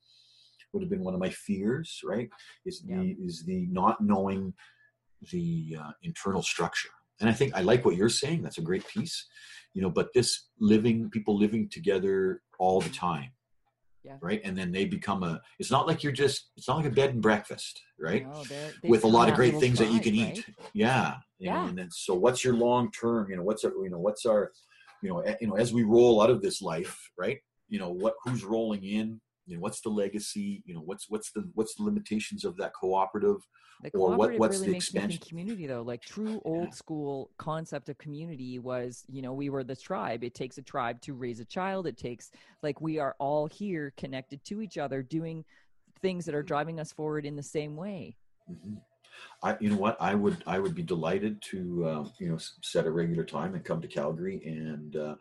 would 0.72 0.82
have 0.82 0.90
been 0.90 1.02
one 1.02 1.14
of 1.14 1.20
my 1.20 1.30
fears 1.30 2.00
right 2.04 2.28
is 2.64 2.82
the 2.82 2.94
Yeah. 2.94 3.26
is 3.26 3.44
the 3.44 3.66
not 3.70 4.00
knowing 4.00 4.54
the 5.32 5.76
uh, 5.80 5.90
internal 6.02 6.42
structure 6.42 6.90
and 7.20 7.28
I 7.28 7.32
think 7.32 7.54
I 7.54 7.62
like 7.62 7.84
what 7.84 7.96
you're 7.96 8.08
saying 8.08 8.42
that's 8.42 8.58
a 8.58 8.62
great 8.62 8.86
piece 8.86 9.26
you 9.74 9.82
know 9.82 9.90
but 9.90 10.12
this 10.14 10.48
living 10.58 11.10
people 11.10 11.36
living 11.36 11.68
together 11.68 12.42
all 12.58 12.80
the 12.80 12.90
time 12.90 13.30
Yeah. 14.02 14.16
right 14.22 14.40
and 14.44 14.56
then 14.56 14.72
they 14.72 14.86
become 14.86 15.22
a 15.22 15.40
it's 15.58 15.70
not 15.70 15.86
like 15.86 16.02
you're 16.02 16.12
just 16.12 16.50
it's 16.56 16.66
not 16.66 16.78
like 16.78 16.86
a 16.86 16.90
bed 16.90 17.10
and 17.10 17.20
breakfast 17.22 17.80
right 17.98 18.26
No, 18.26 18.42
with 18.84 19.04
a 19.04 19.06
lot 19.06 19.28
of 19.28 19.34
great 19.34 19.58
things 19.58 19.78
that 19.78 19.92
you 19.92 20.00
can 20.00 20.16
right? 20.18 20.38
eat 20.38 20.44
yeah 20.72 21.16
Yeah. 21.38 21.68
and 21.68 21.76
then 21.76 21.90
so 21.90 22.14
what's 22.14 22.42
your 22.42 22.54
long 22.54 22.90
term 22.92 23.30
you 23.30 23.36
know 23.36 23.42
what's 23.42 23.62
our 23.64 23.72
you 23.82 23.90
know 23.90 23.98
what's 23.98 24.24
our 24.24 24.52
you 25.02 25.10
know 25.10 25.22
you 25.40 25.48
know 25.48 25.56
as 25.56 25.72
we 25.74 25.82
roll 25.82 26.22
out 26.22 26.30
of 26.30 26.40
this 26.40 26.62
life 26.62 26.98
right 27.18 27.38
you 27.68 27.78
know 27.78 27.90
what 27.90 28.14
who's 28.24 28.42
rolling 28.42 28.84
in 28.84 29.20
you 29.50 29.56
know 29.56 29.62
what's 29.62 29.80
the 29.80 29.88
legacy 29.88 30.62
you 30.64 30.74
know 30.74 30.80
what's 30.80 31.10
what's 31.10 31.32
the 31.32 31.50
what's 31.54 31.74
the 31.74 31.82
limitations 31.82 32.44
of 32.44 32.56
that 32.56 32.72
cooperative 32.72 33.38
The 33.82 33.90
or 33.94 34.16
what- 34.16 34.38
what's 34.38 34.58
really 34.58 34.70
the 34.72 34.76
expansion? 34.76 35.20
community 35.26 35.66
though. 35.66 35.82
Like 35.82 36.02
true 36.02 36.40
old 36.44 36.72
school 36.74 37.30
concept 37.38 37.88
of 37.88 37.96
community 37.98 38.58
was, 38.58 39.04
you 39.08 39.22
know, 39.22 39.32
we 39.32 39.48
were 39.50 39.64
the 39.64 39.74
tribe. 39.74 40.22
It 40.22 40.34
takes 40.34 40.58
a 40.58 40.62
tribe 40.62 41.00
to 41.02 41.14
raise 41.14 41.40
a 41.40 41.44
child. 41.46 41.86
It 41.86 41.96
takes 41.96 42.30
like 42.62 42.80
we 42.80 42.98
are 42.98 43.16
all 43.18 43.46
here 43.46 43.92
connected 43.96 44.44
to 44.44 44.60
each 44.60 44.76
other, 44.78 45.02
doing 45.02 45.44
things 46.02 46.24
that 46.26 46.34
are 46.34 46.42
driving 46.42 46.78
us 46.78 46.92
forward 46.92 47.24
in 47.26 47.36
the 47.36 47.42
same 47.42 47.74
way. 47.74 48.16
Mhm. 48.50 48.80
I, 49.42 49.56
you 49.60 49.70
know 49.70 49.76
what, 49.76 49.96
I 50.00 50.14
would, 50.14 50.42
I 50.46 50.58
would 50.58 50.74
be 50.74 50.82
delighted 50.82 51.40
to, 51.50 51.84
uh, 51.86 52.08
you 52.18 52.28
know, 52.30 52.38
set 52.62 52.86
a 52.86 52.90
regular 52.90 53.24
time 53.24 53.54
and 53.54 53.64
come 53.64 53.80
to 53.80 53.88
Calgary 53.88 54.42
and 54.44 54.96
uh, 54.96 55.14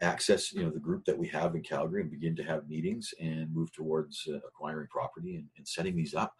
access, 0.00 0.52
you 0.52 0.62
know, 0.62 0.70
the 0.70 0.78
group 0.78 1.04
that 1.04 1.18
we 1.18 1.28
have 1.28 1.54
in 1.54 1.62
Calgary 1.62 2.02
and 2.02 2.10
begin 2.10 2.34
to 2.36 2.42
have 2.42 2.68
meetings 2.68 3.12
and 3.20 3.52
move 3.54 3.72
towards 3.72 4.26
uh, 4.32 4.38
acquiring 4.46 4.88
property 4.90 5.36
and, 5.36 5.46
and 5.56 5.66
setting 5.66 5.96
these 5.96 6.14
up. 6.14 6.34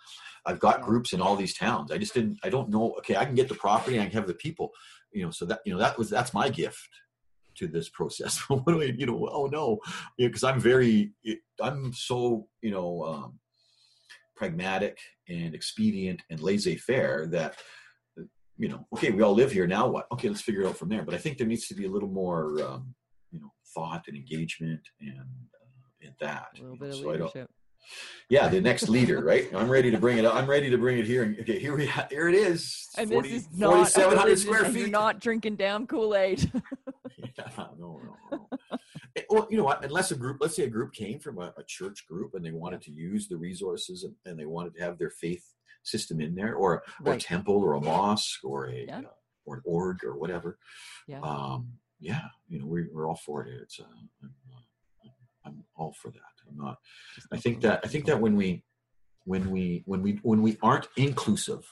I've 0.47 0.61
got 0.61 0.83
groups 0.83 1.13
in 1.13 1.21
all 1.21 1.37
these 1.37 1.57
towns. 1.57 1.93
I 1.93 1.99
just 1.99 2.15
didn't, 2.15 2.39
I 2.43 2.49
don't 2.49 2.71
know. 2.71 2.95
Okay, 2.99 3.17
I 3.17 3.25
can 3.25 3.35
get 3.35 3.49
the 3.49 3.55
property, 3.55 3.99
I 3.99 4.05
can 4.05 4.13
have 4.13 4.27
the 4.27 4.35
people, 4.35 4.71
you 5.13 5.25
know. 5.25 5.31
So 5.31 5.45
that, 5.47 5.61
you 5.65 5.73
know, 5.73 5.79
that 5.79 5.99
was 5.99 6.11
that's 6.11 6.35
my 6.35 6.49
gift 6.49 6.89
to 7.57 7.67
this 7.67 7.89
process. 7.89 8.39
what 8.49 8.67
do 8.67 8.81
I, 8.81 8.87
you 8.87 9.07
know? 9.07 9.29
Oh 9.31 9.47
no, 9.47 9.81
because 10.17 10.45
I'm 10.45 10.61
very, 10.61 11.13
I'm 11.61 11.93
so, 11.93 12.49
you 12.63 12.71
know. 12.71 13.05
Um, 13.05 13.39
pragmatic 14.41 14.97
and 15.29 15.55
expedient 15.55 16.23
and 16.31 16.41
laissez-faire 16.41 17.27
that 17.27 17.57
you 18.57 18.69
know 18.71 18.87
okay 18.95 19.11
we 19.11 19.21
all 19.23 19.35
live 19.35 19.53
here 19.53 19.67
now 19.67 19.87
what? 19.87 20.07
Okay 20.15 20.29
let's 20.29 20.41
figure 20.41 20.63
it 20.63 20.67
out 20.69 20.79
from 20.79 20.89
there. 20.89 21.03
But 21.05 21.15
i 21.15 21.19
think 21.19 21.37
there 21.37 21.47
needs 21.47 21.69
to 21.69 21.75
be 21.75 21.85
a 21.85 21.91
little 21.91 22.09
more 22.09 22.45
um, 22.67 22.95
you 23.31 23.39
know 23.43 23.53
thought 23.75 24.05
and 24.09 24.17
engagement 24.17 24.81
and 24.99 25.19
uh, 25.21 26.07
in 26.07 26.13
that. 26.21 26.49
A 26.59 26.63
little 26.63 26.77
you 26.77 26.81
know, 26.81 26.87
bit 26.87 26.95
of 26.95 26.95
so 27.03 27.11
I 27.11 27.17
don't- 27.19 27.35
leadership. 27.35 27.51
Yeah 28.29 28.49
the 28.49 28.61
next 28.61 28.89
leader 28.89 29.23
right 29.25 29.49
i'm 29.55 29.69
ready 29.69 29.91
to 29.91 29.99
bring 29.99 30.19
it 30.19 30.25
up 30.25 30.35
i'm 30.35 30.49
ready 30.49 30.71
to 30.71 30.79
bring 30.79 30.99
it 30.99 31.07
here 31.07 31.23
and 31.25 31.39
okay 31.41 31.59
here 31.59 31.77
we 31.77 31.87
ha- 31.87 32.07
here 32.11 32.29
it 32.29 32.35
is 32.35 32.89
And 32.97 33.11
40 33.11 33.29
this 33.29 33.43
is 33.43 33.49
not 33.59 33.71
4700 33.89 34.39
square 34.39 34.65
feet 34.67 34.81
You're 34.81 34.89
not 34.89 35.21
drinking 35.21 35.57
damn 35.57 35.87
Kool 35.87 36.15
Aid. 36.15 36.51
yeah, 37.19 37.45
no, 37.79 38.01
no, 38.03 38.17
no. 38.31 38.49
Eh, 39.17 39.23
well, 39.29 39.47
you 39.51 39.57
know 39.57 39.65
what? 39.65 39.85
Unless 39.85 40.11
a 40.13 40.17
group, 40.17 40.39
let's 40.41 40.55
say 40.57 40.63
a 40.65 40.69
group 40.69 40.93
came 40.93 41.19
from 41.19 41.39
a, 41.39 41.53
a 41.57 41.65
church 41.67 42.07
group 42.07 42.35
and 42.35 42.45
they 42.45 42.53
wanted 42.53 42.81
to 42.83 42.93
use 42.93 43.29
the 43.29 43.37
resources 43.37 44.05
and, 44.05 44.15
and 44.25 44.39
they 44.39 44.47
wanted 44.47 44.75
to 44.77 44.83
have 44.83 44.99
their 44.99 45.11
faith 45.11 45.45
system 45.83 46.21
in 46.21 46.35
there, 46.35 46.55
or 46.55 46.83
or 47.05 47.15
a 47.15 47.19
temple, 47.19 47.57
or 47.57 47.73
a 47.75 47.81
mosque, 47.81 48.45
or 48.45 48.67
a 48.71 48.85
Yeah. 48.87 48.99
uh, 49.01 49.03
or 49.47 49.57
an 49.57 49.63
org, 49.65 50.05
or 50.05 50.17
whatever. 50.19 50.59
yeah. 51.09 51.21
Um, 51.23 51.73
yeah, 52.03 52.23
you 52.49 52.59
know, 52.59 52.67
we, 52.67 52.85
we're 52.93 53.07
all 53.09 53.21
for 53.27 53.45
it. 53.45 53.53
It's 53.63 53.79
uh, 53.81 53.85
I'm, 54.23 54.31
uh, 54.55 55.09
I'm 55.45 55.65
all 55.77 55.93
for 56.01 56.11
that. 56.11 56.30
I'm 56.51 56.59
not. 56.59 56.77
I 57.33 57.37
think 57.37 57.61
that 57.63 57.81
I 57.85 57.89
think 57.89 58.07
that 58.07 58.21
when 58.21 58.37
we 58.37 58.65
when 59.25 59.51
we 59.51 59.83
when 59.87 60.03
we 60.03 60.19
when 60.23 60.43
we 60.43 60.59
aren't 60.63 60.89
inclusive 60.97 61.65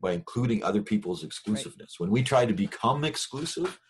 by 0.00 0.12
including 0.12 0.62
other 0.62 0.82
people's 0.82 1.24
exclusiveness, 1.24 1.94
when 1.98 2.10
we 2.10 2.22
try 2.22 2.44
to 2.46 2.52
become 2.52 3.04
exclusive 3.04 3.80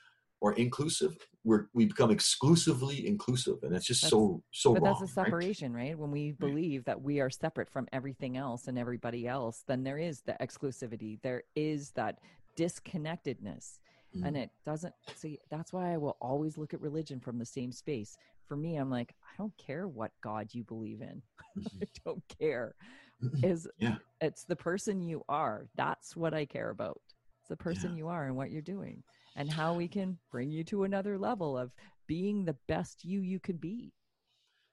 or 0.40 0.52
inclusive, 0.54 1.16
we're 1.44 1.66
we 1.74 1.86
become 1.86 2.10
exclusively 2.10 3.06
inclusive, 3.06 3.56
and 3.62 3.74
it's 3.74 3.86
just 3.86 4.08
so 4.08 4.42
so 4.52 4.74
but 4.74 4.82
wrong. 4.82 4.96
that's 5.00 5.10
a 5.10 5.14
separation, 5.14 5.72
right? 5.72 5.98
When 5.98 6.10
we 6.10 6.30
mm-hmm. 6.30 6.46
believe 6.46 6.84
that 6.84 7.00
we 7.00 7.20
are 7.20 7.30
separate 7.30 7.70
from 7.70 7.88
everything 7.92 8.36
else 8.36 8.68
and 8.68 8.78
everybody 8.78 9.26
else, 9.26 9.64
then 9.66 9.82
there 9.82 9.98
is 9.98 10.22
the 10.22 10.36
exclusivity. 10.40 11.20
There 11.22 11.42
is 11.54 11.90
that 11.92 12.18
disconnectedness. 12.56 13.78
And 14.14 14.24
mm-hmm. 14.24 14.36
it 14.36 14.50
doesn't 14.64 14.94
see 15.14 15.38
that's 15.50 15.72
why 15.72 15.92
I 15.92 15.98
will 15.98 16.16
always 16.20 16.56
look 16.56 16.72
at 16.72 16.80
religion 16.80 17.20
from 17.20 17.38
the 17.38 17.44
same 17.44 17.70
space. 17.70 18.16
For 18.46 18.56
me, 18.56 18.76
I'm 18.76 18.90
like, 18.90 19.14
I 19.24 19.34
don't 19.38 19.56
care 19.58 19.88
what 19.88 20.12
God 20.22 20.48
you 20.52 20.64
believe 20.64 21.00
in. 21.02 21.22
I 21.82 21.86
don't 22.04 22.22
care. 22.38 22.74
Mhm. 23.22 23.44
Is 23.44 23.68
Yeah. 23.78 23.96
it's 24.20 24.44
the 24.44 24.56
person 24.56 25.02
you 25.02 25.24
are. 25.28 25.66
That's 25.74 26.16
what 26.16 26.32
I 26.34 26.44
care 26.46 26.70
about. 26.70 27.00
It's 27.40 27.48
the 27.48 27.56
person 27.56 27.96
you 27.96 28.08
are 28.08 28.26
and 28.26 28.36
what 28.36 28.50
you're 28.50 28.62
doing 28.62 29.02
and 29.36 29.50
how 29.50 29.74
we 29.74 29.88
can 29.88 30.18
bring 30.30 30.50
you 30.50 30.64
to 30.64 30.84
another 30.84 31.18
level 31.18 31.56
of 31.56 31.70
being 32.06 32.44
the 32.44 32.56
best 32.66 33.04
you 33.04 33.20
you 33.20 33.38
could 33.40 33.60
be. 33.60 33.92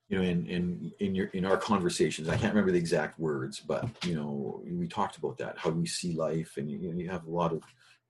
you 0.10 0.18
know 0.18 0.24
in 0.24 0.46
in 0.48 0.92
in 1.00 1.16
your 1.16 1.28
in 1.28 1.46
our 1.46 1.58
conversations 1.58 2.28
i 2.28 2.36
can't 2.38 2.54
remember 2.54 2.72
the 2.74 2.78
exact 2.86 3.18
words 3.20 3.60
but 3.60 3.84
you 4.06 4.16
know 4.16 4.62
we 4.82 4.88
talked 4.88 5.18
about 5.18 5.38
that 5.38 5.58
how 5.58 5.70
we 5.70 5.86
see 5.88 6.12
life 6.14 6.52
and 6.58 6.70
you, 6.70 6.78
you 7.02 7.10
have 7.10 7.26
a 7.26 7.30
lot 7.42 7.52
of 7.54 7.62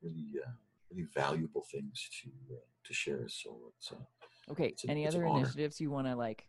really 0.01 0.28
uh, 0.45 0.51
really 0.89 1.07
valuable 1.14 1.64
things 1.72 2.09
to 2.18 2.30
uh, 2.55 2.68
to 2.88 2.93
share 2.93 3.28
so 3.28 3.49
it's 3.78 3.91
uh, 3.91 4.22
Okay. 4.52 4.68
It's 4.68 4.86
Any 4.88 5.06
it's 5.06 5.16
other 5.16 5.26
initiatives 5.26 5.80
you 5.80 5.89
want 5.91 6.08
to 6.08 6.16
like 6.16 6.46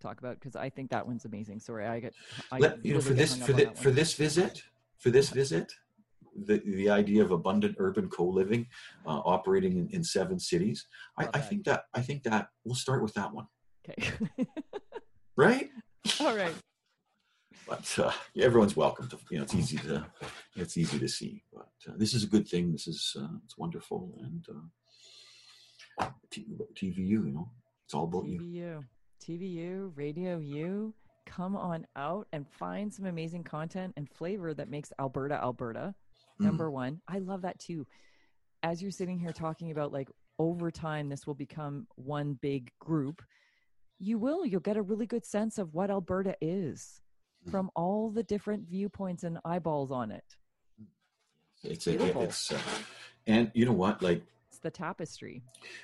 talk 0.00 0.18
about? 0.18 0.40
Because 0.40 0.56
I 0.56 0.70
think 0.70 0.90
that 0.90 1.06
one's 1.06 1.24
amazing. 1.24 1.60
Sorry, 1.60 1.86
I 1.86 2.00
get. 2.00 2.14
I 2.50 2.58
let 2.58 2.84
you 2.84 2.94
know 2.94 3.00
for 3.00 3.14
this 3.14 3.36
for 3.36 3.52
the, 3.52 3.70
for 3.74 3.90
this 3.90 4.14
visit 4.14 4.62
for 4.98 5.10
this 5.10 5.30
visit 5.30 5.72
the 6.44 6.62
the 6.64 6.88
idea 6.88 7.22
of 7.22 7.32
abundant 7.32 7.74
urban 7.78 8.08
co-living 8.08 8.66
uh, 9.06 9.20
operating 9.24 9.76
in, 9.76 9.88
in 9.88 10.04
seven 10.04 10.38
cities 10.38 10.86
I, 11.18 11.28
I 11.34 11.40
think 11.40 11.64
that 11.64 11.84
i 11.92 12.00
think 12.00 12.22
that 12.24 12.48
we'll 12.64 12.76
start 12.76 13.02
with 13.02 13.14
that 13.14 13.32
one 13.34 13.46
Okay. 13.88 14.10
right 15.36 15.70
All 16.20 16.36
right. 16.36 16.54
but 17.66 17.98
uh, 17.98 18.12
yeah, 18.34 18.44
everyone's 18.44 18.76
welcome 18.76 19.08
to 19.08 19.18
you 19.30 19.38
know 19.38 19.44
it's 19.44 19.54
easy 19.54 19.78
to 19.78 20.06
it's 20.54 20.76
easy 20.76 20.98
to 20.98 21.08
see 21.08 21.42
but 21.52 21.72
uh, 21.88 21.94
this 21.96 22.14
is 22.14 22.22
a 22.22 22.28
good 22.28 22.46
thing 22.46 22.70
this 22.70 22.86
is 22.86 23.16
uh, 23.20 23.34
it's 23.44 23.58
wonderful 23.58 24.16
and 24.22 24.44
uh, 24.48 24.66
tvu 26.30 26.96
you 26.98 27.18
know 27.32 27.48
it's 27.84 27.94
all 27.94 28.04
about 28.04 28.26
you 28.26 28.40
TVU, 28.40 28.84
TVU, 29.22 29.92
Radio 29.96 30.38
U. 30.38 30.94
Come 31.26 31.56
on 31.56 31.86
out 31.96 32.26
and 32.32 32.46
find 32.48 32.92
some 32.92 33.06
amazing 33.06 33.44
content 33.44 33.92
and 33.96 34.08
flavor 34.08 34.54
that 34.54 34.68
makes 34.68 34.92
Alberta 34.98 35.34
Alberta. 35.34 35.94
Mm. 36.40 36.44
Number 36.46 36.70
one, 36.70 37.00
I 37.06 37.18
love 37.18 37.42
that 37.42 37.58
too. 37.58 37.86
As 38.62 38.80
you're 38.82 38.90
sitting 38.90 39.18
here 39.18 39.32
talking 39.32 39.70
about 39.70 39.92
like 39.92 40.08
over 40.38 40.70
time, 40.70 41.08
this 41.08 41.26
will 41.26 41.34
become 41.34 41.86
one 41.96 42.38
big 42.40 42.70
group. 42.80 43.22
You 43.98 44.18
will. 44.18 44.46
You'll 44.46 44.60
get 44.60 44.76
a 44.76 44.82
really 44.82 45.06
good 45.06 45.24
sense 45.26 45.58
of 45.58 45.74
what 45.74 45.90
Alberta 45.90 46.34
is 46.40 47.00
Mm. 47.46 47.50
from 47.50 47.70
all 47.74 48.10
the 48.10 48.22
different 48.22 48.68
viewpoints 48.68 49.22
and 49.22 49.38
eyeballs 49.46 49.90
on 49.90 50.10
it. 50.10 50.24
it's 51.62 51.86
a, 51.86 52.20
it's 52.20 52.52
uh, 52.52 52.58
and 53.26 53.50
you 53.54 53.64
know 53.64 53.72
what 53.72 54.02
like 54.02 54.22
the 54.62 54.70
tapestry. 54.70 55.42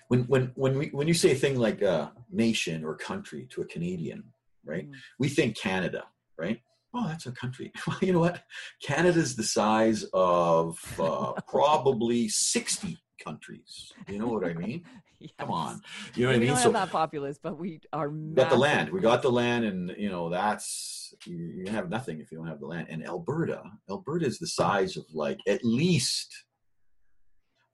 when 0.08 0.20
when 0.24 0.52
when 0.54 0.78
we 0.78 0.86
when 0.88 1.08
you 1.08 1.14
say 1.14 1.32
a 1.32 1.34
thing 1.34 1.58
like 1.58 1.82
uh, 1.82 2.08
nation 2.30 2.84
or 2.84 2.96
country 2.96 3.46
to 3.50 3.62
a 3.62 3.66
Canadian, 3.66 4.24
right? 4.64 4.88
Mm. 4.88 4.94
We 5.18 5.28
think 5.28 5.56
Canada, 5.56 6.04
right? 6.38 6.60
Oh, 6.94 7.06
that's 7.08 7.26
a 7.26 7.32
country. 7.32 7.72
Well, 7.86 7.98
you 8.00 8.12
know 8.12 8.20
what? 8.20 8.42
Canada's 8.82 9.36
the 9.36 9.44
size 9.44 10.04
of 10.12 10.78
uh, 11.00 11.32
probably 11.48 12.28
sixty 12.28 12.98
countries. 13.22 13.92
You 14.08 14.18
know 14.18 14.28
what 14.28 14.44
I 14.44 14.54
mean? 14.54 14.84
Come 15.38 15.50
on, 15.50 15.80
you 16.14 16.24
know 16.24 16.28
what 16.28 16.36
I 16.36 16.38
mean? 16.38 16.48
don't 16.48 16.58
So 16.58 16.72
have 16.72 16.92
that 16.92 17.38
but 17.42 17.58
we 17.58 17.80
are 17.92 18.10
we 18.10 18.34
got 18.34 18.50
the 18.50 18.56
land. 18.56 18.90
We 18.90 19.00
got 19.00 19.22
the 19.22 19.32
land, 19.32 19.64
and 19.64 19.94
you 19.96 20.10
know 20.10 20.28
that's 20.28 21.14
you, 21.24 21.36
you 21.36 21.72
have 21.72 21.88
nothing 21.88 22.20
if 22.20 22.30
you 22.30 22.38
don't 22.38 22.46
have 22.46 22.60
the 22.60 22.66
land. 22.66 22.88
And 22.90 23.04
Alberta, 23.04 23.62
Alberta 23.88 24.26
is 24.26 24.38
the 24.38 24.46
size 24.46 24.96
of 24.96 25.04
like 25.14 25.38
at 25.48 25.64
least 25.64 26.44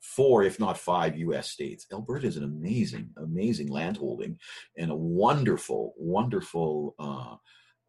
four, 0.02 0.42
if 0.42 0.58
not 0.58 0.76
five, 0.76 1.16
U.S. 1.16 1.48
states. 1.48 1.86
Alberta 1.92 2.26
is 2.26 2.36
an 2.36 2.44
amazing, 2.44 3.08
amazing 3.16 3.68
landholding 3.68 4.38
and 4.76 4.90
a 4.90 4.94
wonderful, 4.94 5.94
wonderful 5.96 6.94
uh, 6.98 7.36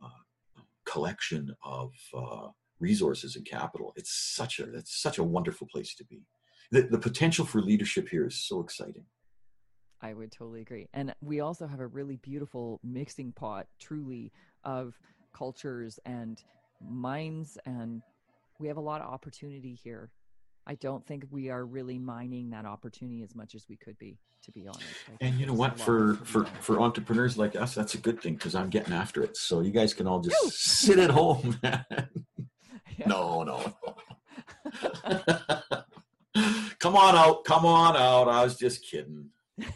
uh, 0.01 0.61
collection 0.85 1.53
of 1.65 1.91
uh, 2.15 2.47
resources 2.79 3.35
and 3.35 3.45
capital. 3.45 3.93
It's 3.95 4.13
such 4.13 4.59
a 4.59 4.73
it's 4.75 5.01
such 5.01 5.17
a 5.17 5.23
wonderful 5.23 5.67
place 5.67 5.95
to 5.95 6.05
be. 6.05 6.21
The, 6.71 6.83
the 6.83 6.99
potential 6.99 7.45
for 7.45 7.61
leadership 7.61 8.07
here 8.07 8.25
is 8.27 8.35
so 8.35 8.61
exciting. 8.61 9.05
I 10.01 10.13
would 10.13 10.31
totally 10.31 10.61
agree. 10.61 10.89
And 10.93 11.13
we 11.21 11.39
also 11.39 11.65
have 11.65 11.79
a 11.79 11.87
really 11.87 12.17
beautiful 12.17 12.79
mixing 12.83 13.31
pot, 13.31 13.67
truly, 13.79 14.31
of 14.63 14.99
cultures 15.33 15.99
and 16.05 16.43
minds. 16.81 17.57
And 17.65 18.01
we 18.59 18.67
have 18.67 18.77
a 18.77 18.81
lot 18.81 19.01
of 19.01 19.11
opportunity 19.11 19.73
here. 19.81 20.11
I 20.65 20.75
don't 20.75 21.05
think 21.05 21.25
we 21.29 21.49
are 21.49 21.65
really 21.65 21.99
mining 21.99 22.49
that 22.51 22.65
opportunity 22.65 23.21
as 23.23 23.35
much 23.35 23.53
as 23.55 23.65
we 23.67 23.75
could 23.75 23.97
be, 23.97 24.17
to 24.43 24.51
be 24.51 24.67
honest. 24.67 24.83
I 25.09 25.25
And 25.25 25.39
you 25.39 25.45
know 25.45 25.53
what? 25.53 25.79
For 25.79 26.15
for 26.23 26.45
for 26.61 26.79
entrepreneurs 26.79 27.37
like 27.37 27.55
us, 27.55 27.75
that's 27.75 27.95
a 27.95 27.97
good 27.97 28.21
thing 28.21 28.35
because 28.35 28.55
I'm 28.55 28.69
getting 28.69 28.93
after 28.93 29.23
it. 29.23 29.35
So 29.35 29.61
you 29.61 29.71
guys 29.71 29.93
can 29.93 30.07
all 30.07 30.21
just 30.21 30.53
sit 30.53 30.99
at 30.99 31.09
home. 31.09 31.59
Yeah. 32.97 33.07
No, 33.07 33.43
no. 33.43 33.73
come 36.79 36.95
on 36.95 37.15
out. 37.15 37.43
Come 37.43 37.65
on 37.65 37.97
out. 37.97 38.29
I 38.29 38.43
was 38.43 38.55
just 38.55 38.85
kidding. 38.85 39.29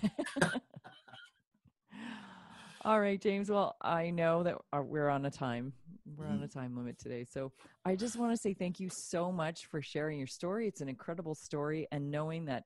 All 2.86 3.02
right, 3.02 3.20
James. 3.20 3.50
Well, 3.50 3.76
I 3.82 4.12
know 4.12 4.44
that 4.44 4.58
uh, 4.72 4.82
we're 4.82 5.10
on 5.10 5.26
a 5.26 5.32
time. 5.32 5.74
We're 6.16 6.26
Mm-hmm. 6.26 6.34
on 6.34 6.44
a 6.44 6.48
time 6.48 6.76
limit 6.76 6.98
today. 6.98 7.26
So 7.30 7.52
I 7.86 7.96
just 7.96 8.18
want 8.18 8.32
to 8.32 8.38
say 8.38 8.54
thank 8.54 8.80
you 8.80 8.90
so 8.90 9.32
much 9.32 9.66
for 9.66 9.82
sharing 9.82 10.18
your 10.18 10.28
story. 10.28 10.68
It's 10.68 10.82
an 10.82 10.90
incredible 10.90 11.36
story. 11.36 11.88
And 11.92 12.10
knowing 12.10 12.46
that 12.46 12.64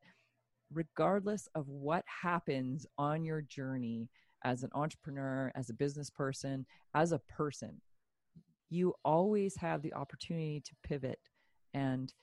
regardless 0.74 1.48
of 1.56 1.68
what 1.68 2.06
happens 2.06 2.86
on 2.98 3.26
your 3.26 3.42
journey 3.42 4.10
as 4.44 4.64
an 4.64 4.70
entrepreneur, 4.74 5.52
as 5.56 5.70
a 5.70 5.74
business 5.74 6.10
person, 6.10 6.66
as 6.94 7.12
a 7.12 7.20
person, 7.20 7.82
you 8.70 8.94
always 9.04 9.56
have 9.58 9.82
the 9.82 9.94
opportunity 9.94 10.62
to 10.62 10.72
pivot 10.84 11.20
and 11.74 12.14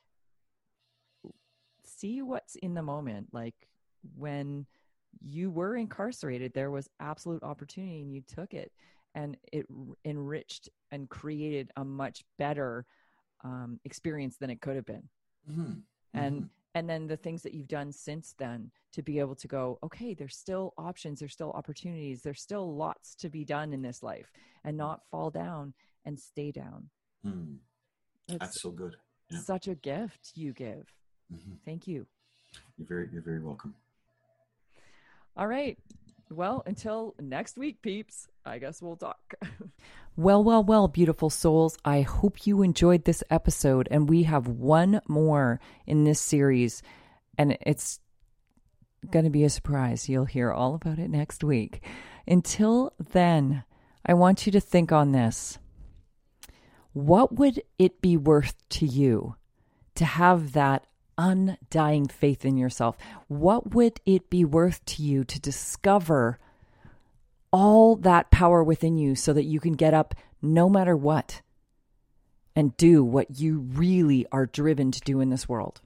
see 1.85 2.23
what's 2.23 2.57
in 2.57 2.75
the 2.75 2.83
moment. 2.83 3.29
Like 3.33 3.55
when 4.17 4.67
you 5.21 5.51
were 5.51 5.77
incarcerated, 5.77 6.53
there 6.55 6.71
was 6.71 6.89
absolute 7.01 7.43
opportunity 7.43 8.03
and 8.03 8.13
you 8.13 8.23
took 8.27 8.55
it. 8.55 8.73
And 9.19 9.37
it 9.53 9.67
enriched 10.05 10.69
and 10.93 11.09
created 11.09 11.73
a 11.77 11.85
much 11.85 12.23
better 12.39 12.87
um, 13.43 13.81
experience 13.85 14.37
than 14.37 14.49
it 14.49 14.61
could 14.61 14.77
have 14.77 14.85
been 14.87 15.09
Mhm. 15.51 15.83
and 16.15 16.43
Mhm. 16.45 16.49
and 16.75 16.89
then 16.91 17.07
the 17.09 17.17
things 17.17 17.43
that 17.43 17.55
you've 17.55 17.69
done 17.69 17.91
since 17.93 18.35
then 18.35 18.71
to 18.93 19.03
be 19.03 19.19
able 19.21 19.35
to 19.37 19.49
go 19.49 19.79
okay 19.83 20.13
there's 20.15 20.37
still 20.37 20.73
options 20.77 21.19
there's 21.21 21.33
still 21.33 21.53
opportunities 21.53 22.21
there's 22.23 22.43
still 22.43 22.75
lots 22.77 23.15
to 23.17 23.29
be 23.29 23.45
done 23.45 23.73
in 23.73 23.81
this 23.83 24.03
life 24.03 24.31
and 24.65 24.77
not 24.77 25.05
fall 25.11 25.31
down 25.31 25.73
and 26.05 26.19
stay 26.19 26.51
down 26.53 26.91
Mm. 27.25 27.59
it's 28.29 28.39
That's 28.39 28.61
so 28.63 28.71
good. 28.73 28.97
Yeah. 29.31 29.39
such 29.41 29.69
a 29.69 29.75
gift 29.77 30.33
you 30.37 30.53
give 30.53 30.93
Mhm. 31.33 31.59
thank 31.65 31.87
you 31.87 32.07
You're 32.77 32.87
very, 32.89 33.09
you're 33.13 33.23
very 33.23 33.41
welcome. 33.41 33.75
all 35.37 35.47
right 35.47 35.79
well 36.31 36.63
until 36.67 37.15
next 37.21 37.57
week 37.57 37.83
peeps. 37.83 38.29
I 38.45 38.59
guess 38.59 38.81
we'll 38.83 38.97
talk. 38.97 39.35
Well 40.19 40.43
well 40.43 40.65
well 40.65 40.89
beautiful 40.89 41.31
souls. 41.31 41.79
I 41.85 42.01
hope 42.01 42.45
you 42.45 42.63
enjoyed 42.63 43.05
this 43.05 43.23
episode 43.31 43.87
and 43.89 44.09
we 44.09 44.25
have 44.25 44.49
one 44.49 45.01
more 45.07 45.61
in 45.87 46.03
this 46.03 46.21
series 46.21 46.83
and 47.39 47.57
it's 47.65 48.01
going 49.09 49.27
to 49.27 49.31
be 49.31 49.45
a 49.45 49.49
surprise. 49.49 50.09
You'll 50.09 50.25
hear 50.25 50.51
all 50.51 50.75
about 50.75 50.99
it 50.99 51.09
next 51.09 51.45
week. 51.45 51.85
Until 52.27 52.93
then 52.99 53.63
i 54.05 54.13
want 54.13 54.45
you 54.45 54.51
to 54.51 54.61
think 54.61 54.91
on 54.91 55.13
this. 55.13 55.59
What 56.93 57.37
would 57.37 57.63
it 57.79 58.01
be 58.01 58.17
worth 58.17 58.55
to 58.71 58.87
you 58.87 59.37
to 59.95 60.05
have 60.05 60.53
that 60.55 60.85
undying 61.19 62.07
faith 62.07 62.45
in 62.45 62.57
yourself? 62.57 62.97
What 63.27 63.75
would 63.75 64.01
it 64.07 64.31
be 64.31 64.45
worth 64.45 64.83
to 64.87 65.03
you 65.03 65.25
to 65.25 65.41
discover 65.41 66.39
all 67.51 67.97
that 67.97 68.31
power 68.31 68.63
within 68.63 68.97
you 68.97 69.15
so 69.15 69.33
that 69.33 69.45
you 69.45 69.61
can 69.61 69.73
get 69.73 69.93
up 69.93 70.15
no 70.41 70.69
matter 70.71 70.97
what 70.97 71.43
and 72.55 72.77
do 72.77 73.03
what 73.05 73.39
you 73.39 73.59
really 73.59 74.27
are 74.33 74.47
driven 74.47 74.93
to 74.93 75.01
do 75.01 75.21
in 75.21 75.31
this 75.31 75.49
world? 75.49 75.81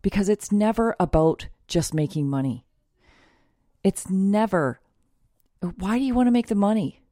Because 0.00 0.28
it's 0.28 0.52
never 0.52 0.94
about 1.00 1.48
just 1.66 1.92
making 1.92 2.30
money. 2.30 2.64
It's 3.82 4.08
never, 4.08 4.80
why 5.60 5.98
do 5.98 6.04
you 6.04 6.14
want 6.14 6.28
to 6.28 6.32
make 6.32 6.46
the 6.46 6.54
money? 6.54 7.02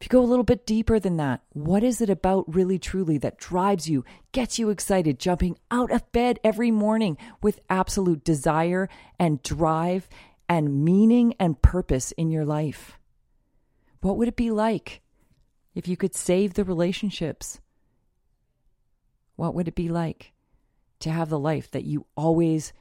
If 0.00 0.06
you 0.06 0.08
go 0.08 0.24
a 0.24 0.24
little 0.24 0.44
bit 0.44 0.64
deeper 0.64 0.98
than 0.98 1.18
that, 1.18 1.42
what 1.52 1.84
is 1.84 2.00
it 2.00 2.08
about 2.08 2.54
really 2.54 2.78
truly 2.78 3.18
that 3.18 3.36
drives 3.36 3.86
you, 3.86 4.02
gets 4.32 4.58
you 4.58 4.70
excited, 4.70 5.18
jumping 5.18 5.58
out 5.70 5.92
of 5.92 6.10
bed 6.10 6.40
every 6.42 6.70
morning 6.70 7.18
with 7.42 7.60
absolute 7.68 8.24
desire 8.24 8.88
and 9.18 9.42
drive 9.42 10.08
and 10.48 10.82
meaning 10.86 11.34
and 11.38 11.60
purpose 11.60 12.12
in 12.12 12.30
your 12.30 12.46
life? 12.46 12.98
What 14.00 14.16
would 14.16 14.28
it 14.28 14.36
be 14.36 14.50
like 14.50 15.02
if 15.74 15.86
you 15.86 15.98
could 15.98 16.14
save 16.14 16.54
the 16.54 16.64
relationships? 16.64 17.60
What 19.36 19.54
would 19.54 19.68
it 19.68 19.74
be 19.74 19.90
like 19.90 20.32
to 21.00 21.10
have 21.10 21.28
the 21.28 21.38
life 21.38 21.70
that 21.72 21.84
you 21.84 22.06
always 22.16 22.72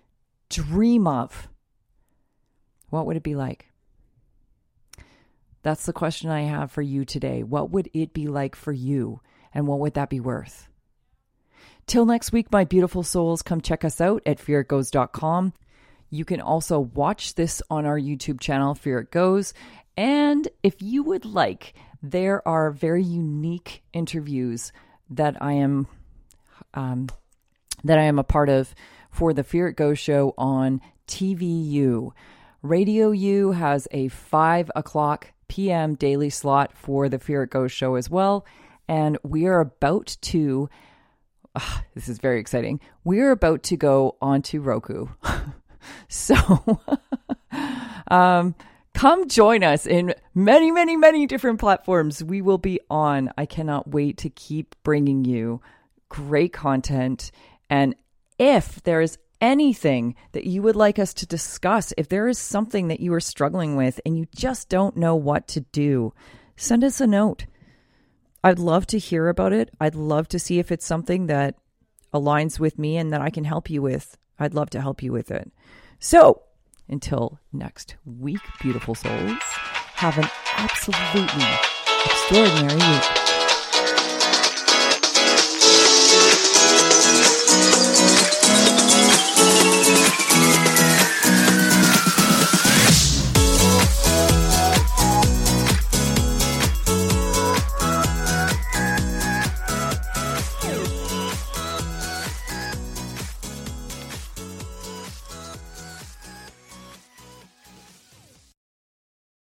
dream 0.49 1.05
of? 1.05 1.49
What 2.89 3.05
would 3.05 3.17
it 3.17 3.23
be 3.23 3.35
like? 3.35 3.68
That's 5.61 5.85
the 5.85 5.93
question 5.93 6.29
I 6.29 6.41
have 6.41 6.71
for 6.71 6.81
you 6.81 7.05
today. 7.05 7.43
What 7.43 7.71
would 7.71 7.89
it 7.93 8.13
be 8.13 8.27
like 8.27 8.55
for 8.55 8.71
you? 8.71 9.21
And 9.53 9.67
what 9.67 9.79
would 9.79 9.95
that 9.95 10.09
be 10.09 10.19
worth? 10.19 10.69
Till 11.85 12.05
next 12.05 12.31
week, 12.31 12.51
my 12.51 12.65
beautiful 12.65 13.03
souls, 13.03 13.41
come 13.41 13.61
check 13.61 13.83
us 13.83 13.99
out 13.99 14.21
at 14.25 14.37
fearitgoes.com. 14.37 15.53
You 16.11 16.25
can 16.25 16.41
also 16.41 16.79
watch 16.79 17.35
this 17.35 17.61
on 17.69 17.85
our 17.85 17.99
YouTube 17.99 18.39
channel, 18.39 18.75
Fear 18.75 18.99
It 18.99 19.11
Goes. 19.11 19.53
And 19.97 20.47
if 20.63 20.81
you 20.81 21.03
would 21.03 21.25
like, 21.25 21.73
there 22.01 22.47
are 22.47 22.71
very 22.71 23.03
unique 23.03 23.83
interviews 23.91 24.71
that 25.09 25.41
I 25.41 25.53
am 25.53 25.87
um, 26.73 27.09
that 27.83 27.97
I 27.97 28.03
am 28.03 28.19
a 28.19 28.23
part 28.23 28.49
of 28.49 28.73
for 29.09 29.33
the 29.33 29.43
Fear 29.43 29.69
It 29.69 29.75
Goes 29.75 29.99
show 29.99 30.33
on 30.37 30.81
TVU. 31.07 32.11
Radio 32.61 33.11
U 33.11 33.51
has 33.51 33.87
a 33.91 34.07
five 34.09 34.69
o'clock 34.75 35.31
p.m. 35.49 35.95
daily 35.95 36.29
slot 36.29 36.71
for 36.73 37.09
the 37.09 37.19
Fear 37.19 37.43
It 37.43 37.49
Goes 37.49 37.71
show 37.73 37.95
as 37.95 38.09
well. 38.09 38.45
And 38.87 39.17
we 39.23 39.45
are 39.45 39.59
about 39.59 40.17
to, 40.21 40.69
ah, 41.55 41.83
this 41.93 42.07
is 42.07 42.19
very 42.19 42.39
exciting. 42.39 42.79
We 43.03 43.19
are 43.19 43.31
about 43.31 43.63
to 43.63 43.77
go 43.77 44.15
onto 44.21 44.61
Roku. 44.61 45.07
so, 46.07 46.79
um, 48.09 48.55
come 48.93 49.27
join 49.27 49.63
us 49.63 49.85
in 49.85 50.13
many, 50.33 50.71
many, 50.71 50.95
many 50.95 51.27
different 51.27 51.59
platforms. 51.59 52.23
We 52.23 52.41
will 52.41 52.57
be 52.57 52.79
on. 52.89 53.31
I 53.37 53.45
cannot 53.45 53.89
wait 53.89 54.17
to 54.19 54.29
keep 54.29 54.75
bringing 54.83 55.25
you 55.25 55.61
great 56.09 56.53
content. 56.53 57.31
And 57.69 57.95
if 58.39 58.81
there 58.83 59.01
is 59.01 59.17
anything 59.41 60.15
that 60.31 60.45
you 60.45 60.61
would 60.61 60.75
like 60.75 60.99
us 60.99 61.13
to 61.15 61.25
discuss, 61.25 61.93
if 61.97 62.09
there 62.09 62.27
is 62.27 62.37
something 62.37 62.87
that 62.87 62.99
you 62.99 63.13
are 63.13 63.19
struggling 63.19 63.75
with 63.75 63.99
and 64.05 64.17
you 64.17 64.27
just 64.35 64.69
don't 64.69 64.97
know 64.97 65.15
what 65.15 65.47
to 65.49 65.61
do, 65.61 66.13
send 66.55 66.83
us 66.83 67.01
a 67.01 67.07
note. 67.07 67.45
I'd 68.43 68.59
love 68.59 68.87
to 68.87 68.97
hear 68.97 69.27
about 69.27 69.53
it. 69.53 69.69
I'd 69.79 69.95
love 69.95 70.27
to 70.29 70.39
see 70.39 70.59
if 70.59 70.71
it's 70.71 70.85
something 70.85 71.27
that 71.27 71.55
aligns 72.13 72.59
with 72.59 72.79
me 72.79 72.97
and 72.97 73.11
that 73.13 73.21
I 73.21 73.29
can 73.29 73.43
help 73.43 73.69
you 73.69 73.81
with. 73.81 74.17
I'd 74.39 74.53
love 74.53 74.69
to 74.71 74.81
help 74.81 75.03
you 75.03 75.11
with 75.11 75.31
it. 75.31 75.51
So, 75.99 76.43
until 76.87 77.39
next 77.51 77.95
week, 78.05 78.41
beautiful 78.61 78.95
souls, 78.95 79.37
have 79.95 80.17
an 80.17 80.29
absolutely 80.57 81.45
extraordinary 82.05 82.75
week. 82.75 83.18